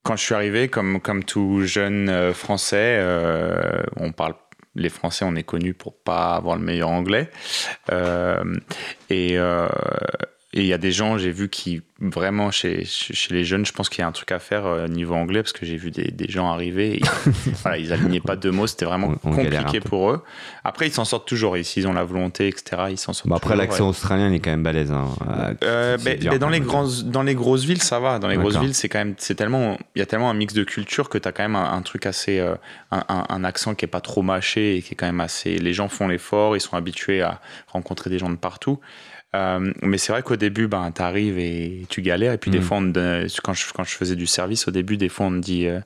quand 0.04 0.16
je 0.16 0.24
suis 0.24 0.36
arrivé, 0.36 0.68
comme, 0.70 1.00
comme 1.02 1.24
tout 1.24 1.62
jeune 1.64 2.34
français, 2.34 3.06
on 3.98 4.12
parle 4.12 4.34
les 4.78 4.90
Français, 4.90 5.26
on 5.28 5.36
est 5.36 5.44
connus 5.44 5.74
pour 5.74 5.96
pas 5.96 6.36
avoir 6.36 6.56
le 6.56 6.64
meilleur 6.64 6.90
anglais. 6.90 7.30
Euh, 7.92 8.44
et 9.10 9.38
euh, 9.38 9.68
et 10.58 10.62
il 10.62 10.66
y 10.66 10.74
a 10.74 10.80
des 10.80 10.92
gens, 10.92 11.20
j'ai 11.20 11.30
vu 11.30 11.50
qui 11.50 11.84
vraiment 12.00 12.50
chez, 12.50 12.84
chez 12.84 13.34
les 13.34 13.44
jeunes, 13.44 13.66
je 13.66 13.72
pense 13.72 13.90
qu'il 13.90 14.02
y 14.02 14.04
a 14.04 14.08
un 14.08 14.12
truc 14.12 14.32
à 14.32 14.40
faire 14.40 14.66
euh, 14.66 14.88
niveau 14.88 15.14
anglais 15.14 15.42
parce 15.42 15.54
que 15.54 15.66
j'ai 15.66 15.78
vu 15.78 15.92
des, 15.92 16.12
des, 16.12 16.30
gens 16.30 16.52
arriver, 16.52 16.98
et, 16.98 17.02
voilà, 17.62 17.78
ils 17.78 17.94
alignaient 17.94 18.22
pas 18.22 18.36
deux 18.36 18.50
mots, 18.50 18.66
c'était 18.66 18.86
vraiment 18.86 19.14
compliqué 19.16 19.80
pour 19.80 20.12
eux. 20.12 20.24
Après, 20.64 20.88
ils 20.88 20.92
s'en 20.92 21.06
sortent 21.06 21.28
toujours, 21.28 21.56
s'ils 21.62 21.88
ont 21.88 21.94
la 21.94 22.04
volonté, 22.04 22.48
etc., 22.48 22.84
ils 22.90 22.98
s'en 22.98 23.14
sortent. 23.14 23.30
Bah 23.30 23.36
après, 23.38 23.56
l'accent 23.56 23.90
australien, 23.90 24.30
il 24.30 24.36
est 24.36 24.40
quand 24.40 24.50
même 24.50 24.64
balèze. 24.64 24.92
Hein. 24.92 25.08
Euh, 25.64 25.98
mais, 26.04 26.16
dans 26.16 26.50
les 26.50 26.60
grands, 26.60 26.88
dans 27.06 27.24
les 27.24 27.36
grosses 27.36 27.64
villes, 27.64 27.84
ça 27.84 28.00
va. 28.00 28.18
Dans 28.18 28.28
les 28.28 28.38
grosses 28.38 28.58
villes, 28.58 28.74
c'est 28.76 28.90
quand 28.90 29.00
même, 29.00 29.14
c'est 29.18 29.36
tellement, 29.36 29.78
il 29.96 30.00
y 30.00 30.02
a 30.02 30.08
tellement 30.08 30.32
un 30.32 30.36
mix 30.36 30.56
de 30.56 30.64
culture 30.64 31.10
que 31.10 31.20
tu 31.20 31.28
as 31.28 31.32
quand 31.32 31.44
même 31.44 31.56
un, 31.56 31.82
truc 31.84 32.08
assez, 32.08 32.40
euh, 32.40 32.56
un, 32.92 33.26
un, 33.30 33.44
accent 33.44 33.76
qui 33.76 33.86
est 33.86 33.90
pas 33.90 34.02
trop 34.02 34.24
mâché 34.24 34.78
et 34.78 34.82
qui 34.82 34.94
est 34.94 34.96
quand 34.96 35.06
même 35.06 35.22
assez. 35.22 35.58
Les 35.60 35.74
gens 35.74 35.88
font 35.88 36.08
l'effort, 36.08 36.56
ils 36.56 36.62
sont 36.62 36.76
habitués 36.76 37.22
à 37.22 37.42
rencontrer 37.68 38.10
des 38.10 38.18
gens 38.18 38.30
de 38.30 38.36
partout. 38.36 38.80
Euh, 39.36 39.74
mais 39.82 39.98
c'est 39.98 40.12
vrai 40.12 40.24
qu'au 40.24 40.36
début, 40.36 40.68
ben, 40.68 40.92
tu 40.92 41.02
arrives 41.02 41.38
et 41.38 41.86
tu 41.90 42.02
galères. 42.02 42.34
Et 42.34 42.38
puis, 42.38 42.52
des 42.52 42.60
mm. 42.60 42.64
fois, 42.64 42.80
quand, 43.44 43.54
je, 43.54 43.74
quand 43.74 43.84
je 43.84 43.96
faisais 43.96 44.16
du 44.16 44.28
service, 44.28 44.68
au 44.68 44.72
début, 44.72 44.98
des 44.98 45.10
fois, 45.10 45.28
on 45.28 45.32
me 45.32 45.42
dit. 45.42 45.68
Euh, 45.68 45.80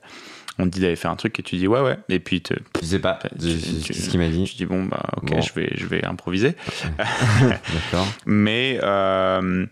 on 0.58 0.64
te 0.64 0.70
dit 0.70 0.80
d'aller 0.80 0.96
faire 0.96 1.10
un 1.10 1.16
truc 1.16 1.38
et 1.38 1.42
tu 1.42 1.56
dis 1.56 1.66
ouais 1.66 1.80
ouais 1.80 1.98
et 2.08 2.20
puis 2.20 2.42
tu 2.42 2.54
sais 2.82 2.98
pas 2.98 3.18
c'est 3.38 3.92
ce 3.92 4.10
qu'il 4.10 4.20
m'a 4.20 4.28
dit 4.28 4.46
je 4.46 4.56
dis 4.56 4.66
bon 4.66 4.84
bah 4.84 5.02
ok 5.16 5.40
je 5.40 5.52
vais 5.54 5.72
je 5.74 5.86
vais 5.86 6.04
improviser 6.04 6.54
d'accord 6.98 8.06
mais 8.26 8.78
euh, 8.82 9.66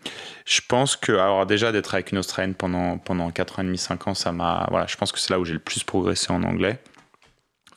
je 0.47 0.61
pense 0.67 0.97
que 0.97 1.13
alors 1.13 1.45
déjà 1.47 1.71
d'être 1.71 1.95
avec 1.95 2.13
une 2.13 2.19
Australienne 2.19 2.55
pendant 2.55 2.99
pendant 2.99 3.31
4 3.31 3.59
ans 3.59 3.63
et 3.63 3.67
demi 3.67 3.79
5 3.79 4.09
ans 4.09 4.15
ça 4.15 4.33
m'a 4.33 4.67
voilà 4.71 4.87
je 4.87 4.97
pense 4.97 5.13
que 5.13 5.19
c'est 5.19 5.33
là 5.33 5.39
où 5.39 5.45
j'ai 5.45 5.53
le 5.53 5.59
plus 5.59 5.85
progressé 5.85 6.33
en 6.33 6.43
anglais 6.43 6.79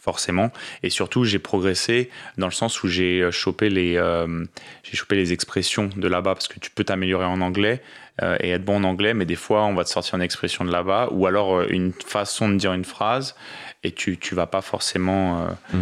forcément. 0.04 0.51
Et 0.84 0.89
surtout, 0.89 1.24
j'ai 1.24 1.39
progressé 1.39 2.10
dans 2.38 2.47
le 2.47 2.51
sens 2.51 2.84
où 2.84 2.89
j'ai 2.89 3.22
euh, 3.22 3.32
chopé 3.32 3.70
les, 3.70 3.95
euh, 3.95 4.43
j'ai 4.84 4.97
chopé 4.97 5.16
les 5.16 5.32
expressions 5.32 5.89
de 5.95 6.08
là-bas 6.10 6.34
parce 6.34 6.49
que 6.49 6.60
tu 6.60 6.70
peux 6.70 6.84
t'améliorer 6.84 7.26
en 7.26 7.39
anglais 7.39 7.82
euh, 8.22 8.36
et 8.41 8.49
être 8.49 8.66
bon 8.66 8.78
en 8.78 8.84
anglais, 8.84 9.14
mais 9.14 9.26
des 9.26 9.38
fois, 9.38 9.64
on 9.64 9.74
va 9.74 9.86
te 9.86 9.89
sortir 9.89 10.16
une 10.16 10.22
expression 10.22 10.66
de 10.66 10.72
là-bas 10.72 11.08
ou 11.12 11.26
alors 11.26 11.62
une 11.62 11.93
façon 11.93 12.49
de 12.49 12.58
dire 12.58 12.74
une 12.74 12.84
phrase 12.84 13.36
et 13.84 13.92
tu 13.92 14.18
tu 14.18 14.34
vas 14.34 14.48
pas 14.48 14.62
forcément 14.62 15.42
euh, 15.42 15.50
mmh. 15.74 15.78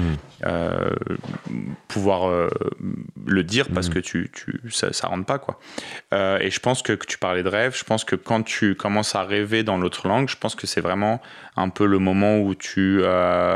euh, 0.46 0.90
pouvoir 1.88 2.28
euh, 2.28 2.50
le 3.26 3.44
dire 3.44 3.68
parce 3.74 3.90
mmh. 3.90 3.94
que 3.94 4.00
tu, 4.00 4.32
tu 4.34 4.60
ça, 4.72 4.92
ça 4.92 5.08
rentre 5.08 5.26
pas 5.26 5.40
quoi 5.40 5.60
et 6.12 6.50
je 6.50 6.60
pense 6.60 6.82
que, 6.82 6.94
que, 6.94 7.06
tu 7.06 7.18
parlais 7.18 7.44
de 7.44 7.50
rêve 7.50 7.76
je 7.78 7.84
pense 7.84 8.04
que 8.04 8.16
quand 8.16 8.44
tu 8.44 8.76
commences 8.76 9.16
à 9.16 9.24
rêver 9.24 9.64
dans 9.64 9.78
l'autre 9.78 10.08
langue 10.08 10.30
je 10.30 10.38
pense 10.38 10.56
que 10.56 10.68
c'est 10.68 10.82
vraiment 10.82 11.22
un 11.56 11.70
peu 11.70 11.86
le 11.86 12.00
moment 12.00 12.40
où 12.40 12.56
tu 12.56 13.04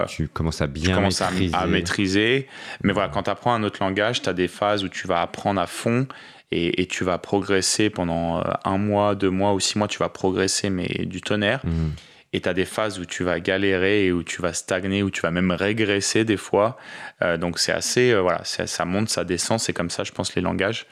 tu 0.08 0.28
commences 0.28 0.62
à 0.62 0.68
bien 0.68 1.00
maîtriser. 1.00 1.56
À, 1.56 1.66
maîtriser 1.66 2.48
mais 2.84 2.93
voilà 2.93 3.10
quand 3.10 3.24
tu 3.24 3.30
apprends 3.30 3.54
un 3.54 3.64
autre 3.64 3.82
langage 3.82 4.22
tu 4.22 4.30
as 4.30 4.34
des 4.34 4.48
phases 4.48 4.84
où 4.84 4.89
tu 4.89 5.08
vas 5.08 5.22
apprendre 5.22 5.60
à 5.60 5.68
fond 5.68 6.08
et, 6.52 6.84
et, 6.84 6.86
tu 6.86 7.04
vas 7.04 7.18
progresser 7.18 7.89
pendant 7.89 8.41
un 8.64 8.78
mois, 8.78 9.16
deux 9.16 9.32
mois 9.32 9.56
ou 9.56 9.60
six 9.60 9.80
mois, 9.80 9.88
tu 9.88 9.98
vas 9.98 10.10
progresser, 10.10 10.70
mais 10.70 11.06
du 11.06 11.20
tonnerre. 11.20 11.60
Mmh 11.66 11.89
et 12.36 12.42
tu 12.42 12.50
as 12.50 12.54
des 12.54 12.66
phases 12.66 13.00
où 13.00 13.06
tu 13.06 13.24
vas 13.24 13.40
galérer 13.40 14.08
et 14.08 14.12
où 14.12 14.22
tu 14.22 14.42
vas 14.42 14.52
stagner, 14.52 15.04
où 15.04 15.10
tu 15.10 15.22
vas 15.22 15.32
même 15.32 15.52
régresser 15.52 16.26
des 16.26 16.36
fois. 16.36 16.76
Euh, 17.22 17.38
donc 17.38 17.60
c'est 17.60 17.72
assez, 17.72 18.12
euh, 18.12 18.20
voilà, 18.20 18.42
ça 18.44 18.86
monte, 18.86 19.08
ça 19.08 19.24
descend, 19.24 19.58
c'est 19.58 19.72
comme 19.72 19.90
ça, 19.90 20.04
je 20.04 20.12
pense, 20.12 20.36
les 20.36 20.42
langages. 20.42 20.86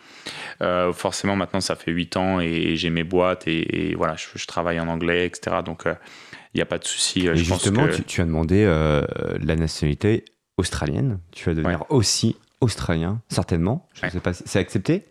Euh, 0.61 0.93
forcément, 0.93 1.35
maintenant, 1.35 1.59
ça 1.59 1.75
fait 1.75 1.91
8 1.91 2.15
ans 2.15 2.39
et, 2.39 2.77
j'ai 2.77 2.89
mes 2.89 3.03
boîtes 3.03 3.45
et, 3.45 3.93
voilà, 3.97 4.15
je, 4.15 4.45
travaille 4.45 4.79
en 4.79 4.87
anglais, 4.87 5.25
etc. 5.25 5.57
Donc 5.65 5.83
il 5.85 6.57
n'y 6.57 6.61
a 6.61 6.65
pas 6.65 6.77
de 6.77 6.85
souci. 6.85 7.27
Justement, 7.33 7.87
tu, 8.07 8.21
as 8.21 8.25
demandé 8.25 8.63
la 8.65 9.55
nationalité 9.57 10.23
australienne. 10.57 11.19
Tu 11.33 11.49
vas 11.49 11.55
devenir 11.55 11.83
aussi 11.89 12.37
australien, 12.63 13.21
certainement. 13.27 13.87
Je 13.93 14.09
sais 14.09 14.19
pas, 14.19 14.33
c'est 14.33 14.59
accepté 14.59 15.05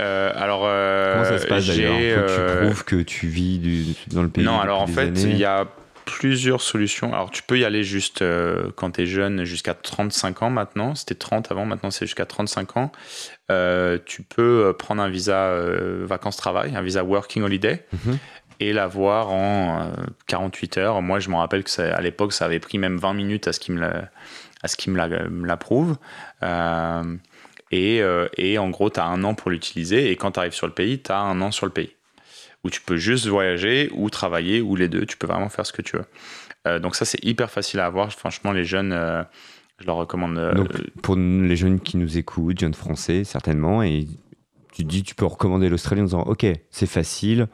euh, 0.00 0.32
Alors, 0.34 0.62
euh, 0.64 1.14
comment 1.14 1.24
ça 1.24 1.38
se 1.38 1.46
passe 1.46 1.66
d'ailleurs 1.66 2.26
Tu 2.26 2.32
euh, 2.32 2.66
prouves 2.66 2.84
que 2.84 3.02
tu 3.02 3.26
vis 3.26 3.96
dans 4.08 4.22
le 4.22 4.28
pays 4.28 4.44
Non, 4.44 4.60
alors 4.60 4.80
en 4.80 4.86
fait, 4.86 5.08
il 5.08 5.36
y 5.36 5.44
a 5.44 5.66
plusieurs 6.04 6.62
solutions. 6.62 7.12
Alors, 7.12 7.30
tu 7.30 7.42
peux 7.42 7.58
y 7.58 7.64
aller 7.64 7.82
juste 7.82 8.24
quand 8.76 8.92
tu 8.92 9.02
es 9.02 9.06
jeune, 9.06 9.44
jusqu'à 9.44 9.74
35 9.74 10.42
ans 10.42 10.50
maintenant. 10.50 10.94
C'était 10.94 11.16
30 11.16 11.50
avant, 11.50 11.66
maintenant 11.66 11.90
c'est 11.90 12.06
jusqu'à 12.06 12.26
35 12.26 12.76
ans. 12.76 12.92
tu 14.06 14.22
peux 14.22 14.74
prendre 14.78 15.02
un 15.02 15.10
visa 15.10 15.52
vacances-travail, 16.02 16.76
un 16.76 16.82
visa 16.82 17.02
working 17.04 17.42
holiday. 17.42 17.84
Mhm. 17.92 18.18
Et 18.60 18.72
l'avoir 18.72 19.30
en 19.30 19.92
48 20.26 20.78
heures. 20.78 21.00
Moi, 21.00 21.20
je 21.20 21.28
me 21.28 21.36
rappelle 21.36 21.62
que 21.62 21.80
à 21.80 22.00
l'époque, 22.00 22.32
ça 22.32 22.46
avait 22.46 22.58
pris 22.58 22.78
même 22.78 22.96
20 22.96 23.12
minutes 23.12 23.46
à 23.46 23.52
ce 23.52 23.60
qu'il 23.60 23.74
me 23.74 23.88
à 24.62 24.68
ce 24.68 24.76
qui 24.76 24.90
me 24.90 25.46
l'approuve. 25.46 25.96
Euh, 26.42 27.16
et, 27.70 28.02
euh, 28.02 28.28
et, 28.36 28.58
en 28.58 28.70
gros, 28.70 28.90
tu 28.90 29.00
as 29.00 29.06
un 29.06 29.24
an 29.24 29.34
pour 29.34 29.50
l'utiliser. 29.50 30.10
Et 30.10 30.16
quand 30.16 30.32
tu 30.32 30.40
arrives 30.40 30.54
sur 30.54 30.66
le 30.66 30.72
pays, 30.72 31.00
tu 31.00 31.12
as 31.12 31.20
un 31.20 31.40
an 31.40 31.50
sur 31.50 31.66
le 31.66 31.72
pays. 31.72 31.94
Où 32.64 32.70
tu 32.70 32.80
peux 32.80 32.96
juste 32.96 33.26
voyager 33.26 33.90
ou 33.94 34.10
travailler, 34.10 34.60
ou 34.60 34.74
les 34.74 34.88
deux. 34.88 35.06
Tu 35.06 35.16
peux 35.16 35.26
vraiment 35.26 35.48
faire 35.48 35.66
ce 35.66 35.72
que 35.72 35.82
tu 35.82 35.96
veux. 35.96 36.04
Euh, 36.66 36.78
donc 36.78 36.96
ça, 36.96 37.04
c'est 37.04 37.22
hyper 37.24 37.50
facile 37.50 37.80
à 37.80 37.86
avoir. 37.86 38.12
Franchement, 38.12 38.52
les 38.52 38.64
jeunes, 38.64 38.90
je 39.78 39.86
leur 39.86 39.96
recommande. 39.96 40.38
Pour 41.02 41.16
les 41.16 41.56
jeunes 41.56 41.80
qui 41.80 41.96
nous 41.96 42.18
écoutent, 42.18 42.58
jeunes 42.58 42.74
français, 42.74 43.24
certainement, 43.24 43.82
et 43.82 44.06
tu 44.72 44.84
dis, 44.84 45.02
tu 45.02 45.14
peux 45.14 45.26
recommander 45.26 45.68
l'Australie 45.68 46.02
en 46.02 46.04
disant, 46.04 46.22
OK, 46.22 46.46
c'est 46.70 46.86
facile 46.86 47.48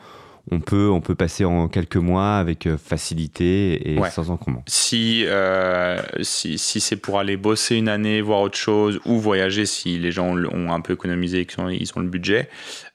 on 0.51 0.61
peut, 0.61 0.91
on 0.91 1.01
peut 1.01 1.15
passer 1.15 1.45
en 1.45 1.69
quelques 1.69 1.97
mois 1.97 2.37
avec 2.37 2.67
euh, 2.67 2.77
facilité 2.77 3.95
et 3.95 3.99
sans 4.11 4.31
encombrement. 4.31 4.63
Si, 4.67 5.25
euh, 5.27 5.99
si, 6.23 6.59
si 6.59 6.81
c'est 6.81 6.97
pour 6.97 7.19
aller 7.19 7.37
bosser 7.37 7.77
une 7.77 7.89
année, 7.89 8.21
voir 8.21 8.41
autre 8.41 8.59
chose, 8.59 9.01
ou 9.07 9.19
voyager 9.19 9.65
si 9.65 9.99
les 9.99 10.13
gens 10.13 10.37
ont 10.37 10.73
un 10.73 10.81
peu 10.81 10.95
économisé 10.95 11.41
et 11.41 11.47
qu'ils 11.47 11.93
ont, 11.97 12.01
le 12.01 12.09
budget, 12.09 12.51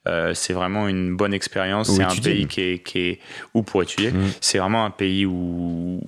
euh, 0.07 0.33
c'est 0.35 0.53
vraiment 0.53 0.87
une 0.87 1.15
bonne 1.15 1.33
expérience. 1.33 1.89
C'est 1.89 2.03
un 2.03 2.15
pays 2.15 2.45
qui 2.45 2.61
est, 2.61 2.83
qui 2.83 2.99
est, 2.99 3.19
ou 3.55 3.63
pour 3.63 3.81
étudier, 3.81 4.11
mmh. 4.11 4.25
c'est 4.41 4.59
vraiment 4.59 4.85
un 4.85 4.91
pays 4.91 5.25
où 5.25 6.01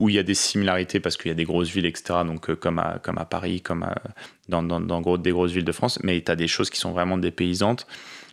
où 0.00 0.08
il 0.08 0.14
y 0.14 0.18
a 0.18 0.22
des 0.22 0.34
similarités 0.34 1.00
parce 1.00 1.16
qu'il 1.16 1.28
y 1.28 1.32
a 1.32 1.34
des 1.34 1.42
grosses 1.42 1.70
villes, 1.70 1.86
etc. 1.86 2.20
Donc, 2.24 2.54
comme, 2.54 2.78
à, 2.78 3.00
comme 3.02 3.18
à 3.18 3.24
Paris, 3.24 3.60
comme 3.60 3.84
dans, 4.48 4.62
dans, 4.62 4.80
dans 4.80 5.00
gros, 5.00 5.18
des 5.18 5.32
grosses 5.32 5.50
villes 5.50 5.64
de 5.64 5.72
France, 5.72 5.98
mais 6.04 6.20
tu 6.20 6.30
as 6.30 6.36
des 6.36 6.46
choses 6.46 6.70
qui 6.70 6.78
sont 6.78 6.92
vraiment 6.92 7.18
dépaysantes. 7.18 7.84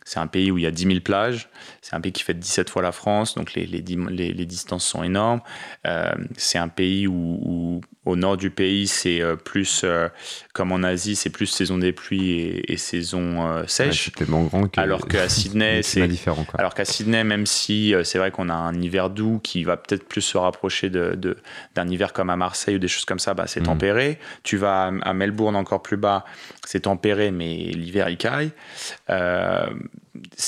C'est 0.08 0.20
un 0.20 0.28
pays 0.28 0.52
où 0.52 0.60
il 0.60 0.64
y 0.64 0.68
a 0.68 0.72
10 0.72 0.86
000 0.86 1.00
plages. 1.00 1.50
C'est 1.82 1.96
un 1.96 2.02
pays 2.02 2.12
qui 2.12 2.22
fait 2.22 2.36
17 2.36 2.70
fois 2.70 2.84
la 2.84 2.92
France, 2.92 3.34
donc 3.34 3.56
les, 3.56 3.66
les, 3.66 3.82
les, 3.82 4.46
distances 4.46 4.86
sont 4.86 5.02
énormes. 5.02 5.42
Euh, 5.88 6.14
c'est 6.38 6.60
un 6.60 6.68
pays 6.68 7.08
où, 7.08 7.82
au 8.06 8.16
nord 8.16 8.38
du 8.38 8.52
pays, 8.52 8.86
c'est 8.86 9.20
euh, 9.20 9.36
plus, 9.36 9.82
euh, 9.84 10.08
comme 10.54 10.72
en 10.72 10.84
Asie, 10.84 11.16
c'est 11.16 11.32
plus 11.32 11.48
saison 11.48 11.80
des 11.80 11.92
pluies 11.92 12.62
et, 12.68 12.78
saison 12.78 13.66
sèche. 13.66 14.06
c'est 14.06 14.16
tellement 14.16 14.44
grand 14.44 14.78
alors 14.78 15.08
qu'à 15.08 15.28
Sydney, 15.30 15.82
c'est 15.82 16.08
différent. 16.08 16.46
Alors 16.56 16.76
qu'à 16.76 16.86
Sydney, 16.86 17.24
même 17.24 17.48
si 17.48 17.96
c'est 18.04 18.20
vrai 18.20 18.30
qu'on 18.30 18.50
a 18.50 18.54
un 18.54 18.80
hiver 18.80 19.10
doux 19.10 19.40
qui 19.40 19.64
va 19.64 19.76
peut-être 19.76 20.08
plus 20.08 20.22
se 20.22 20.38
rapprocher 20.38 20.92
d'un 20.92 21.16
de, 21.16 21.38
d'un 21.74 21.88
hiver 21.90 22.14
comme 22.14 22.30
à 22.30 22.36
Marseille 22.36 22.76
ou 22.76 22.80
des 22.80 22.88
choses 22.88 23.06
comme 23.06 23.18
ça, 23.18 23.34
bah, 23.34 23.48
c'est 23.48 23.62
mm. 23.62 23.66
tempéré. 23.66 24.20
Tu 24.44 24.58
vas 24.58 24.92
à 25.02 25.14
Melbourne 25.14 25.56
encore 25.56 25.82
plus 25.82 25.98
bas, 25.98 26.26
c'est 26.64 26.82
tempéré, 26.82 27.32
mais 27.32 27.56
l'hiver 27.56 28.08
il 28.10 28.18
caille 28.18 28.52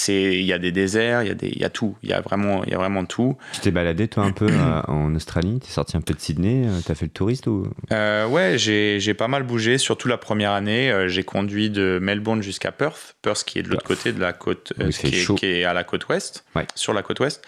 il 0.07 0.43
y 0.43 0.53
a 0.53 0.57
des 0.57 0.71
déserts, 0.71 1.23
il 1.23 1.27
y 1.27 1.31
a 1.31 1.33
des 1.33 1.47
il 1.47 1.59
y 1.59 1.65
a 1.65 1.69
tout, 1.69 1.95
il 2.03 2.09
y 2.09 2.13
a 2.13 2.21
vraiment 2.21 2.63
il 2.63 2.71
y 2.71 2.73
a 2.73 2.77
vraiment 2.77 3.05
tout. 3.05 3.37
Tu 3.53 3.61
t'es 3.61 3.71
baladé 3.71 4.07
toi 4.07 4.23
un 4.23 4.31
peu 4.31 4.47
euh, 4.49 4.81
en 4.87 5.13
Australie, 5.15 5.59
tu 5.61 5.67
es 5.67 5.71
sorti 5.71 5.97
un 5.97 6.01
peu 6.01 6.13
de 6.13 6.19
Sydney, 6.19 6.65
euh, 6.65 6.79
tu 6.85 6.91
as 6.91 6.95
fait 6.95 7.05
le 7.05 7.11
touriste 7.11 7.47
ou? 7.47 7.67
Euh, 7.91 8.25
Ouais, 8.27 8.57
j'ai 8.57 9.13
pas 9.13 9.27
mal 9.27 9.43
bougé, 9.43 9.77
surtout 9.77 10.07
la 10.07 10.17
première 10.17 10.51
année, 10.51 11.07
j'ai 11.07 11.23
conduit 11.23 11.69
de 11.69 11.99
Melbourne 12.01 12.41
jusqu'à 12.41 12.71
Perth, 12.71 13.15
Perth 13.21 13.43
qui 13.43 13.59
est 13.59 13.63
de 13.63 13.69
l'autre 13.69 13.85
côté 13.85 14.13
de 14.13 14.19
la 14.19 14.33
côte 14.33 14.73
qui, 14.91 15.07
est, 15.07 15.35
qui, 15.35 15.45
est, 15.45 15.63
à 15.63 15.73
la 15.73 15.83
côte 15.83 16.07
ouest, 16.07 16.45
sur 16.75 16.93
la 16.93 17.01
côte 17.01 17.19
ouest. 17.19 17.41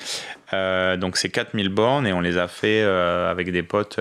donc 0.51 1.17
c'est 1.17 1.29
4000 1.29 1.69
bornes 1.69 2.07
et 2.07 2.13
on 2.13 2.21
les 2.21 2.37
a 2.37 2.47
fait 2.47 2.81
avec 2.81 3.51
des 3.51 3.63
potes 3.63 3.99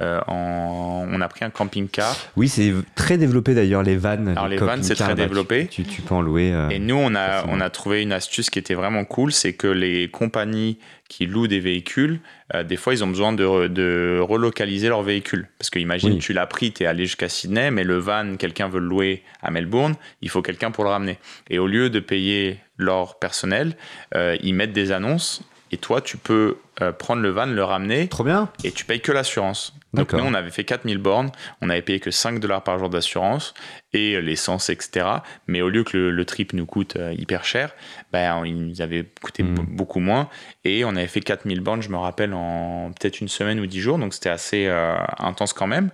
euh, 0.00 0.20
on 0.26 1.20
a 1.20 1.28
pris 1.28 1.44
un 1.44 1.50
camping-car. 1.50 2.16
Oui, 2.36 2.48
c'est 2.48 2.72
très 2.96 3.16
développé 3.16 3.54
d'ailleurs, 3.54 3.82
les 3.82 3.96
vannes. 3.96 4.28
Alors, 4.28 4.48
les 4.48 4.56
vannes, 4.56 4.82
c'est 4.82 4.96
très 4.96 5.14
développé. 5.14 5.68
Tu, 5.68 5.82
peux 5.82 6.14
en 6.14 6.20
louer. 6.20 6.52
Euh, 6.52 6.68
et 6.70 6.80
nous, 6.80 6.96
on 6.96 7.14
a, 7.14 7.46
on 7.46 7.60
a 7.60 7.70
trouvé 7.70 8.02
une 8.02 8.12
astuce 8.12 8.50
qui 8.50 8.58
était 8.58 8.74
vraiment 8.74 9.04
cool 9.04 9.32
c'est 9.32 9.52
que 9.52 9.68
les 9.68 10.08
compagnies 10.08 10.78
qui 11.08 11.26
louent 11.26 11.46
des 11.46 11.60
véhicules, 11.60 12.20
euh, 12.54 12.64
des 12.64 12.76
fois, 12.76 12.92
ils 12.92 13.04
ont 13.04 13.06
besoin 13.06 13.32
de, 13.32 13.68
de 13.68 14.18
relocaliser 14.20 14.88
leur 14.88 15.02
véhicule. 15.02 15.48
Parce 15.58 15.70
que 15.70 15.78
imagine, 15.78 16.18
tu 16.18 16.32
l'as 16.32 16.46
pris, 16.46 16.72
tu 16.72 16.82
es 16.82 16.86
allé 16.86 17.04
jusqu'à 17.04 17.28
Sydney, 17.28 17.70
mais 17.70 17.84
le 17.84 17.98
van, 17.98 18.36
quelqu'un 18.36 18.68
veut 18.68 18.80
le 18.80 18.88
louer 18.88 19.22
à 19.42 19.50
Melbourne, 19.52 19.94
il 20.22 20.28
faut 20.28 20.42
quelqu'un 20.42 20.72
pour 20.72 20.82
le 20.82 20.90
ramener. 20.90 21.18
Et 21.50 21.58
au 21.58 21.68
lieu 21.68 21.88
de 21.88 22.00
payer 22.00 22.58
leur 22.78 23.18
personnel, 23.18 23.76
ils 24.14 24.54
mettent 24.54 24.72
des 24.72 24.90
annonces 24.90 25.42
et 25.70 25.76
toi, 25.76 26.00
tu 26.00 26.16
peux 26.16 26.56
prendre 26.98 27.22
le 27.22 27.30
van, 27.30 27.46
le 27.46 27.64
ramener. 27.64 28.08
Trop 28.08 28.24
bien. 28.24 28.48
Et 28.64 28.72
tu 28.72 28.84
payes 28.84 29.00
que 29.00 29.12
l'assurance. 29.12 29.74
Donc 29.94 30.12
nous, 30.12 30.24
on 30.24 30.34
avait 30.34 30.50
fait 30.50 30.64
4000 30.64 30.98
bornes, 30.98 31.30
on 31.60 31.70
avait 31.70 31.82
payé 31.82 32.00
que 32.00 32.10
5 32.10 32.40
dollars 32.40 32.62
par 32.62 32.78
jour 32.78 32.88
d'assurance 32.90 33.54
et 33.92 34.20
l'essence, 34.20 34.70
etc. 34.70 35.06
Mais 35.46 35.62
au 35.62 35.68
lieu 35.68 35.84
que 35.84 35.96
le, 35.96 36.24
trip 36.24 36.52
nous 36.52 36.66
coûte 36.66 36.96
euh, 36.96 37.14
hyper 37.16 37.44
cher, 37.44 37.74
ben, 38.12 38.44
il 38.44 38.66
nous 38.66 38.80
avait 38.82 39.04
coûté 39.22 39.42
hmm. 39.42 39.54
beaucoup 39.68 40.00
moins. 40.00 40.28
Et 40.64 40.84
on 40.84 40.90
avait 40.90 41.06
fait 41.06 41.20
4000 41.20 41.60
bornes, 41.60 41.82
je 41.82 41.90
me 41.90 41.96
rappelle, 41.96 42.34
en 42.34 42.92
peut-être 42.98 43.20
une 43.20 43.28
semaine 43.28 43.60
ou 43.60 43.66
10 43.66 43.80
jours. 43.80 43.98
Donc 43.98 44.14
c'était 44.14 44.30
assez 44.30 44.66
euh, 44.66 44.96
intense 45.18 45.52
quand 45.52 45.66
même. 45.66 45.90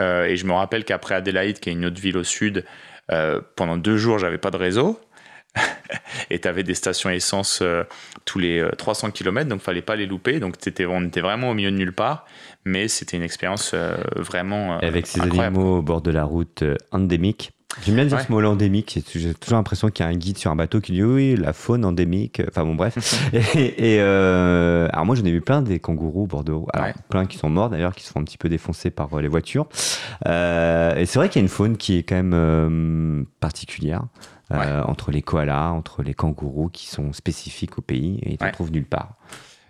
Euh, 0.00 0.24
et 0.24 0.36
je 0.36 0.44
me 0.46 0.52
rappelle 0.52 0.84
qu'après 0.84 1.14
Adélaïde, 1.14 1.60
qui 1.60 1.70
est 1.70 1.72
une 1.72 1.86
autre 1.86 2.00
ville 2.00 2.18
au 2.18 2.24
sud, 2.24 2.64
pendant 3.54 3.76
deux 3.76 3.96
jours, 3.96 4.18
j'avais 4.18 4.36
pas 4.36 4.50
de 4.50 4.56
réseau. 4.56 5.00
et 6.30 6.40
tu 6.40 6.48
avais 6.48 6.62
des 6.62 6.74
stations 6.74 7.10
essence 7.10 7.62
tous 8.24 8.38
les 8.38 8.66
300 8.76 9.10
km, 9.10 9.48
donc 9.48 9.60
fallait 9.60 9.82
pas 9.82 9.96
les 9.96 10.06
louper. 10.06 10.40
Donc 10.40 10.54
étais, 10.66 10.86
on 10.86 11.04
était 11.04 11.20
vraiment 11.20 11.50
au 11.50 11.54
milieu 11.54 11.70
de 11.70 11.76
nulle 11.76 11.92
part 11.92 12.26
mais 12.66 12.88
c'était 12.88 13.16
une 13.16 13.22
expérience 13.22 13.70
euh, 13.72 13.96
vraiment. 14.16 14.74
Euh, 14.74 14.78
avec 14.82 15.06
ces 15.06 15.20
animaux 15.20 15.78
au 15.78 15.82
bord 15.82 16.02
de 16.02 16.10
la 16.10 16.24
route 16.24 16.62
euh, 16.62 16.76
endémique. 16.90 17.52
J'aime 17.84 17.96
bien 17.96 18.06
dire 18.06 18.20
ce 18.20 18.32
mot 18.32 18.42
endémique. 18.42 19.00
J'ai 19.12 19.34
toujours 19.34 19.58
l'impression 19.58 19.90
qu'il 19.90 20.04
y 20.04 20.08
a 20.08 20.10
un 20.10 20.16
guide 20.16 20.38
sur 20.38 20.50
un 20.50 20.56
bateau 20.56 20.80
qui 20.80 20.92
dit 20.92 21.02
oui, 21.02 21.36
la 21.36 21.52
faune 21.52 21.84
endémique. 21.84 22.40
Enfin 22.48 22.64
bon, 22.64 22.74
bref. 22.74 22.96
et, 23.54 24.00
alors 24.00 25.04
moi, 25.04 25.14
j'en 25.14 25.24
ai 25.24 25.30
vu 25.30 25.42
plein 25.42 25.60
des 25.60 25.78
kangourous 25.78 26.22
au 26.22 26.26
bord 26.26 26.42
de 26.42 26.52
route. 26.52 26.70
Plein 27.10 27.26
qui 27.26 27.36
sont 27.36 27.50
morts 27.50 27.68
d'ailleurs, 27.68 27.94
qui 27.94 28.04
se 28.04 28.12
font 28.12 28.20
un 28.20 28.24
petit 28.24 28.38
peu 28.38 28.48
défoncer 28.48 28.90
par 28.90 29.20
les 29.20 29.28
voitures. 29.28 29.66
et 30.24 31.04
c'est 31.04 31.16
vrai 31.16 31.28
qu'il 31.28 31.40
y 31.40 31.42
a 31.42 31.44
une 31.44 31.50
faune 31.50 31.76
qui 31.76 31.98
est 31.98 32.02
quand 32.02 32.14
même 32.14 33.26
particulière. 33.40 34.04
Entre 34.50 35.10
les 35.10 35.22
koalas, 35.22 35.70
entre 35.70 36.02
les 36.02 36.14
kangourous 36.14 36.68
qui 36.68 36.86
sont 36.86 37.12
spécifiques 37.12 37.78
au 37.78 37.82
pays 37.82 38.18
et 38.22 38.36
ils 38.40 38.44
ne 38.44 38.50
trouvent 38.50 38.72
nulle 38.72 38.86
part. 38.86 39.16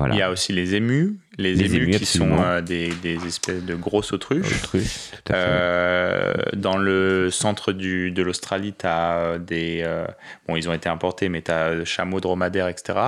Il 0.05 0.16
y 0.16 0.22
a 0.22 0.30
aussi 0.30 0.53
les 0.53 0.74
émus. 0.74 1.16
les, 1.38 1.74
émus, 1.74 1.92
qui 1.99 2.05
sont 2.05 2.38
euh, 2.38 2.61
des, 2.61 2.90
espèces 3.26 3.64
de 3.64 3.74
grosses 3.74 4.12
autruches. 4.12 4.62
Euh, 5.30 6.34
dans 6.55 6.76
le 6.76 7.30
centre 7.30 7.72
du, 7.72 8.11
de 8.11 8.22
l'Australie, 8.22 8.74
tu 8.78 8.86
as 8.86 9.16
euh, 9.16 9.38
des. 9.38 9.86
bon, 10.47 10.57
ils 10.57 10.68
ont 10.68 10.72
été 10.72 10.88
importés, 10.88 11.28
mais 11.28 11.42
tu 11.42 11.51
as 11.51 11.84
chameaux, 11.84 12.20
dromadaires, 12.20 12.68
etc. 12.68 12.99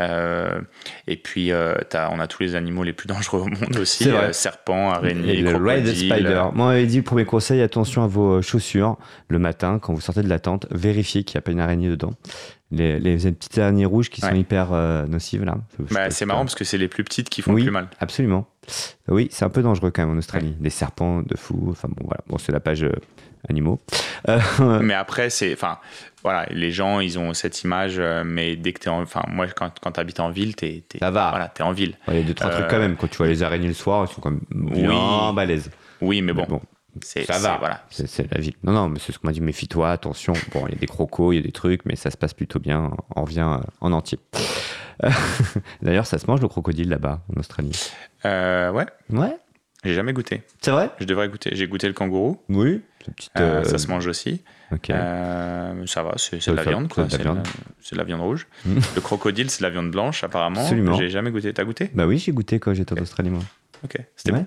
et 0.00 1.16
puis, 1.16 1.52
as, 1.52 2.10
on 2.12 2.18
a 2.18 2.26
tous 2.26 2.42
les 2.42 2.54
animaux 2.56 2.82
les 2.82 2.92
plus 2.92 3.06
dangereux 3.08 3.42
au 3.42 3.48
monde 3.48 3.76
aussi 3.78 4.10
serpents, 4.32 4.90
araignées, 4.90 5.44
crocodiles. 5.44 5.96
spider. 5.96 6.48
Moi, 6.52 6.66
on 6.66 6.70
avait 6.70 6.86
dit, 6.86 7.02
premier 7.02 7.24
conseil, 7.24 7.62
attention 7.62 8.02
à 8.02 8.08
vos 8.08 8.42
chaussures 8.42 8.96
le 9.28 9.38
matin 9.38 9.78
quand 9.80 9.94
vous 9.94 10.00
sortez 10.00 10.22
de 10.22 10.28
la 10.28 10.40
tente. 10.40 10.66
Vérifiez 10.70 11.22
qu'il 11.22 11.36
n'y 11.36 11.38
a 11.38 11.42
pas 11.42 11.52
une 11.52 11.60
araignée 11.60 11.88
dedans 11.88 12.14
les, 12.70 13.00
les, 13.00 13.16
petites 13.16 13.58
araignées 13.58 13.86
rouges 13.86 14.10
qui 14.10 14.20
sont 14.20 14.34
hyper 14.34 14.72
euh, 14.72 15.06
nocives 15.06 15.44
là. 15.44 15.56
Bah, 15.90 16.10
c'est 16.10 16.26
marrant 16.26 16.44
parce 16.44 16.54
que 16.54 16.64
c'est 16.64 16.78
les 16.78 16.88
plus 16.88 17.04
petites 17.04 17.28
qui 17.28 17.42
font 17.42 17.54
le 17.54 17.62
plus 17.62 17.70
mal. 17.70 17.88
Absolument. 18.00 18.46
Oui, 19.08 19.28
c'est 19.30 19.44
un 19.44 19.48
peu 19.48 19.62
dangereux 19.62 19.90
quand 19.90 20.02
même 20.02 20.14
en 20.14 20.18
Australie. 20.18 20.54
Des 20.60 20.70
serpents 20.70 21.22
de 21.22 21.36
fou. 21.36 21.68
Enfin 21.70 21.88
bon, 21.88 22.04
voilà. 22.04 22.20
Bon, 22.28 22.36
c'est 22.36 22.52
la 22.52 22.60
page 22.60 22.84
euh, 22.84 22.92
animaux. 23.48 23.80
Euh, 24.28 24.40
mais 24.82 24.92
après, 24.92 25.30
c'est, 25.30 25.52
enfin, 25.54 25.78
voilà, 26.22 26.46
les 26.50 26.70
gens, 26.70 27.00
ils 27.00 27.18
ont 27.18 27.32
cette 27.32 27.62
image. 27.62 27.98
mais 28.26 28.56
dès 28.56 28.74
que 28.74 28.80
t'es, 28.80 28.90
en, 28.90 29.00
enfin, 29.00 29.22
moi, 29.28 29.46
quand, 29.46 29.72
quand 29.80 29.92
t'habites 29.92 30.20
en 30.20 30.28
ville, 30.28 30.54
t'es, 30.54 30.84
es, 30.94 30.98
ça 30.98 31.10
va. 31.10 31.30
Voilà, 31.30 31.48
t'es 31.48 31.62
en 31.62 31.72
ville. 31.72 31.94
Il 32.08 32.16
y 32.16 32.18
a 32.18 32.22
deux 32.22 32.34
trois 32.34 32.50
trucs 32.50 32.68
quand 32.68 32.78
même. 32.78 32.96
Quand 32.96 33.08
tu 33.08 33.16
vois 33.16 33.28
les 33.28 33.42
araignées 33.42 33.68
le 33.68 33.74
soir, 33.74 34.06
ils 34.08 34.14
sont 34.14 34.20
comme 34.20 34.40
bien 34.50 34.90
oui. 34.90 35.34
balèzes. 35.34 35.70
Oui, 36.02 36.20
mais 36.20 36.34
bon 36.34 36.60
ça 37.04 37.38
va. 37.38 37.56
Voilà. 37.58 37.84
C'est 37.90 38.32
la 38.32 38.40
vie. 38.40 38.54
Non, 38.62 38.72
non, 38.72 38.88
mais 38.88 38.98
c'est 38.98 39.12
ce 39.12 39.18
qu'on 39.18 39.28
m'a 39.28 39.32
dit. 39.32 39.40
Méfie-toi, 39.40 39.90
attention. 39.90 40.32
Bon, 40.52 40.66
il 40.66 40.74
y 40.74 40.76
a 40.76 40.78
des 40.78 40.86
crocos, 40.86 41.32
il 41.32 41.36
y 41.36 41.40
a 41.40 41.42
des 41.42 41.52
trucs, 41.52 41.84
mais 41.84 41.96
ça 41.96 42.10
se 42.10 42.16
passe 42.16 42.34
plutôt 42.34 42.58
bien. 42.58 42.92
On 43.14 43.24
revient 43.24 43.46
euh, 43.46 43.64
en 43.80 43.92
entier. 43.92 44.18
D'ailleurs, 45.82 46.06
ça 46.06 46.18
se 46.18 46.26
mange 46.26 46.40
le 46.40 46.48
crocodile 46.48 46.88
là-bas, 46.88 47.22
en 47.34 47.40
Australie? 47.40 47.90
Euh, 48.24 48.70
Ouais. 48.70 48.86
Ouais. 49.10 49.36
J'ai 49.84 49.94
jamais 49.94 50.12
goûté. 50.12 50.42
C'est 50.60 50.72
vrai? 50.72 50.90
Je 50.98 51.04
devrais 51.04 51.28
goûter. 51.28 51.50
J'ai 51.52 51.68
goûté 51.68 51.86
le 51.86 51.92
kangourou. 51.92 52.42
Oui. 52.48 52.82
Euh, 53.38 53.62
ça 53.64 53.78
se 53.78 53.86
mange 53.86 54.06
aussi. 54.06 54.42
ça 54.70 56.02
va, 56.02 56.14
c'est 56.16 56.46
de 56.50 56.52
la 56.52 56.64
viande. 56.64 56.92
C'est 56.92 57.18
de, 57.94 57.96
la 57.96 58.04
viande 58.04 58.20
rouge. 58.20 58.48
Mm. 58.64 58.78
le 58.96 59.00
crocodile, 59.00 59.50
c'est 59.50 59.60
de 59.60 59.62
la 59.64 59.70
viande 59.70 59.90
blanche, 59.90 60.24
apparemment. 60.24 60.66
J'ai 60.98 61.10
jamais 61.10 61.30
goûté. 61.30 61.52
T'as 61.52 61.64
goûté? 61.64 61.90
Bah 61.94 62.06
oui, 62.06 62.18
j'ai 62.18 62.32
goûté 62.32 62.58
quand 62.58 62.74
j'étais 62.74 62.98
en 62.98 63.02
Australie, 63.02 63.30
moi. 63.30 63.42
Ok. 63.84 63.96
C'était 64.16 64.32
bon 64.32 64.46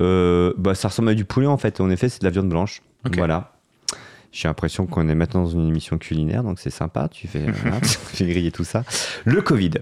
euh, 0.00 0.52
bah, 0.56 0.74
Ça 0.74 0.88
ressemble 0.88 1.10
à 1.10 1.14
du 1.14 1.24
poulet 1.24 1.46
en 1.46 1.58
fait. 1.58 1.80
En 1.80 1.90
effet, 1.90 2.08
c'est 2.08 2.20
de 2.20 2.26
la 2.26 2.30
viande 2.30 2.48
blanche. 2.48 2.82
Voilà. 3.16 3.52
J'ai 4.32 4.46
l'impression 4.46 4.86
qu'on 4.86 5.08
est 5.08 5.14
maintenant 5.14 5.42
dans 5.42 5.50
une 5.50 5.66
émission 5.66 5.98
culinaire, 5.98 6.44
donc 6.44 6.60
c'est 6.60 6.70
sympa. 6.70 7.08
Tu 7.08 7.26
fais, 7.26 7.46
tu 8.14 8.26
griller 8.26 8.52
tout 8.52 8.64
ça. 8.64 8.84
Le 9.24 9.42
Covid. 9.42 9.72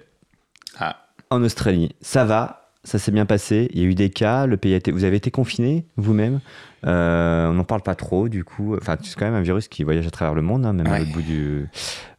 Ah. 0.78 1.08
En 1.30 1.42
Australie, 1.42 1.94
ça 2.00 2.24
va, 2.24 2.72
ça 2.84 2.98
s'est 2.98 3.12
bien 3.12 3.26
passé. 3.26 3.68
Il 3.72 3.80
y 3.80 3.84
a 3.84 3.88
eu 3.88 3.94
des 3.94 4.08
cas. 4.08 4.46
Le 4.46 4.56
pays 4.56 4.72
a 4.72 4.76
été. 4.76 4.90
Vous 4.90 5.04
avez 5.04 5.16
été 5.16 5.30
confiné 5.30 5.86
vous-même. 5.96 6.40
Euh, 6.86 7.48
on 7.48 7.54
n'en 7.54 7.64
parle 7.64 7.82
pas 7.82 7.94
trop, 7.94 8.28
du 8.28 8.44
coup. 8.44 8.76
Enfin, 8.76 8.96
c'est 9.02 9.16
quand 9.16 9.26
même 9.26 9.34
un 9.34 9.42
virus 9.42 9.68
qui 9.68 9.84
voyage 9.84 10.06
à 10.06 10.10
travers 10.10 10.34
le 10.34 10.42
monde, 10.42 10.64
hein, 10.64 10.72
même 10.72 10.88
au 10.88 11.12
bout 11.12 11.22
du, 11.22 11.68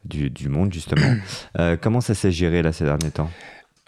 du, 0.06 0.30
du 0.30 0.50
monde 0.50 0.72
justement. 0.74 1.02
Euh, 1.58 1.78
comment 1.82 2.00
ça 2.00 2.14
s'est 2.14 2.32
géré 2.32 2.62
là 2.62 2.72
ces 2.72 2.84
derniers 2.84 3.10
temps? 3.10 3.30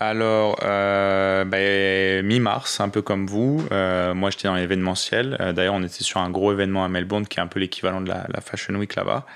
Alors, 0.01 0.57
euh, 0.63 1.45
ben, 1.45 2.25
mi-mars, 2.25 2.79
un 2.79 2.89
peu 2.89 3.03
comme 3.03 3.27
vous. 3.27 3.63
Euh, 3.71 4.15
moi, 4.15 4.31
j'étais 4.31 4.47
dans 4.47 4.55
l'événementiel. 4.55 5.37
Euh, 5.39 5.53
d'ailleurs, 5.53 5.75
on 5.75 5.83
était 5.83 6.03
sur 6.03 6.19
un 6.21 6.31
gros 6.31 6.51
événement 6.51 6.83
à 6.83 6.87
Melbourne 6.87 7.27
qui 7.27 7.37
est 7.37 7.41
un 7.43 7.45
peu 7.45 7.59
l'équivalent 7.59 8.01
de 8.01 8.09
la, 8.09 8.41
Fashion 8.41 8.73
Week 8.73 8.95
là-bas. 8.95 9.27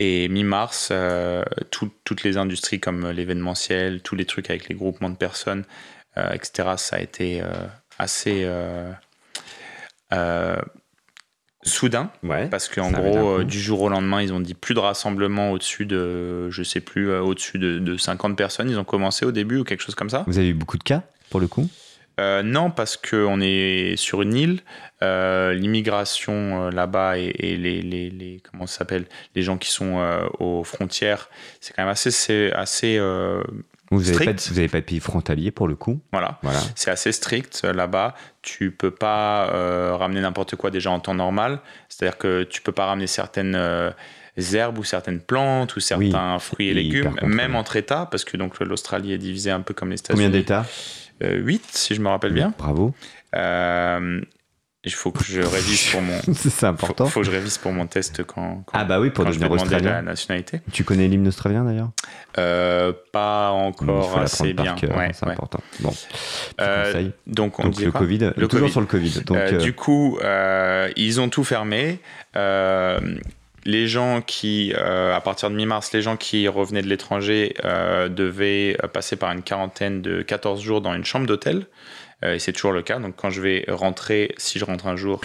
Et 0.00 0.28
mi-mars, 0.28 0.94
toutes 1.70 2.22
les 2.22 2.38
industries 2.38 2.80
comme 2.80 3.10
l'événementiel, 3.10 4.00
tous 4.00 4.16
les 4.16 4.24
trucs 4.24 4.48
avec 4.48 4.66
les 4.70 4.74
groupements 4.74 5.10
de 5.10 5.16
personnes, 5.16 5.64
etc., 6.16 6.70
ça 6.78 6.96
a 6.96 7.00
été 7.00 7.42
assez 7.98 8.46
soudain. 11.66 12.10
parce 12.50 12.68
qu'en 12.68 12.90
gros, 12.90 13.40
euh, 13.40 13.44
du 13.44 13.60
jour 13.60 13.82
au 13.82 13.88
lendemain, 13.88 14.22
ils 14.22 14.32
ont 14.32 14.40
dit 14.40 14.54
plus 14.54 14.74
de 14.74 14.80
rassemblement 14.80 15.50
au-dessus 15.50 15.86
de, 15.86 16.50
je 16.50 16.62
sais 16.62 16.80
plus, 16.80 17.10
euh, 17.10 17.20
au-dessus 17.20 17.58
de, 17.58 17.96
50 17.96 18.36
personnes. 18.36 18.70
Ils 18.70 18.78
ont 18.78 18.84
commencé 18.84 19.24
au 19.26 19.32
début 19.32 19.58
ou 19.58 19.64
quelque 19.64 19.82
chose 19.82 19.94
comme 19.94 20.10
ça. 20.10 20.24
Vous 20.26 20.38
avez 20.38 20.48
eu 20.48 20.54
beaucoup 20.54 20.78
de 20.78 20.82
cas 20.82 21.02
pour 21.30 21.40
le 21.40 21.48
coup? 21.48 21.68
Euh, 22.18 22.42
non, 22.42 22.70
parce 22.70 22.96
qu'on 22.96 23.40
est 23.42 23.96
sur 23.96 24.22
une 24.22 24.34
île. 24.34 24.60
L'immigration 25.02 26.70
là-bas 26.70 27.18
et, 27.18 27.32
les, 27.56 27.82
les, 27.82 28.10
les, 28.10 28.40
comment 28.50 28.66
s'appelle 28.66 29.04
les 29.34 29.42
gens 29.42 29.58
qui 29.58 29.70
sont 29.70 30.02
aux 30.38 30.64
frontières, 30.64 31.28
c'est 31.60 31.74
quand 31.74 31.82
même 31.82 31.92
assez, 31.92 32.50
assez 32.52 32.98
vous 33.90 34.02
n'avez 34.02 34.68
pas, 34.68 34.80
de 34.80 34.84
pays 34.84 35.00
frontalier 35.00 35.50
pour 35.50 35.68
le 35.68 35.76
coup. 35.76 36.00
Voilà. 36.12 36.38
voilà. 36.42 36.60
C'est 36.74 36.90
assez 36.90 37.12
strict 37.12 37.62
euh, 37.64 37.72
là-bas. 37.72 38.14
Tu 38.42 38.70
peux 38.70 38.90
pas 38.90 39.50
euh, 39.50 39.94
ramener 39.96 40.20
n'importe 40.20 40.56
quoi 40.56 40.70
déjà 40.70 40.90
en 40.90 40.98
temps 40.98 41.14
normal. 41.14 41.60
C'est-à-dire 41.88 42.18
que 42.18 42.42
tu 42.42 42.62
peux 42.62 42.72
pas 42.72 42.86
ramener 42.86 43.06
certaines 43.06 43.54
euh, 43.54 43.90
herbes 44.52 44.78
ou 44.78 44.84
certaines 44.84 45.20
plantes 45.20 45.76
ou 45.76 45.80
certains 45.80 46.38
fruits 46.38 46.68
et 46.68 46.74
légumes, 46.74 47.16
même 47.22 47.54
entre 47.54 47.76
États, 47.76 48.06
parce 48.06 48.24
que 48.24 48.36
donc 48.36 48.58
l'Australie 48.60 49.12
est 49.12 49.18
divisée 49.18 49.50
un 49.50 49.60
peu 49.60 49.72
comme 49.72 49.90
les 49.90 49.98
États-Unis. 49.98 50.24
Combien 50.24 50.38
d'États 50.38 50.66
8, 51.22 51.64
si 51.70 51.94
je 51.94 52.00
me 52.00 52.08
rappelle 52.08 52.34
bien. 52.34 52.52
Bravo. 52.58 52.92
Il 54.86 54.94
faut 54.94 55.10
que 55.10 55.24
je 55.24 55.40
révise 55.40 55.90
pour 55.90 56.00
mon. 56.00 56.16
c'est 56.32 56.64
important. 56.64 57.06
Il 57.06 57.10
faut, 57.10 57.20
que 57.20 57.26
je 57.26 57.32
révise 57.32 57.58
pour 57.58 57.72
mon 57.72 57.88
test 57.88 58.22
quand. 58.22 58.64
ah 58.72 58.84
bah 58.84 59.00
oui, 59.00 59.10
pour 59.10 59.24
devenir 59.24 59.50
australien. 59.50 59.90
la 59.90 60.02
nationalité. 60.02 60.60
Tu 60.72 60.84
connais 60.84 61.08
l'hymne 61.08 61.26
australien 61.26 61.64
d'ailleurs? 61.64 61.90
Euh, 62.38 62.92
Pas 63.10 63.50
encore 63.50 64.16
assez 64.16 64.52
bien. 64.52 64.76
ouais, 64.76 65.10
c'est 65.12 65.26
important. 65.26 65.58
Bon. 65.80 65.92
Euh, 66.60 67.08
donc 67.26 67.58
on 67.58 67.64
donc 67.64 67.80
le 67.80 67.90
Covid. 67.90 68.30
Le 68.36 68.46
toujours 68.46 68.70
sur 68.70 68.80
le 68.80 68.86
Covid. 68.86 69.22
Donc, 69.26 69.36
euh, 69.36 69.58
Du 69.58 69.72
coup, 69.72 70.20
ils 70.96 71.20
ont 71.20 71.28
tout 71.28 71.42
fermé. 71.42 71.98
les 72.36 73.88
gens 73.88 74.22
qui, 74.22 74.72
à 74.72 75.20
partir 75.20 75.50
de 75.50 75.56
mi-mars, 75.56 75.92
les 75.94 76.02
gens 76.02 76.16
qui 76.16 76.46
revenaient 76.46 76.82
de 76.82 76.88
l'étranger 76.88 77.56
devaient 77.64 78.78
passer 78.92 79.16
par 79.16 79.32
une 79.32 79.42
quarantaine 79.42 80.00
de 80.00 80.22
14 80.22 80.62
jours 80.62 80.80
dans 80.80 80.94
une 80.94 81.04
chambre 81.04 81.26
d'hôtel. 81.26 81.66
Euh, 82.26 82.34
et 82.34 82.38
c'est 82.38 82.52
toujours 82.52 82.72
le 82.72 82.82
cas. 82.82 82.98
Donc 82.98 83.14
quand 83.16 83.30
je 83.30 83.40
vais 83.40 83.64
rentrer, 83.68 84.34
si 84.36 84.58
je 84.58 84.64
rentre 84.64 84.86
un 84.86 84.96
jour. 84.96 85.20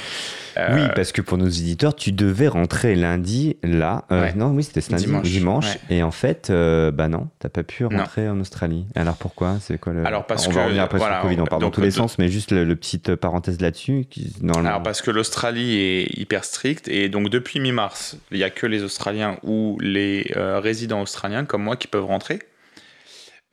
Euh, 0.57 0.67
oui, 0.73 0.81
parce 0.95 1.11
que 1.11 1.21
pour 1.21 1.37
nos 1.37 1.47
éditeurs, 1.47 1.95
tu 1.95 2.11
devais 2.11 2.47
rentrer 2.47 2.95
lundi 2.95 3.57
là. 3.63 4.05
Euh, 4.11 4.29
non, 4.35 4.47
oui, 4.47 4.63
c'était 4.63 4.81
lundi, 4.91 5.05
dimanche. 5.05 5.23
dimanche 5.23 5.77
Et 5.89 6.03
en 6.03 6.11
fait, 6.11 6.51
bah 6.51 7.07
non, 7.07 7.29
t'as 7.39 7.49
pas 7.49 7.63
pu 7.63 7.85
rentrer 7.85 8.29
en 8.29 8.39
Australie. 8.39 8.85
Alors 8.95 9.15
pourquoi? 9.15 9.57
C'est 9.61 9.77
quoi 9.77 9.93
le... 9.93 10.05
Alors 10.05 10.25
parce 10.25 10.47
on 10.47 10.49
que 10.49 10.55
va 10.55 10.65
revenir 10.65 10.83
après 10.83 10.99
sur 10.99 11.09
le 11.09 11.21
Covid, 11.21 11.41
on 11.41 11.45
parle 11.45 11.61
dans 11.61 11.71
tous 11.71 11.81
les 11.81 11.91
sens, 11.91 12.17
mais 12.17 12.27
juste 12.27 12.51
le, 12.51 12.75
petite 12.75 13.15
parenthèse 13.15 13.61
là-dessus. 13.61 14.05
Qui, 14.09 14.33
Alors 14.55 14.83
parce 14.83 15.01
que 15.01 15.11
l'Australie 15.11 15.77
est 15.77 16.19
hyper 16.19 16.43
stricte 16.43 16.87
et 16.87 17.09
donc 17.09 17.29
depuis 17.29 17.59
mi-mars, 17.59 18.17
il 18.31 18.37
y 18.37 18.43
a 18.43 18.49
que 18.49 18.65
les 18.65 18.83
Australiens 18.83 19.37
ou 19.43 19.77
les 19.81 20.31
résidents 20.35 21.01
australiens 21.01 21.45
comme 21.45 21.63
moi 21.63 21.75
qui 21.75 21.87
peuvent 21.87 22.05
rentrer. 22.05 22.39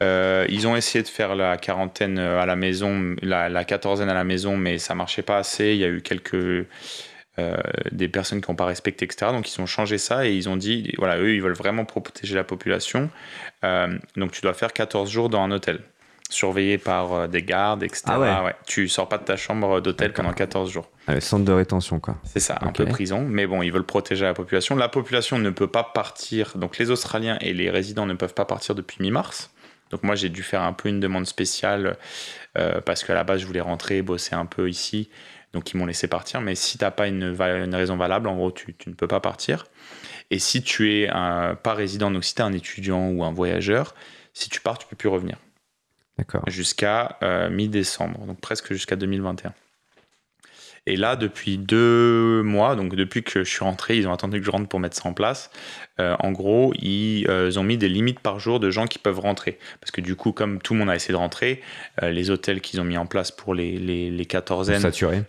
Euh, 0.02 0.46
ils 0.48 0.66
ont 0.68 0.76
essayé 0.76 1.02
de 1.02 1.08
faire 1.08 1.34
la 1.34 1.56
quarantaine 1.56 2.18
euh, 2.18 2.40
à 2.40 2.46
la 2.46 2.54
maison, 2.54 3.16
la, 3.22 3.64
quatorzaine 3.64 4.08
à 4.08 4.14
la 4.14 4.24
maison, 4.24 4.56
mais 4.56 4.78
ça 4.78 4.94
marchait 4.94 5.22
pas 5.22 5.38
assez. 5.38 5.72
Il 5.72 5.78
y 5.78 5.84
a 5.84 5.88
eu 5.88 6.02
quelques 6.02 6.34
euh, 6.34 7.56
des 7.90 8.08
personnes 8.08 8.40
qui 8.40 8.50
n'ont 8.50 8.56
pas 8.56 8.66
respecté, 8.66 9.04
etc. 9.04 9.32
Donc 9.32 9.52
ils 9.52 9.60
ont 9.60 9.66
changé 9.66 9.98
ça 9.98 10.26
et 10.26 10.34
ils 10.34 10.48
ont 10.48 10.56
dit, 10.56 10.92
voilà, 10.98 11.18
eux, 11.18 11.34
ils 11.34 11.42
veulent 11.42 11.52
vraiment 11.52 11.84
protéger 11.84 12.36
la 12.36 12.44
population. 12.44 13.10
donc 13.62 14.32
tu 14.32 14.40
dois 14.40 14.54
faire 14.54 14.72
14 14.72 15.10
jours 15.10 15.28
dans 15.28 15.42
un 15.42 15.50
hôtel, 15.50 15.80
surveillé 16.30 16.78
par 16.78 17.28
des 17.28 17.42
gardes, 17.42 17.82
etc. 17.82 18.04
Ah 18.06 18.20
ouais. 18.20 18.28
ouais. 18.44 18.54
Tu 18.66 18.86
sors 18.86 19.08
pas 19.08 19.18
de 19.18 19.24
ta 19.24 19.36
chambre 19.36 19.80
d'hôtel 19.80 20.12
pendant 20.12 20.32
14 20.32 20.70
jours. 20.70 20.88
Ah 21.08 21.20
centre 21.20 21.44
de 21.44 21.52
rétention, 21.52 21.98
quoi. 21.98 22.18
C'est 22.22 22.38
ça, 22.38 22.58
un 22.60 22.70
peu 22.70 22.84
prison. 22.84 23.26
Mais 23.28 23.48
bon, 23.48 23.62
ils 23.62 23.72
veulent 23.72 23.82
protéger 23.82 24.24
la 24.24 24.34
population. 24.34 24.76
La 24.76 24.88
population 24.88 25.40
ne 25.40 25.50
peut 25.50 25.66
pas 25.66 25.82
partir, 25.82 26.56
donc 26.56 26.78
les 26.78 26.90
Australiens 26.92 27.36
et 27.40 27.52
les 27.52 27.68
résidents 27.68 28.06
ne 28.06 28.14
peuvent 28.14 28.34
pas 28.34 28.44
partir 28.44 28.76
depuis 28.76 28.98
mi-mars. 29.00 29.50
Donc 29.90 30.02
moi 30.02 30.14
j'ai 30.14 30.28
dû 30.28 30.42
faire 30.42 30.62
un 30.62 30.72
peu 30.72 30.88
une 30.88 31.00
demande 31.00 31.26
spéciale 31.26 31.96
euh, 32.56 32.80
parce 32.80 33.04
qu'à 33.04 33.14
la 33.14 33.24
base 33.24 33.40
je 33.40 33.46
voulais 33.46 33.60
rentrer, 33.60 34.02
bosser 34.02 34.34
un 34.34 34.46
peu 34.46 34.68
ici. 34.68 35.08
Donc 35.52 35.72
ils 35.72 35.76
m'ont 35.76 35.86
laissé 35.86 36.08
partir. 36.08 36.40
Mais 36.40 36.54
si 36.54 36.78
tu 36.78 36.84
n'as 36.84 36.90
pas 36.90 37.08
une, 37.08 37.24
raison 37.74 37.96
valable, 37.96 38.28
en 38.28 38.36
gros 38.36 38.52
tu, 38.52 38.76
ne 38.86 38.92
peux 38.92 39.08
pas 39.08 39.20
partir. 39.20 39.66
Et 40.30 40.38
si 40.38 40.62
tu 40.62 40.92
es 40.92 41.08
un, 41.08 41.54
pas 41.54 41.74
résident, 41.74 42.10
donc 42.10 42.24
si 42.24 42.34
tu 42.34 42.42
es 42.42 42.44
un 42.44 42.52
étudiant 42.52 43.08
ou 43.08 43.24
un 43.24 43.32
voyageur, 43.32 43.94
si 44.34 44.50
tu 44.50 44.60
pars 44.60 44.78
tu 44.78 44.86
peux 44.86 44.96
plus 44.96 45.08
revenir. 45.08 45.36
D'accord. 46.18 46.42
Jusqu'à 46.48 47.16
euh, 47.22 47.48
mi-décembre, 47.48 48.26
donc 48.26 48.40
presque 48.40 48.72
jusqu'à 48.72 48.96
2021. 48.96 49.54
Et 50.88 50.96
là, 50.96 51.16
depuis 51.16 51.58
deux 51.58 52.42
mois, 52.42 52.74
donc 52.74 52.94
depuis 52.94 53.22
que 53.22 53.44
je 53.44 53.50
suis 53.50 53.62
rentré, 53.62 53.98
ils 53.98 54.08
ont 54.08 54.12
attendu 54.12 54.40
que 54.40 54.46
je 54.46 54.50
rentre 54.50 54.68
pour 54.68 54.80
mettre 54.80 54.96
ça 54.96 55.06
en 55.06 55.12
place. 55.12 55.50
Euh, 56.00 56.16
en 56.20 56.32
gros, 56.32 56.72
ils, 56.80 57.26
euh, 57.28 57.52
ont 57.58 57.62
mis 57.62 57.76
des 57.76 57.90
limites 57.90 58.20
par 58.20 58.40
jour 58.40 58.58
de 58.58 58.70
gens 58.70 58.86
qui 58.86 58.98
peuvent 58.98 59.20
rentrer. 59.20 59.58
Parce 59.80 59.90
que 59.90 60.00
du 60.00 60.16
coup, 60.16 60.32
comme 60.32 60.62
tout 60.62 60.72
le 60.72 60.78
monde 60.78 60.88
a 60.88 60.96
essayé 60.96 61.12
de 61.12 61.18
rentrer, 61.18 61.60
euh, 62.02 62.10
les 62.10 62.30
hôtels 62.30 62.62
qu'ils 62.62 62.80
ont 62.80 62.84
mis 62.84 62.96
en 62.96 63.04
place 63.04 63.30
pour 63.30 63.54
les, 63.54 63.76
les, 63.76 64.10
les 64.10 64.24
quatorzaines 64.24 64.80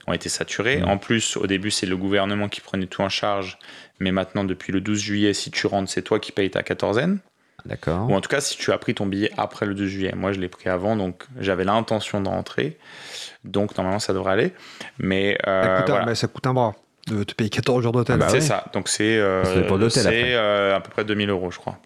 ont 0.07 0.13
été 0.13 0.29
saturés. 0.29 0.77
Mmh. 0.77 0.87
En 0.87 0.97
plus, 0.97 1.35
au 1.35 1.45
début, 1.45 1.71
c'est 1.71 1.87
le 1.87 1.97
gouvernement 1.97 2.47
qui 2.47 2.61
prenait 2.61 2.87
tout 2.87 3.01
en 3.01 3.09
charge. 3.09 3.57
Mais 3.99 4.13
maintenant, 4.13 4.45
depuis 4.45 4.71
le 4.71 4.79
12 4.79 4.97
juillet, 4.97 5.33
si 5.33 5.51
tu 5.51 5.67
rentres, 5.67 5.91
c'est 5.91 6.03
toi 6.03 6.19
qui 6.19 6.31
payes 6.31 6.49
ta 6.49 6.63
quatorzaine. 6.63 7.19
D'accord. 7.65 8.09
Ou 8.09 8.13
en 8.13 8.21
tout 8.21 8.29
cas, 8.29 8.41
si 8.41 8.57
tu 8.57 8.71
as 8.71 8.77
pris 8.77 8.95
ton 8.95 9.05
billet 9.05 9.31
après 9.37 9.65
le 9.65 9.75
2 9.75 9.87
juillet. 9.87 10.13
Moi, 10.15 10.31
je 10.31 10.39
l'ai 10.39 10.49
pris 10.49 10.69
avant, 10.69 10.95
donc 10.95 11.23
j'avais 11.39 11.63
l'intention 11.63 12.21
de 12.21 12.27
rentrer. 12.27 12.77
Donc, 13.43 13.77
normalement, 13.77 13.99
ça 13.99 14.13
devrait 14.13 14.33
aller. 14.33 14.53
Mais, 14.97 15.37
ça, 15.45 15.81
coûte 15.81 15.89
un, 15.89 16.15
ça 16.15 16.27
coûte 16.27 16.47
un 16.47 16.53
bras 16.53 16.75
de 17.07 17.23
te 17.23 17.33
payer 17.33 17.49
14 17.49 17.81
jours 17.83 17.91
d'hôtel. 17.91 18.15
Ah 18.15 18.25
bah 18.25 18.29
c'est 18.29 18.41
ça. 18.41 18.65
Donc, 18.73 18.87
c'est 18.87 19.17
euh, 19.17 19.43
euh, 19.45 20.75
à 20.75 20.79
peu 20.79 20.89
près 20.89 21.03
2000 21.05 21.29
euros, 21.29 21.51
je 21.51 21.57
crois. 21.57 21.77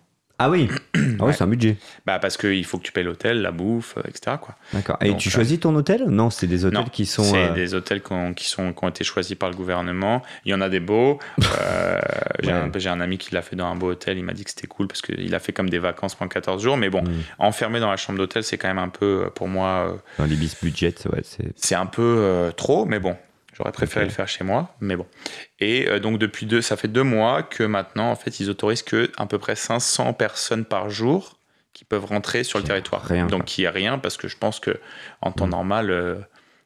Ah 0.44 0.50
oui, 0.50 0.68
ah 0.94 1.24
ouais. 1.24 1.32
c'est 1.32 1.46
un 1.46 1.48
budget. 1.48 1.78
Bah 2.06 2.20
parce 2.20 2.36
qu'il 2.36 2.66
faut 2.66 2.78
que 2.78 2.84
tu 2.84 2.92
payes 2.92 3.06
l'hôtel, 3.06 3.42
la 3.42 3.52
bouffe, 3.52 3.96
etc. 4.06 4.36
D'accord. 4.74 4.98
Et 5.00 5.16
tu 5.16 5.30
choisis 5.30 5.58
ton 5.58 5.74
hôtel? 5.74 6.04
Non, 6.10 6.30
c'est 6.30 6.48
des 6.48 6.66
hôtels 6.66 6.90
qui 6.92 7.06
sont. 7.06 7.24
C'est 7.24 7.46
euh, 7.46 7.54
des 7.54 7.74
hôtels 7.74 8.04
qui 8.04 8.12
ont, 8.12 8.34
qui, 8.34 8.50
sont, 8.50 8.74
qui 8.74 8.84
ont 8.84 8.90
été 8.90 9.06
choisis 9.06 9.38
par 9.38 9.50
le 9.50 9.56
gouvernement. 9.56 10.22
Il 10.44 10.52
y 10.52 10.54
en 10.54 10.60
a 10.60 10.68
des 10.68 10.82
beaux. 10.82 11.18
Euh, 11.62 11.98
j'ai 12.76 12.90
un, 12.90 13.00
ami 13.00 13.18
qui 13.18 13.34
l'a 13.34 13.42
fait 13.42 13.56
dans 13.56 13.68
un 13.68 13.76
beau 13.78 13.92
hôtel. 13.92 14.18
Il 14.18 14.26
m'a 14.26 14.34
dit 14.34 14.44
que 14.44 14.50
c'était 14.50 14.68
cool 14.68 14.90
parce 14.90 15.02
qu'il 15.02 15.34
a 15.34 15.40
fait 15.40 15.54
comme 15.54 15.70
des 15.70 15.80
vacances 15.80 16.14
pendant 16.14 16.28
14 16.28 16.62
jours. 16.62 16.76
Mais 16.76 16.90
bon, 16.90 17.04
mm. 17.04 17.12
enfermé 17.40 17.80
dans 17.80 17.90
la 17.90 17.96
chambre 17.96 18.20
d'hôtel, 18.20 18.44
c'est 18.44 18.58
quand 18.58 18.68
même 18.68 18.80
un 18.80 18.90
peu 18.90 19.30
pour 19.36 19.48
moi. 19.48 19.94
Euh, 19.94 19.94
dans 20.20 20.26
l'Ibis 20.26 20.58
budget, 20.62 20.94
ouais. 21.14 21.22
C'est 21.56 21.76
un 21.76 21.86
peu 21.86 22.52
trop, 22.58 22.84
mais 22.86 23.00
bon, 23.00 23.16
J'aurais 23.54 23.72
préféré 23.72 24.06
le 24.06 24.12
faire 24.12 24.28
chez 24.28 24.44
moi, 24.44 24.76
mais 24.80 24.96
bon. 24.96 25.06
Et 25.60 25.88
euh, 25.88 26.00
donc 26.00 26.18
depuis 26.18 26.46
deux, 26.46 26.62
ça 26.62 26.76
fait 26.76 26.88
deux 26.88 27.04
mois 27.04 27.44
que 27.44 27.64
maintenant, 27.64 28.10
en 28.10 28.16
fait, 28.16 28.40
ils 28.40 28.50
autorisent 28.50 28.82
que 28.82 29.12
à 29.18 29.26
peu 29.26 29.38
près 29.38 29.56
500 29.56 30.14
personnes 30.14 30.66
par 30.66 30.90
jour 30.90 31.38
qui 31.74 31.86
peuvent 31.86 32.06
rentrer 32.06 32.44
sur 32.44 32.60
le 32.60 32.66
territoire. 32.66 33.08
donc 33.30 33.58
il 33.58 33.62
n'y 33.62 33.68
a 33.68 33.72
rien 33.72 33.98
parce 33.98 34.18
que 34.18 34.28
je 34.28 34.38
pense 34.38 34.60
que 34.60 34.80
en 35.22 35.32
temps 35.32 35.48
mm. 35.48 35.52
normal, 35.52 35.92
euh, 35.92 36.16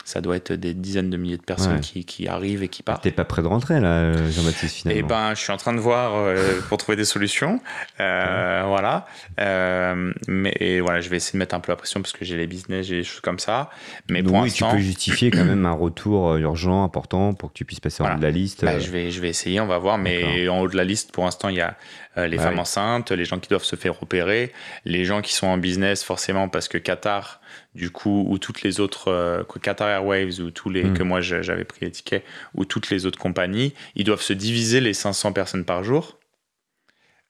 ça 0.07 0.21
doit 0.21 0.37
être 0.37 0.53
des 0.53 0.73
dizaines 0.73 1.09
de 1.09 1.17
milliers 1.17 1.35
de 1.35 1.43
personnes 1.43 1.81
qui, 1.81 2.05
qui, 2.05 2.29
arrivent 2.29 2.63
et 2.63 2.69
qui 2.69 2.81
partent. 2.81 3.03
T'es 3.03 3.11
pas 3.11 3.25
prêt 3.25 3.41
de 3.41 3.47
rentrer 3.47 3.81
là, 3.81 4.13
Jean-Baptiste 4.31 4.77
finalement 4.77 5.01
Eh 5.01 5.03
ben, 5.03 5.35
je 5.35 5.41
suis 5.41 5.51
en 5.51 5.57
train 5.57 5.73
de 5.73 5.81
voir 5.81 6.13
euh, 6.15 6.61
pour 6.69 6.77
trouver 6.77 6.95
des 6.95 7.03
solutions. 7.03 7.59
Euh, 7.99 8.63
voilà. 8.65 9.05
Euh, 9.41 10.13
mais 10.29 10.79
voilà, 10.79 11.01
je 11.01 11.09
vais 11.09 11.17
essayer 11.17 11.33
de 11.33 11.39
mettre 11.39 11.55
un 11.55 11.59
peu 11.59 11.73
la 11.73 11.75
pression 11.75 12.01
parce 12.01 12.13
que 12.13 12.23
j'ai 12.23 12.37
les 12.37 12.47
business, 12.47 12.87
j'ai 12.87 12.99
des 12.99 13.03
choses 13.03 13.19
comme 13.19 13.37
ça. 13.37 13.69
Mais 14.09 14.23
pour 14.23 14.35
oui, 14.35 14.49
tu 14.49 14.63
peux 14.63 14.77
justifier 14.77 15.29
quand 15.29 15.43
même 15.43 15.65
un 15.65 15.73
retour 15.73 16.37
urgent, 16.37 16.85
important 16.85 17.33
pour 17.33 17.49
que 17.51 17.57
tu 17.57 17.65
puisses 17.65 17.81
passer 17.81 18.01
en 18.01 18.13
haut 18.13 18.17
de 18.17 18.23
la 18.23 18.31
liste. 18.31 18.63
Bah, 18.63 18.79
je 18.79 18.89
vais, 18.89 19.11
je 19.11 19.19
vais 19.19 19.27
essayer, 19.27 19.59
on 19.59 19.67
va 19.67 19.77
voir. 19.77 19.97
Mais 19.97 20.47
en 20.47 20.61
haut 20.61 20.69
de 20.69 20.77
la 20.77 20.85
liste, 20.85 21.11
pour 21.11 21.25
l'instant, 21.25 21.49
il 21.49 21.57
y 21.57 21.61
a 21.61 21.75
les 22.15 22.37
femmes 22.37 22.59
enceintes, 22.59 23.11
les 23.11 23.25
gens 23.25 23.39
qui 23.39 23.49
doivent 23.49 23.65
se 23.65 23.75
faire 23.75 24.01
opérer, 24.01 24.53
les 24.85 25.03
gens 25.03 25.21
qui 25.21 25.33
sont 25.33 25.47
en 25.47 25.57
business 25.57 26.01
forcément 26.01 26.47
parce 26.47 26.69
que 26.69 26.77
Qatar 26.77 27.41
du 27.77 27.91
coup, 27.91 28.25
ou 28.27 28.39
toutes 28.39 28.63
les 28.63 28.79
autres, 28.79 29.09
euh, 29.09 29.43
Qatar 29.61 29.87
Airways, 29.87 30.41
ou 30.41 30.49
tous 30.49 30.69
les, 30.69 30.83
hmm. 30.83 30.93
que 30.97 31.03
moi 31.03 31.21
j'avais 31.21 31.63
pris 31.63 31.85
les 31.85 31.91
tickets, 31.91 32.23
ou 32.55 32.65
toutes 32.65 32.89
les 32.89 33.05
autres 33.05 33.19
compagnies, 33.19 33.73
ils 33.95 34.03
doivent 34.03 34.21
se 34.21 34.33
diviser 34.33 34.81
les 34.81 34.93
500 34.93 35.31
personnes 35.31 35.63
par 35.63 35.83
jour 35.83 36.17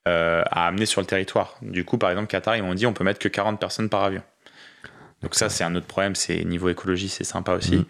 euh, 0.08 0.42
à 0.50 0.68
amener 0.68 0.86
sur 0.86 1.02
le 1.02 1.08
territoire. 1.08 1.58
Du 1.62 1.84
coup, 1.84 1.98
par 1.98 2.10
exemple, 2.10 2.28
Qatar, 2.28 2.56
ils 2.56 2.64
m'ont 2.64 2.76
dit 2.76 2.86
on 2.86 2.94
peut 2.94 3.04
mettre 3.04 3.20
que 3.20 3.28
40 3.28 3.60
personnes 3.60 3.90
par 3.90 4.06
avion. 4.06 4.24
Donc 5.22 5.36
ça, 5.36 5.50
c'est 5.50 5.66
un 5.66 5.76
autre 5.76 5.88
problème, 5.88 6.16
c'est 6.16 6.46
niveau 6.46 6.70
écologie, 6.70 7.10
c'est 7.10 7.26
sympa 7.26 7.54
aussi. 7.54 7.78
Hmm, 7.78 7.86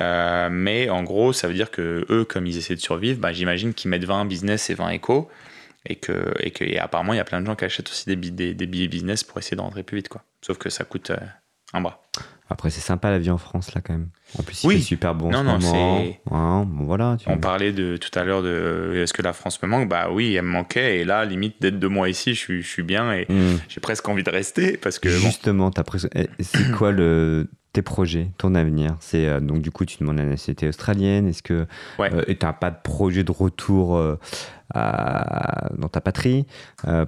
euh, 0.00 0.48
mais 0.52 0.90
en 0.90 1.02
gros, 1.02 1.32
ça 1.32 1.48
veut 1.48 1.54
dire 1.54 1.72
que 1.72 2.06
eux, 2.08 2.24
comme 2.24 2.46
ils 2.46 2.56
essaient 2.56 2.76
de 2.76 2.80
survivre, 2.80 3.18
bah, 3.18 3.32
j'imagine 3.32 3.74
qu'ils 3.74 3.90
mettent 3.90 4.04
20 4.04 4.26
business 4.26 4.70
et 4.70 4.74
20 4.74 4.90
éco, 4.90 5.28
et 5.86 5.96
que, 5.96 6.34
et 6.38 6.52
que 6.52 6.78
apparemment, 6.78 7.14
il 7.14 7.16
y 7.16 7.20
a 7.20 7.24
plein 7.24 7.40
de 7.40 7.46
gens 7.46 7.56
qui 7.56 7.64
achètent 7.64 7.88
aussi 7.88 8.14
des, 8.14 8.54
des, 8.54 8.66
billets 8.66 8.86
business 8.86 9.24
pour 9.24 9.38
essayer 9.38 9.56
de 9.56 9.62
rentrer 9.62 9.82
plus 9.82 9.96
vite. 9.96 10.08
Quoi. 10.08 10.22
Sauf 10.42 10.58
que 10.58 10.70
ça 10.70 10.84
coûte 10.84 11.10
Après, 12.52 12.68
c'est 12.68 12.80
sympa 12.80 13.10
la 13.10 13.20
vie 13.20 13.30
en 13.30 13.38
France, 13.38 13.72
là, 13.74 13.80
quand 13.80 13.92
même. 13.92 14.08
En 14.36 14.42
plus, 14.42 14.64
oui. 14.64 14.82
super 14.82 15.14
bon. 15.14 15.30
Non, 15.30 15.44
non, 15.44 15.60
c'est. 15.60 16.20
bon, 16.26 16.66
voilà, 16.84 17.16
On 17.26 17.38
parlait 17.38 17.72
de, 17.72 17.96
tout 17.96 18.16
à 18.18 18.24
l'heure 18.24 18.42
de 18.42 18.94
est-ce 18.96 19.12
que 19.12 19.22
la 19.22 19.32
France 19.32 19.62
me 19.62 19.68
manque? 19.68 19.88
Bah 19.88 20.08
oui, 20.10 20.34
elle 20.34 20.42
me 20.42 20.50
manquait. 20.50 20.98
Et 20.98 21.04
là, 21.04 21.24
limite, 21.24 21.62
d'être 21.62 21.78
deux 21.78 21.88
mois 21.88 22.08
ici, 22.08 22.34
je 22.34 22.40
suis, 22.40 22.62
je 22.62 22.68
suis 22.68 22.82
bien 22.82 23.12
et 23.12 23.26
hmm. 23.28 23.58
j'ai 23.68 23.80
presque 23.80 24.08
envie 24.08 24.24
de 24.24 24.30
rester. 24.30 24.76
parce 24.76 24.98
que 24.98 25.08
Justement, 25.08 25.70
eh, 26.16 26.28
c'est 26.40 26.72
quoi 26.76 26.90
le, 26.90 27.48
tes 27.72 27.82
projets, 27.82 28.30
ton 28.38 28.54
avenir? 28.54 28.96
C'est 29.00 29.26
euh, 29.26 29.40
donc 29.40 29.62
du 29.62 29.70
coup 29.70 29.84
tu 29.84 29.98
demandes 29.98 30.18
la 30.18 30.24
nationalité 30.24 30.68
australienne. 30.68 31.28
Est-ce 31.28 31.42
que 31.42 31.66
ouais. 31.98 32.12
euh, 32.12 32.24
tu 32.26 32.36
n'as 32.42 32.52
pas 32.52 32.70
de 32.70 32.78
projet 32.82 33.22
de 33.22 33.32
retour 33.32 33.96
euh, 33.96 34.18
dans 34.74 35.88
ta 35.90 36.00
patrie. 36.00 36.46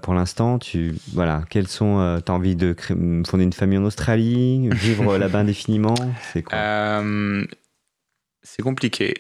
Pour 0.02 0.14
l'instant 0.14 0.58
Tu 0.58 0.94
voilà, 1.12 1.42
quels 1.50 1.68
sont 1.68 2.20
T'as 2.24 2.32
envie 2.32 2.56
de 2.56 2.74
fonder 3.26 3.44
une 3.44 3.52
famille 3.52 3.78
en 3.78 3.84
Australie, 3.84 4.68
vivre 4.70 5.16
là-bas 5.18 5.40
indéfiniment? 5.40 5.94
C'est 6.32 6.42
quoi? 6.42 6.58
C'est 8.44 8.62
compliqué, 8.62 9.14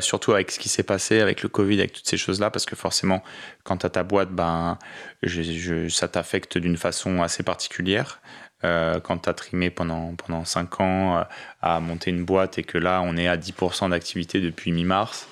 surtout 0.00 0.32
avec 0.32 0.50
ce 0.50 0.58
qui 0.58 0.68
s'est 0.68 0.82
passé 0.82 1.20
avec 1.20 1.42
le 1.42 1.48
Covid, 1.48 1.78
avec 1.78 1.94
toutes 1.94 2.06
ces 2.06 2.18
choses-là, 2.18 2.50
parce 2.50 2.66
que 2.66 2.76
forcément, 2.76 3.22
quand 3.64 3.78
tu 3.78 3.86
as 3.86 3.90
ta 3.90 4.02
boîte, 4.02 4.30
ben, 4.30 4.78
je, 5.22 5.88
ça 5.88 6.06
t'affecte 6.06 6.58
d'une 6.58 6.76
façon 6.76 7.22
assez 7.22 7.42
particulière. 7.42 8.20
Euh, 8.64 8.98
quand 8.98 9.18
tu 9.18 9.28
as 9.28 9.34
trimé 9.34 9.70
pendant, 9.70 10.16
pendant 10.16 10.44
5 10.44 10.80
ans 10.80 11.18
euh, 11.18 11.22
à 11.62 11.78
monter 11.78 12.10
une 12.10 12.24
boîte 12.24 12.58
et 12.58 12.64
que 12.64 12.76
là, 12.76 13.00
on 13.04 13.16
est 13.16 13.28
à 13.28 13.36
10% 13.36 13.90
d'activité 13.90 14.40
depuis 14.40 14.72
mi-mars, 14.72 15.28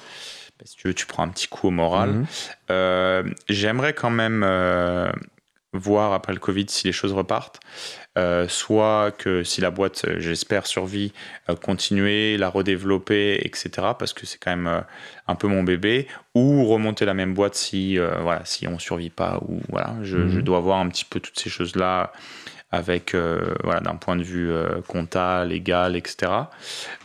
si 0.64 0.76
tu 0.76 0.88
veux, 0.88 0.94
tu 0.94 1.06
prends 1.06 1.22
un 1.22 1.28
petit 1.28 1.48
coup 1.48 1.68
au 1.68 1.70
moral. 1.70 2.10
Mhm. 2.10 2.26
Euh, 2.70 3.22
j'aimerais 3.48 3.92
quand 3.92 4.10
même 4.10 4.44
voir 5.72 6.14
après 6.14 6.32
le 6.32 6.38
Covid 6.38 6.66
si 6.68 6.86
les 6.86 6.92
choses 6.92 7.12
repartent. 7.12 7.60
soit 8.48 9.10
que 9.18 9.42
si 9.44 9.60
la 9.60 9.70
boîte, 9.70 10.06
j'espère, 10.18 10.66
survit, 10.66 11.12
continuer, 11.62 12.38
la 12.38 12.48
redévelopper, 12.48 13.40
etc. 13.44 13.88
Parce 13.98 14.14
que 14.14 14.24
c'est 14.24 14.38
quand 14.38 14.56
même 14.56 14.84
un 15.26 15.34
peu 15.34 15.48
mon 15.48 15.62
bébé. 15.62 16.06
Ou 16.34 16.64
remonter 16.66 17.04
la 17.04 17.14
même 17.14 17.34
boîte 17.34 17.54
si, 17.54 17.98
voilà, 17.98 18.42
si 18.44 18.66
on 18.66 18.78
survit 18.78 19.10
pas. 19.10 19.38
Ou 19.48 19.60
voilà, 19.68 19.96
je, 20.02 20.28
je, 20.28 20.38
mhm. 20.38 20.42
dois 20.42 20.60
voir 20.60 20.78
un 20.78 20.88
petit 20.88 21.04
peu 21.04 21.20
toutes 21.20 21.38
ces 21.38 21.50
choses-là 21.50 22.12
avec 22.70 23.14
euh, 23.14 23.54
voilà 23.62 23.80
d'un 23.80 23.96
point 23.96 24.16
de 24.16 24.22
vue 24.22 24.50
euh, 24.50 24.80
comptable, 24.86 25.50
légal, 25.50 25.96
etc. 25.96 26.32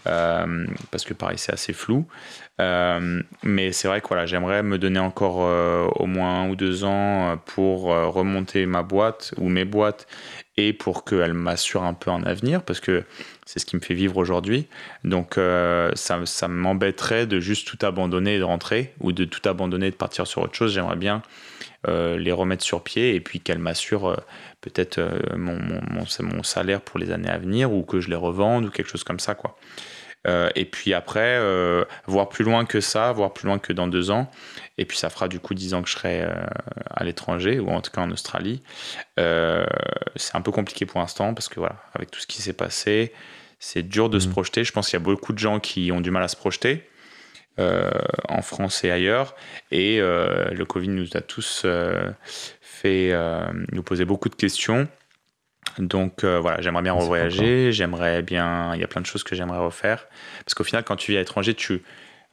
Euh, 0.07 0.65
parce 0.89 1.03
que 1.03 1.13
pareil 1.13 1.37
c'est 1.37 1.53
assez 1.53 1.73
flou. 1.73 2.05
Mais 3.43 3.71
c'est 3.71 3.87
vrai 3.87 4.01
que 4.01 4.07
voilà, 4.07 4.25
j'aimerais 4.25 4.63
me 4.63 4.77
donner 4.77 4.99
encore 4.99 5.37
au 5.99 6.05
moins 6.05 6.41
un 6.41 6.49
ou 6.49 6.55
deux 6.55 6.83
ans 6.83 7.37
pour 7.45 7.83
remonter 7.83 8.65
ma 8.65 8.83
boîte 8.83 9.33
ou 9.37 9.49
mes 9.49 9.65
boîtes 9.65 10.07
et 10.57 10.73
pour 10.73 11.05
qu'elle 11.05 11.33
m'assure 11.33 11.83
un 11.83 11.93
peu 11.93 12.11
un 12.11 12.23
avenir 12.23 12.61
parce 12.63 12.79
que 12.79 13.03
c'est 13.45 13.59
ce 13.59 13.65
qui 13.65 13.75
me 13.75 13.81
fait 13.81 13.93
vivre 13.93 14.17
aujourd'hui. 14.17 14.67
Donc 15.03 15.35
ça, 15.35 16.25
ça 16.25 16.47
m'embêterait 16.47 17.25
de 17.25 17.39
juste 17.39 17.67
tout 17.67 17.83
abandonner 17.85 18.35
et 18.35 18.39
de 18.39 18.43
rentrer 18.43 18.93
ou 18.99 19.11
de 19.11 19.25
tout 19.25 19.47
abandonner 19.47 19.87
et 19.87 19.91
de 19.91 19.95
partir 19.95 20.27
sur 20.27 20.41
autre 20.41 20.55
chose. 20.55 20.73
J'aimerais 20.73 20.97
bien 20.97 21.21
les 21.87 22.31
remettre 22.31 22.63
sur 22.63 22.83
pied 22.83 23.15
et 23.15 23.21
puis 23.21 23.39
qu'elle 23.39 23.59
m'assure 23.59 24.15
peut-être 24.61 24.99
euh, 24.99 25.19
mon, 25.35 25.57
mon, 25.59 26.05
mon, 26.19 26.43
salaire 26.43 26.81
pour 26.81 26.99
les 26.99 27.11
années 27.11 27.29
à 27.29 27.37
venir 27.37 27.73
ou 27.73 27.83
que 27.83 27.99
je 27.99 28.09
les 28.09 28.15
revende 28.15 28.65
ou 28.65 28.69
quelque 28.69 28.89
chose 28.89 29.03
comme 29.03 29.19
ça. 29.19 29.35
quoi. 29.35 29.57
Euh, 30.27 30.49
et 30.55 30.65
puis 30.65 30.93
après, 30.93 31.37
euh, 31.39 31.83
voir 32.05 32.29
plus 32.29 32.43
loin 32.43 32.65
que 32.65 32.79
ça, 32.79 33.11
voir 33.11 33.33
plus 33.33 33.47
loin 33.47 33.59
que 33.59 33.73
dans 33.73 33.87
deux 33.87 34.11
ans. 34.11 34.29
Et 34.77 34.85
puis 34.85 34.97
ça 34.97 35.09
fera 35.09 35.27
du 35.27 35.39
coup 35.39 35.53
dix 35.53 35.73
ans 35.73 35.81
que 35.81 35.89
je 35.89 35.95
serai 35.95 36.25
à 36.89 37.03
l'étranger 37.03 37.59
ou 37.59 37.69
en 37.69 37.81
tout 37.81 37.91
cas 37.91 38.01
en 38.01 38.11
Australie. 38.11 38.63
c'est 39.17 40.35
un 40.35 40.41
peu 40.41 40.51
compliqué 40.51 40.85
pour 40.85 40.99
l'instant 40.99 41.33
parce 41.33 41.49
que 41.49 41.59
voilà, 41.59 41.75
avec 41.93 42.09
tout 42.09 42.19
ce 42.19 42.27
qui 42.27 42.41
s'est 42.41 42.53
passé, 42.53 43.13
c'est 43.59 43.83
dur 43.83 44.09
de 44.09 44.17
se 44.17 44.27
mmh. 44.27 44.31
projeter. 44.31 44.63
Je 44.63 44.71
pense 44.71 44.89
qu'il 44.89 44.97
y 44.97 45.01
a 45.01 45.03
beaucoup 45.03 45.33
de 45.33 45.39
gens 45.39 45.59
qui 45.59 45.91
ont 45.91 46.01
du 46.01 46.09
mal 46.09 46.23
à 46.23 46.27
se 46.27 46.35
projeter. 46.35 46.87
en 47.57 48.41
France 48.41 48.83
et 48.83 48.89
ailleurs. 48.89 49.35
Et 49.69 49.99
le 49.99 50.63
Covid 50.63 50.89
nous 50.89 51.09
a 51.13 51.21
tous 51.21 51.65
fait 52.81 53.11
euh, 53.11 53.45
nous 53.71 53.83
poser 53.83 54.05
beaucoup 54.05 54.29
de 54.29 54.35
questions. 54.35 54.87
Donc 55.79 56.23
euh, 56.23 56.39
voilà, 56.39 56.61
j'aimerais 56.61 56.83
bien 56.83 56.93
revoyager, 56.93 57.71
j'aimerais 57.71 58.21
bien, 58.21 58.73
il 58.75 58.81
y 58.81 58.83
a 58.83 58.87
plein 58.87 59.01
de 59.01 59.05
choses 59.05 59.23
que 59.23 59.35
j'aimerais 59.35 59.59
refaire. 59.59 60.07
Parce 60.45 60.53
qu'au 60.53 60.63
final, 60.63 60.83
quand 60.83 60.95
tu 60.95 61.11
vis 61.11 61.17
à 61.17 61.19
l'étranger, 61.19 61.53
tu, 61.53 61.81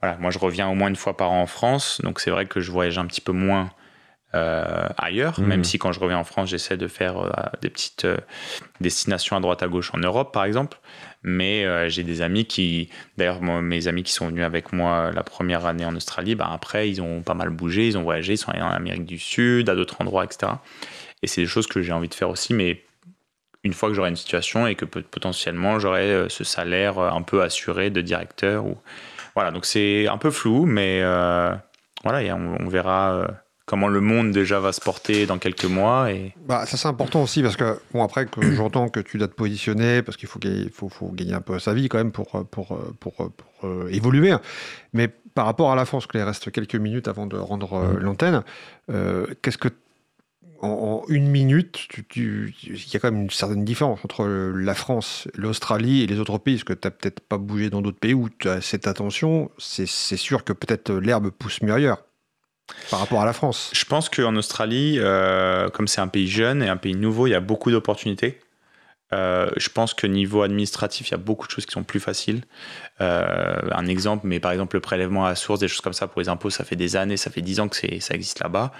voilà, 0.03 0.17
moi 0.19 0.31
je 0.31 0.39
reviens 0.39 0.69
au 0.69 0.75
moins 0.75 0.89
une 0.89 0.97
fois 0.97 1.17
par 1.17 1.31
an 1.31 1.43
en 1.43 1.47
France, 1.47 2.01
donc 2.03 2.21
c'est 2.21 2.31
vrai 2.31 2.47
que 2.47 2.61
je 2.61 2.71
voyage 2.71 2.99
un 2.99 3.07
petit 3.07 3.21
peu 3.21 3.33
moins 3.33 3.71
euh, 4.35 4.87
ailleurs, 4.99 5.41
mmh. 5.41 5.47
même 5.47 5.65
si 5.65 5.79
quand 5.79 5.93
je 5.93 6.01
reviens 6.01 6.19
en 6.19 6.25
France, 6.25 6.51
j'essaie 6.51 6.77
de 6.77 6.87
faire 6.87 7.51
des 7.63 7.71
petites 7.71 8.07
destinations 8.81 9.37
à 9.37 9.41
droite 9.41 9.63
à 9.63 9.69
gauche 9.69 9.91
en 9.95 9.99
Europe, 9.99 10.33
par 10.33 10.45
exemple. 10.45 10.79
Mais 11.23 11.89
j'ai 11.91 12.05
des 12.05 12.23
amis 12.23 12.45
qui, 12.45 12.91
d'ailleurs, 13.17 13.41
mes 13.43 13.89
amis 13.89 14.03
qui 14.05 14.13
sont 14.13 14.29
venus 14.29 14.45
avec 14.45 14.73
moi 14.73 15.11
la 15.13 15.23
première 15.25 15.67
année 15.67 15.85
en 15.85 15.97
Australie, 15.97 16.35
bah, 16.35 16.49
après, 16.53 16.89
ils 16.89 17.03
ont 17.03 17.23
pas 17.23 17.35
mal 17.35 17.51
bougé, 17.51 17.89
ils 17.89 17.99
ont 17.99 18.03
voyagé, 18.03 18.35
ils 18.35 18.39
sont 18.39 18.51
allés 18.53 18.63
en 18.63 18.71
Amérique 18.71 19.05
du 19.05 19.19
Sud, 19.19 19.69
à 19.69 19.75
d'autres 19.75 20.01
endroits, 20.01 20.25
etc. 20.25 20.53
Et 21.23 21.27
c'est 21.27 21.41
des 21.41 21.47
choses 21.47 21.67
que 21.67 21.83
j'ai 21.83 21.93
envie 21.93 22.09
de 22.09 22.15
faire 22.15 22.31
aussi, 22.31 22.55
mais 22.55 22.85
une 23.65 23.73
fois 23.73 23.89
que 23.89 23.95
j'aurai 23.95 24.11
une 24.11 24.17
situation 24.17 24.67
et 24.67 24.75
que 24.75 24.85
potentiellement 24.85 25.79
j'aurai 25.79 26.27
ce 26.29 26.45
salaire 26.45 26.99
un 26.99 27.23
peu 27.23 27.43
assuré 27.43 27.91
de 27.91 28.01
directeur. 28.01 28.65
Ou... 28.65 28.77
Voilà, 29.35 29.51
donc 29.51 29.67
c'est 29.67 30.07
un 30.07 30.19
peu 30.19 30.31
flou, 30.31 30.65
mais 30.65 31.01
voilà, 32.05 32.35
on, 32.35 32.57
on 32.61 32.69
verra 32.69 33.27
comment 33.69 33.89
le 33.89 34.01
monde 34.01 34.33
déjà 34.33 34.59
va 34.59 34.73
se 34.73 34.81
porter 34.81 35.27
dans 35.27 35.39
quelques 35.39 35.67
mois. 35.67 36.11
Et... 36.11 36.35
Bah, 36.47 36.65
ça 36.67 36.77
c'est 36.77 36.89
important 36.89 37.23
aussi 37.23 37.43
parce 37.43 37.57
que, 37.57 37.79
bon 37.93 38.03
après, 38.03 38.27
que 38.27 38.41
j'entends 38.55 38.89
que 38.89 38.99
tu 38.99 39.19
dois 39.19 39.29
te 39.29 39.35
positionner 39.35 40.03
parce 40.03 40.17
qu'il 40.17 40.29
faut, 40.29 40.41
faut, 40.73 40.89
faut, 40.89 41.13
gagner 41.13 41.35
un 41.35 41.41
peu 41.41 41.59
sa 41.59 41.75
vie 41.75 41.89
quand 41.89 41.99
même 41.99 42.11
pour, 42.11 42.47
pour, 42.51 42.79
pour, 42.99 43.15
pour, 43.15 43.65
euh, 43.65 43.89
évoluer. 43.91 44.35
Mais 44.95 45.09
par 45.09 45.45
rapport 45.45 45.71
à 45.71 45.77
la 45.77 45.85
France, 45.85 46.07
qu'il 46.07 46.21
reste 46.21 46.51
quelques 46.51 46.75
minutes 46.75 47.07
avant 47.07 47.27
de 47.27 47.37
rendre 47.37 47.75
euh, 47.75 48.01
l'antenne, 48.01 48.43
euh, 48.91 49.27
qu'est-ce 49.43 49.59
que 49.59 49.69
en, 50.61 51.03
une 51.09 51.29
minute, 51.29 51.89
il 52.17 52.53
y 52.67 52.97
a 52.97 52.99
quand 52.99 53.11
même 53.11 53.23
une 53.23 53.31
certaine 53.31 53.65
différence 53.65 54.01
entre 54.05 54.27
la 54.27 54.75
France, 54.75 55.29
l'Australie 55.35 56.03
et 56.03 56.07
les 56.07 56.19
autres 56.19 56.39
pays, 56.39 56.57
parce 56.57 56.65
que 56.65 56.73
tu 56.73 56.87
n'as 56.87 56.91
peut-être 56.91 57.21
pas 57.21 57.39
bougé 57.39 57.71
dans 57.71 57.81
d'autres 57.81 57.99
pays 57.99 58.15
où 58.15 58.29
tu 58.29 58.49
as 58.49 58.61
cette 58.61 58.87
attention. 58.87 59.51
C'est 59.59 59.87
sûr 59.87 60.45
que 60.45 60.53
peut-être 60.53 60.93
l'herbe 60.93 61.31
pousse 61.31 61.63
mieux 61.63 61.73
ailleurs 61.73 62.05
par 62.91 63.01
rapport 63.01 63.23
à 63.23 63.25
la 63.25 63.33
France. 63.33 63.71
Je 63.75 63.85
pense 63.85 64.09
qu'en 64.09 64.37
Australie, 64.37 64.97
euh, 64.99 65.69
comme 65.71 65.89
c'est 65.89 66.01
un 66.01 66.09
pays 66.09 66.29
jeune 66.29 66.63
et 66.63 66.69
un 66.69 66.77
pays 66.77 66.95
nouveau, 66.95 67.27
il 67.27 67.31
y 67.31 67.35
a 67.35 67.41
beaucoup 67.41 67.71
d'opportunités. 67.71 68.39
Euh, 69.13 69.51
je 69.57 69.69
pense 69.71 69.95
que 69.95 70.07
niveau 70.07 70.43
administratif, 70.43 71.09
il 71.09 71.13
y 71.13 71.15
a 71.15 71.19
beaucoup 71.19 71.47
de 71.47 71.53
choses 71.53 71.65
qui 71.65 71.73
sont 71.73 71.83
plus 71.83 72.01
faciles. 72.01 72.43
Euh, 73.01 73.61
un 73.73 73.87
exemple, 73.87 74.27
mais 74.27 74.41
par 74.41 74.53
exemple 74.53 74.77
le 74.77 74.81
prélèvement 74.81 75.25
à 75.25 75.31
la 75.31 75.35
source, 75.35 75.61
des 75.61 75.69
choses 75.69 75.81
comme 75.81 75.93
ça 75.93 76.07
pour 76.07 76.21
les 76.21 76.29
impôts, 76.29 76.51
ça 76.51 76.65
fait 76.65 76.77
des 76.77 76.97
années, 76.97 77.17
ça 77.17 77.31
fait 77.31 77.41
10 77.41 77.61
ans 77.61 77.69
que 77.69 77.77
ça 77.77 78.15
existe 78.15 78.41
là-bas. 78.41 78.73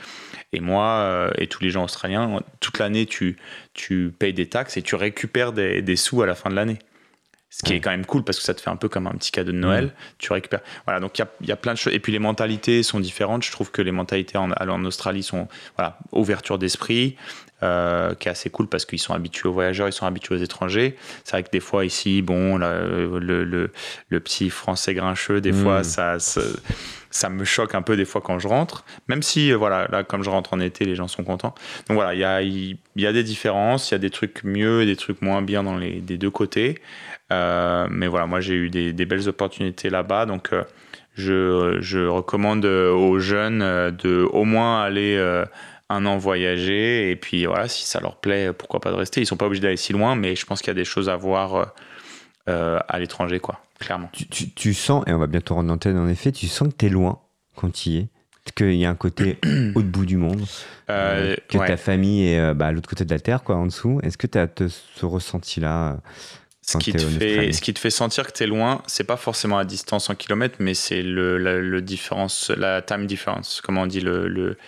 Et 0.53 0.61
moi 0.61 0.85
euh, 0.85 1.31
et 1.39 1.47
tous 1.47 1.63
les 1.63 1.71
gens 1.71 1.85
australiens, 1.85 2.41
toute 2.61 2.79
l'année, 2.79 3.07
tu, 3.07 3.37
tu 3.73 4.13
payes 4.19 4.35
des 4.35 4.49
taxes 4.49 4.77
et 4.77 4.83
tu 4.83 4.97
récupères 4.97 5.53
des 5.53 5.97
sous 5.97 6.23
à 6.23 6.27
la 6.27 6.35
fin 6.35 6.51
de 6.51 6.55
l'année. 6.55 6.79
Ce 7.51 7.63
qui 7.63 7.73
est 7.73 7.81
quand 7.81 7.91
même 7.91 8.05
cool 8.05 8.25
parce 8.25 8.39
que 8.39 8.45
ça 8.45 8.53
te 8.53 8.61
fait 8.61 8.69
un 8.69 8.77
peu 8.77 8.91
comme 8.91 9.07
un 9.07 9.13
petit 9.13 9.31
cadeau 9.31 9.53
de 9.53 9.57
Noël. 9.57 9.95
Tu 10.19 10.33
récupères. 10.33 10.61
Voilà, 10.85 11.01
donc 11.01 11.19
il 11.19 11.23
y 11.23 11.25
a, 11.25 11.29
y 11.47 11.53
a, 11.53 11.57
plein 11.57 11.73
de 11.73 11.79
choses. 11.79 11.95
Et 11.95 11.99
puis 11.99 12.13
les 12.13 12.19
mentalités 12.19 12.83
sont 12.83 13.01
différentes. 13.01 13.43
Je 13.43 13.51
trouve 13.51 13.71
que 13.71 13.81
les 13.81 13.91
mentalités 13.91 14.37
en, 14.37 14.51
en 14.53 14.85
Australie 14.85 15.23
sont 15.23 15.49
voilà, 15.77 15.99
ouverture 16.13 16.59
d'esprit, 16.59 17.17
euh, 17.65 18.15
qui 18.15 18.29
est 18.29 18.31
assez 18.31 18.51
cool 18.51 18.69
parce 18.69 18.85
qu'ils 18.85 19.01
sont 19.01 19.15
habitués 19.15 19.49
aux 19.49 19.53
voyageurs, 19.53 19.89
ils 19.89 19.93
sont 19.93 20.07
habitués 20.07 20.37
aux 20.37 20.39
étrangers. 20.39 20.95
C'est 21.25 21.33
vrai 21.33 21.43
que 21.43 21.51
des 21.51 21.59
fois 21.59 21.85
ici, 21.85 22.23
bon, 22.23 22.57
le, 22.57 23.19
le, 23.19 23.71
le, 24.09 24.21
petit 24.21 24.49
français 24.49 24.95
grincheux, 24.95 25.41
des 25.41 25.53
fois, 25.53 25.81
mm. 25.81 25.85
ça, 25.85 26.19
ça, 26.21 26.41
ça, 27.11 27.29
me 27.31 27.45
choque 27.45 27.75
un 27.75 27.83
peu 27.83 27.97
des 27.97 28.05
fois 28.05 28.21
quand 28.21 28.39
je 28.39 28.47
rentre. 28.47 28.85
Même 29.09 29.25
si, 29.25 29.51
euh, 29.51 29.57
voilà, 29.57 29.89
là, 29.89 30.05
comme 30.05 30.23
je 30.23 30.31
rentre 30.31 30.53
en 30.53 30.61
été, 30.61 30.85
les 30.85 30.95
gens 30.95 31.09
sont 31.09 31.25
contents. 31.25 31.55
Donc 31.89 31.97
voilà, 31.97 32.15
il 32.15 32.21
y 32.21 32.25
a, 32.25 32.43
y, 32.43 32.79
y 32.95 33.07
a 33.07 33.13
des 33.13 33.25
différences, 33.25 33.91
il 33.91 33.95
y 33.95 33.97
a 33.97 33.99
des 33.99 34.11
trucs 34.11 34.45
mieux 34.45 34.83
et 34.83 34.87
des 34.87 34.97
trucs 34.97 35.21
moins 35.21 35.43
bien 35.43 35.65
dans 35.65 35.77
les 35.77 36.01
des 36.01 36.17
deux 36.17 36.31
côtés. 36.31 36.81
Euh, 37.33 37.87
mais 37.91 38.07
voilà, 38.07 38.27
moi 38.27 38.41
j'ai 38.41 38.55
eu 38.55 38.71
des, 38.71 38.93
belles 39.05 39.29
opportunités 39.29 39.91
là-bas, 39.91 40.27
donc 40.27 40.53
euh, 40.53 40.65
je, 41.15 42.07
recommande 42.07 42.65
euh, 42.65 42.91
aux 42.91 43.19
jeunes 43.19 43.61
de 43.61 44.27
au 44.33 44.45
moins 44.45 44.83
aller 44.83 45.19
un 45.91 46.07
an 46.07 46.19
voyager 46.19 47.11
et 47.11 47.17
puis 47.17 47.47
voilà, 47.47 47.69
si 47.69 47.87
ça 47.87 48.01
leur 48.01 48.17
plaît, 48.17 48.53
pourquoi 48.53 48.81
pas 48.81 48.91
de 48.91 48.97
rester? 48.97 49.21
Ils 49.21 49.27
sont 49.27 49.37
pas 49.37 49.47
obligés 49.47 49.63
d'aller 49.63 49.77
si 49.77 49.93
loin, 49.93 50.15
mais 50.17 50.37
je 50.37 50.47
pense 50.47 50.61
qu'il 50.61 50.69
y 50.69 50.71
a 50.71 50.75
des 50.75 50.85
choses 50.85 51.09
à 51.09 51.17
voir 51.17 51.73
à 52.47 52.99
l'étranger, 52.99 53.41
quoi, 53.41 53.61
clairement. 53.79 54.11
Tu, 54.13 54.73
sens, 54.73 55.05
et 55.07 55.13
on 55.13 55.19
va 55.19 55.27
bientôt 55.27 55.55
rendre 55.55 55.69
l'antenne 55.69 55.99
en 55.99 56.09
effet, 56.09 56.33
tu 56.33 56.49
sens 56.49 56.69
que 56.69 56.75
tu 56.79 56.87
es 56.87 56.89
loin 56.89 57.21
quand 57.57 57.71
tu 57.71 57.91
y 57.91 57.99
es 57.99 58.09
qu'il 58.55 58.73
y 58.77 58.87
a 58.87 58.91
un 58.91 58.95
côté 58.95 59.39
au 59.75 59.83
bout 59.83 60.07
du 60.07 60.17
monde, 60.17 60.41
que 60.87 61.67
ta 61.67 61.77
famille 61.77 62.29
est 62.29 62.55
bah, 62.55 62.69
à 62.69 62.73
l'autre 62.73 62.89
côté 62.89 63.05
de 63.05 63.11
la 63.11 63.21
Terre, 63.21 63.43
quoi, 63.43 63.57
en 63.57 63.67
dessous. 63.67 64.01
Est-ce 64.03 64.17
que 64.17 64.27
tu 64.27 64.39
as 64.39 64.49
ce 64.59 65.05
ressenti-là 65.05 65.99
ce 66.73 66.77
qui, 66.77 66.93
te 66.93 66.99
fait, 66.99 67.53
ce 67.53 67.63
qui 67.63 67.73
te 67.73 67.79
fait 67.79 67.89
sentir 67.89 68.27
que 68.27 68.33
tu 68.33 68.43
es 68.43 68.47
loin, 68.47 68.83
c'est 68.87 69.05
pas 69.05 69.17
forcément 69.17 69.57
la 69.57 69.65
distance 69.65 70.11
en 70.11 70.15
kilomètres, 70.15 70.57
mais 70.59 70.75
c'est 70.75 71.01
le, 71.01 71.39
la, 71.39 71.81
différence, 71.81 72.51
la 72.51 72.83
time 72.83 73.07
difference, 73.07 73.63
comment 73.65 73.83
on 73.83 73.87
dit, 73.87 74.03
le, 74.03 74.29
le 74.29 74.59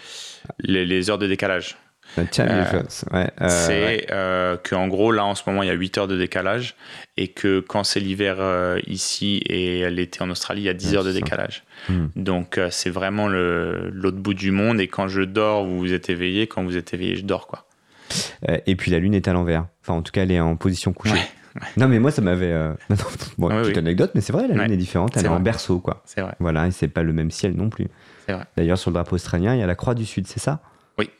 les, 0.61 1.11
heures 1.11 1.19
de 1.19 1.27
décalage. 1.27 1.77
La 2.17 2.25
time 2.25 2.47
euh, 2.49 2.63
difference, 2.63 3.05
ouais. 3.13 3.31
Euh, 3.43 3.49
c'est 3.49 4.07
euh, 4.11 4.57
qu'en 4.57 4.89
gros, 4.89 5.13
là, 5.13 5.27
en 5.27 5.35
ce 5.35 5.43
moment, 5.47 5.63
il 5.63 5.67
y 5.67 5.71
a 5.71 5.75
8 5.75 5.99
heures 5.99 6.09
de 6.09 6.17
décalage 6.17 6.75
et 7.19 7.29
que 7.29 7.61
quand 7.61 7.85
c'est 7.85 8.01
l'hiver 8.01 8.39
ici 8.87 9.43
et 9.45 9.89
l'été 9.91 10.23
en 10.23 10.31
Australie, 10.31 10.63
il 10.63 10.67
y 10.67 10.71
a 10.71 10.75
10 10.75 10.95
heures 10.95 11.05
de 11.05 11.13
décalage. 11.13 11.65
Hmm. 11.91 12.07
Donc, 12.17 12.59
c'est 12.71 12.91
vraiment 12.91 13.29
l'autre 13.29 14.17
bout 14.17 14.35
du 14.35 14.53
monde 14.53 14.81
et 14.81 14.89
quand 14.89 15.07
je 15.09 15.21
dors, 15.21 15.67
vous 15.67 15.93
êtes 15.93 16.09
éveillé, 16.09 16.47
quand 16.47 16.65
vous 16.65 16.79
êtes 16.79 16.95
éveillé, 16.95 17.17
je 17.17 17.25
dors, 17.25 17.47
quoi. 17.47 17.67
et 18.49 18.75
puis 18.75 18.91
la 18.91 19.01
lune 19.01 19.13
est 19.13 19.29
à 19.29 19.35
l'envers. 19.35 19.67
Enfin, 19.83 19.93
en 19.93 20.03
tout 20.03 20.13
cas, 20.13 20.23
elle 20.23 20.33
est 20.33 20.41
en 20.41 20.57
position 20.57 20.95
couchée. 20.95 21.21
Non, 21.77 21.89
mais 21.89 21.99
moi, 21.99 22.11
ça 22.11 22.23
m'avait. 22.23 22.53
Euh... 22.53 22.73
bon, 23.39 23.49
petite 23.49 23.79
anecdote, 23.79 24.13
mais 24.15 24.21
c'est 24.21 24.33
vrai, 24.33 24.47
la 24.49 24.55
lune 24.55 24.73
est 24.73 24.77
différente. 24.77 25.17
Elle 25.17 25.27
est, 25.27 25.29
en 25.29 25.41
berceau, 25.41 25.81
quoi. 25.81 26.03
C'est 26.05 26.21
vrai. 26.21 26.35
Voilà, 26.41 26.67
et 26.67 26.71
c'est 26.71 26.89
pas 26.89 27.03
le 27.03 27.13
même 27.13 27.31
ciel 27.31 27.55
non 27.55 27.71
plus. 27.71 27.89
C'est 28.27 28.33
vrai. 28.33 28.45
D'ailleurs, 28.57 28.79
sur 28.79 28.91
le 28.91 28.95
drapeau 28.95 29.17
australien, 29.17 29.55
il 29.55 29.61
y 29.61 29.63
a 29.63 29.67
la 29.67 29.75
croix 29.75 29.95
du 29.95 30.05
Sud, 30.05 30.27
c'est 30.27 30.41
ça? 30.41 30.61
Oui. 30.99 31.11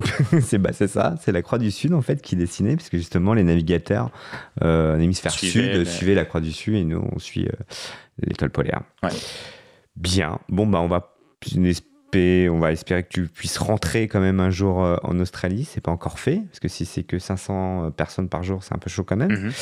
c'est 0.40 0.58
bah, 0.58 0.72
ça, 0.72 1.14
c'est 1.20 1.32
la 1.32 1.42
croix 1.42 1.58
du 1.58 1.70
Sud, 1.70 1.94
en 1.94 2.02
fait, 2.02 2.22
qui 2.22 2.34
est 2.34 2.38
dessinée, 2.38 2.76
puisque 2.76 2.96
justement, 2.96 3.34
les 3.34 3.44
navigateurs 3.44 4.10
euh, 4.62 4.96
en 4.96 5.00
hémisphère 5.00 5.32
sud 5.32 5.84
suivaient 5.84 6.14
la 6.14 6.24
croix 6.24 6.40
du 6.40 6.52
Sud 6.52 6.74
et 6.74 6.84
nous, 6.84 7.06
on 7.12 7.18
suit 7.18 7.46
euh, 7.46 7.64
l'étoile 8.22 8.50
polaire. 8.50 8.82
Ouais. 9.02 9.10
Bien. 9.96 10.38
Bon, 10.48 10.66
bah, 10.66 10.80
on 10.80 10.88
va 10.88 11.14
on 12.14 12.58
va 12.58 12.72
espérer 12.72 13.02
que 13.02 13.08
tu 13.08 13.26
puisses 13.26 13.58
rentrer 13.58 14.08
quand 14.08 14.20
même 14.20 14.40
un 14.40 14.50
jour 14.50 14.84
euh, 14.84 14.96
en 15.02 15.18
Australie. 15.20 15.64
C'est 15.64 15.80
pas 15.80 15.90
encore 15.90 16.18
fait, 16.18 16.42
parce 16.48 16.60
que 16.60 16.68
si 16.68 16.84
c'est 16.84 17.02
que 17.02 17.18
500 17.18 17.86
euh, 17.86 17.90
personnes 17.90 18.28
par 18.28 18.42
jour, 18.42 18.62
c'est 18.62 18.74
un 18.74 18.78
peu 18.78 18.90
chaud 18.90 19.04
quand 19.04 19.16
même. 19.16 19.32
Mhm. 19.32 19.52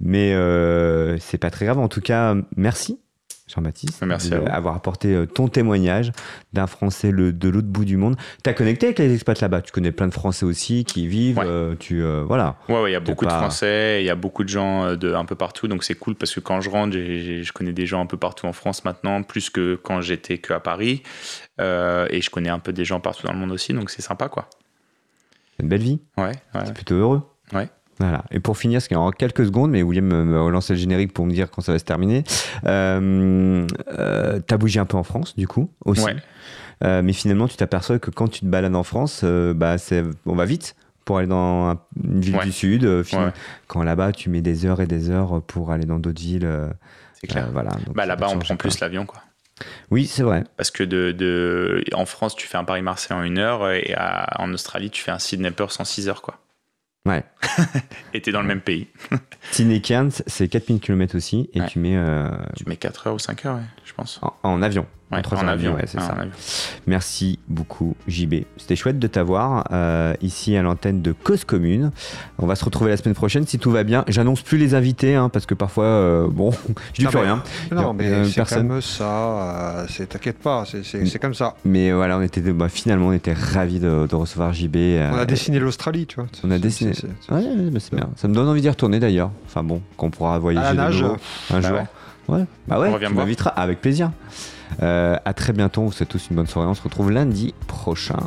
Mais 0.00 0.34
euh, 0.34 1.18
c'est 1.18 1.38
pas 1.38 1.50
très 1.50 1.64
grave. 1.66 1.78
En 1.78 1.88
tout 1.88 2.00
cas, 2.00 2.34
merci 2.56 3.00
Jean-Baptiste, 3.48 4.02
Merci 4.04 4.30
d'avoir 4.30 4.74
apporté 4.74 5.14
euh, 5.14 5.26
ton 5.26 5.48
témoignage 5.48 6.12
d'un 6.52 6.66
Français 6.66 7.10
le, 7.10 7.32
de 7.32 7.48
l'autre 7.48 7.66
bout 7.66 7.84
du 7.84 7.96
monde. 7.96 8.16
Tu 8.44 8.50
as 8.50 8.54
connecté 8.54 8.86
avec 8.86 8.98
les 8.98 9.14
expats 9.14 9.40
là-bas? 9.40 9.62
Tu 9.62 9.72
connais 9.72 9.90
plein 9.90 10.06
de 10.06 10.12
Français 10.12 10.44
aussi 10.44 10.84
qui 10.84 11.06
vivent. 11.06 11.40
Euh, 11.42 11.74
tu, 11.78 12.02
euh, 12.02 12.24
voilà. 12.26 12.56
Ouais, 12.68 12.90
il 12.90 12.92
y 12.92 12.96
a 12.96 13.00
beaucoup 13.00 13.24
de 13.24 13.30
Français, 13.30 14.02
il 14.02 14.06
y 14.06 14.10
a 14.10 14.14
beaucoup 14.14 14.44
de 14.44 14.48
gens 14.48 14.94
de 14.96 15.14
un 15.14 15.24
peu 15.24 15.34
partout. 15.34 15.66
Donc 15.66 15.82
c'est 15.82 15.94
cool 15.94 16.14
parce 16.14 16.34
que 16.34 16.40
quand 16.40 16.60
je 16.60 16.68
rentre, 16.68 16.92
je 16.92 17.52
connais 17.52 17.72
des 17.72 17.86
gens 17.86 18.02
un 18.02 18.06
peu 18.06 18.18
partout 18.18 18.46
en 18.46 18.52
France 18.52 18.84
maintenant, 18.84 19.22
plus 19.22 19.50
que 19.50 19.76
quand 19.76 20.00
j'étais 20.02 20.38
que 20.38 20.52
à 20.52 20.60
Paris. 20.60 21.02
et 21.58 22.20
je 22.20 22.30
connais 22.30 22.50
un 22.50 22.58
peu 22.58 22.72
des 22.72 22.84
gens 22.84 23.00
partout 23.00 23.26
dans 23.26 23.32
le 23.32 23.38
monde 23.38 23.52
aussi. 23.52 23.72
Donc 23.72 23.90
c'est 23.90 24.02
sympa, 24.02 24.28
quoi. 24.28 24.48
C'est 25.56 25.62
une 25.62 25.68
belle 25.68 25.82
vie. 25.82 26.00
Ouais. 26.16 26.32
ouais. 26.54 26.60
C'est 26.64 26.74
plutôt 26.74 26.94
heureux. 26.94 27.22
Ouais. 27.52 27.68
Voilà. 27.98 28.24
Et 28.30 28.40
pour 28.40 28.56
finir, 28.56 28.80
ce 28.80 28.88
qui 28.88 28.94
est 28.94 28.98
en 28.98 29.10
quelques 29.10 29.46
secondes, 29.46 29.70
mais 29.70 29.82
William 29.82 30.06
me 30.06 30.40
relancer 30.40 30.74
le 30.74 30.78
générique 30.78 31.12
pour 31.12 31.26
me 31.26 31.32
dire 31.32 31.50
quand 31.50 31.62
ça 31.62 31.72
va 31.72 31.78
se 31.78 31.84
terminer. 31.84 32.24
Euh, 32.64 33.66
euh, 33.98 34.40
T'as 34.46 34.56
bougé 34.56 34.78
un 34.80 34.84
peu 34.84 34.96
en 34.96 35.02
France, 35.02 35.36
du 35.36 35.48
coup, 35.48 35.70
aussi. 35.84 36.06
Euh, 36.84 37.02
mais 37.02 37.12
finalement, 37.12 37.48
tu 37.48 37.56
t'aperçois 37.56 37.98
que 37.98 38.10
quand 38.10 38.28
tu 38.28 38.40
te 38.40 38.46
balades 38.46 38.76
en 38.76 38.84
France, 38.84 39.22
euh, 39.24 39.52
bah, 39.52 39.76
on 40.26 40.34
va 40.34 40.44
vite 40.44 40.76
pour 41.04 41.18
aller 41.18 41.26
dans 41.26 41.76
une 42.02 42.20
ville 42.20 42.38
du 42.38 42.52
Sud. 42.52 42.84
Euh, 42.84 43.02
quand 43.66 43.82
là-bas, 43.82 44.12
tu 44.12 44.30
mets 44.30 44.42
des 44.42 44.66
heures 44.66 44.80
et 44.80 44.86
des 44.86 45.10
heures 45.10 45.42
pour 45.42 45.72
aller 45.72 45.86
dans 45.86 45.98
d'autres 45.98 46.20
villes. 46.20 46.48
c'est 47.14 47.26
clair. 47.26 47.48
voilà. 47.52 47.70
bah, 47.94 48.06
là-bas, 48.06 48.28
on 48.30 48.38
prend 48.38 48.56
plus 48.56 48.78
l'avion, 48.80 49.06
quoi. 49.06 49.22
Oui, 49.90 50.06
c'est 50.06 50.22
vrai. 50.22 50.44
Parce 50.56 50.70
que 50.70 50.84
de, 50.84 51.10
de, 51.10 51.82
en 51.92 52.06
France, 52.06 52.36
tu 52.36 52.46
fais 52.46 52.58
un 52.58 52.64
Paris-Marseille 52.64 53.16
en 53.16 53.24
une 53.24 53.38
heure 53.38 53.68
et 53.70 53.96
en 54.36 54.52
Australie, 54.52 54.90
tu 54.90 55.02
fais 55.02 55.10
un 55.10 55.18
Sydney-Perth 55.18 55.80
en 55.80 55.84
six 55.84 56.08
heures, 56.08 56.22
quoi. 56.22 56.38
Ouais. 57.08 57.24
et 58.14 58.20
t'es 58.20 58.32
dans 58.32 58.42
le 58.42 58.46
même 58.46 58.60
pays. 58.60 58.86
Cairns, 59.82 60.22
c'est 60.26 60.48
4000 60.48 60.78
km 60.78 61.16
aussi, 61.16 61.48
et 61.54 61.64
tu 61.66 61.78
mets. 61.78 61.96
Euh, 61.96 62.28
tu 62.54 62.64
mets 62.68 62.76
4 62.76 63.06
heures 63.06 63.14
ou 63.14 63.18
5 63.18 63.46
heures, 63.46 63.60
je 63.84 63.94
pense. 63.94 64.20
En, 64.42 64.62
avion. 64.62 64.86
Ouais, 65.10 65.22
en, 65.32 65.48
avion, 65.48 65.74
ouais, 65.74 65.84
c'est 65.86 66.00
ça. 66.00 66.14
Merci 66.86 67.38
beaucoup, 67.48 67.96
JB. 68.08 68.44
C'était 68.58 68.76
chouette 68.76 68.98
de 68.98 69.06
t'avoir 69.06 69.66
euh, 69.72 70.12
ici 70.20 70.54
à 70.54 70.60
l'antenne 70.60 71.00
de 71.00 71.12
Cause 71.12 71.44
Commune. 71.44 71.92
On 72.38 72.46
va 72.46 72.56
se 72.56 72.64
retrouver 72.64 72.90
la 72.90 72.98
semaine 72.98 73.14
prochaine 73.14 73.46
si 73.46 73.58
tout 73.58 73.70
va 73.70 73.84
bien. 73.84 74.04
J'annonce 74.08 74.42
plus 74.42 74.58
les 74.58 74.74
invités, 74.74 75.14
hein, 75.14 75.30
parce 75.30 75.46
que 75.46 75.54
parfois, 75.54 75.84
euh, 75.84 76.28
bon, 76.28 76.50
je 76.92 77.02
dis 77.02 77.06
plus 77.06 77.18
rien. 77.18 77.42
Non, 77.72 77.94
mais 77.94 78.26
c'est 78.26 78.46
comme 78.46 78.82
ça. 78.82 79.86
T'inquiète 80.10 80.38
pas, 80.38 80.64
c'est 80.66 81.18
comme 81.18 81.34
ça. 81.34 81.54
Mais 81.64 81.90
voilà, 81.90 82.18
on 82.18 82.22
était 82.22 82.42
bah, 82.42 82.68
finalement, 82.68 83.08
on 83.08 83.12
était 83.12 83.32
ravis 83.32 83.80
de, 83.80 84.14
recevoir 84.14 84.52
JB. 84.52 84.76
on 84.76 85.18
a 85.18 85.24
dessiné 85.24 85.58
l'Australie, 85.58 86.06
tu 86.06 86.16
vois. 86.16 86.26
On 86.44 86.50
a 86.50 86.58
dessiné. 86.58 86.92
Ouais, 87.30 87.42
c'est 87.78 87.94
bien. 87.94 88.10
Ça 88.16 88.28
me 88.28 88.34
donne 88.34 88.48
envie 88.48 88.60
d'y 88.60 88.68
retourner 88.68 89.00
d'ailleurs. 89.00 89.30
Enfin 89.46 89.62
bon, 89.62 89.80
qu'on 89.96 90.10
pourra 90.10 90.38
voyager 90.38 90.66
à 90.66 90.74
la 90.74 90.84
nage. 90.84 91.02
un 91.02 91.60
bah 91.60 91.60
jour. 91.62 91.86
Ouais. 92.28 92.44
Bah 92.66 92.78
ouais, 92.78 92.90
on 93.06 93.14
m'invitera 93.14 93.50
avec 93.50 93.80
plaisir. 93.80 94.10
Euh, 94.82 95.16
à 95.24 95.34
très 95.34 95.52
bientôt. 95.52 95.82
On 95.82 95.86
vous 95.86 95.92
souhaite 95.92 96.08
tous 96.08 96.28
une 96.30 96.36
bonne 96.36 96.46
soirée. 96.46 96.68
On 96.68 96.74
se 96.74 96.82
retrouve 96.82 97.10
lundi 97.10 97.54
prochain. 97.66 98.18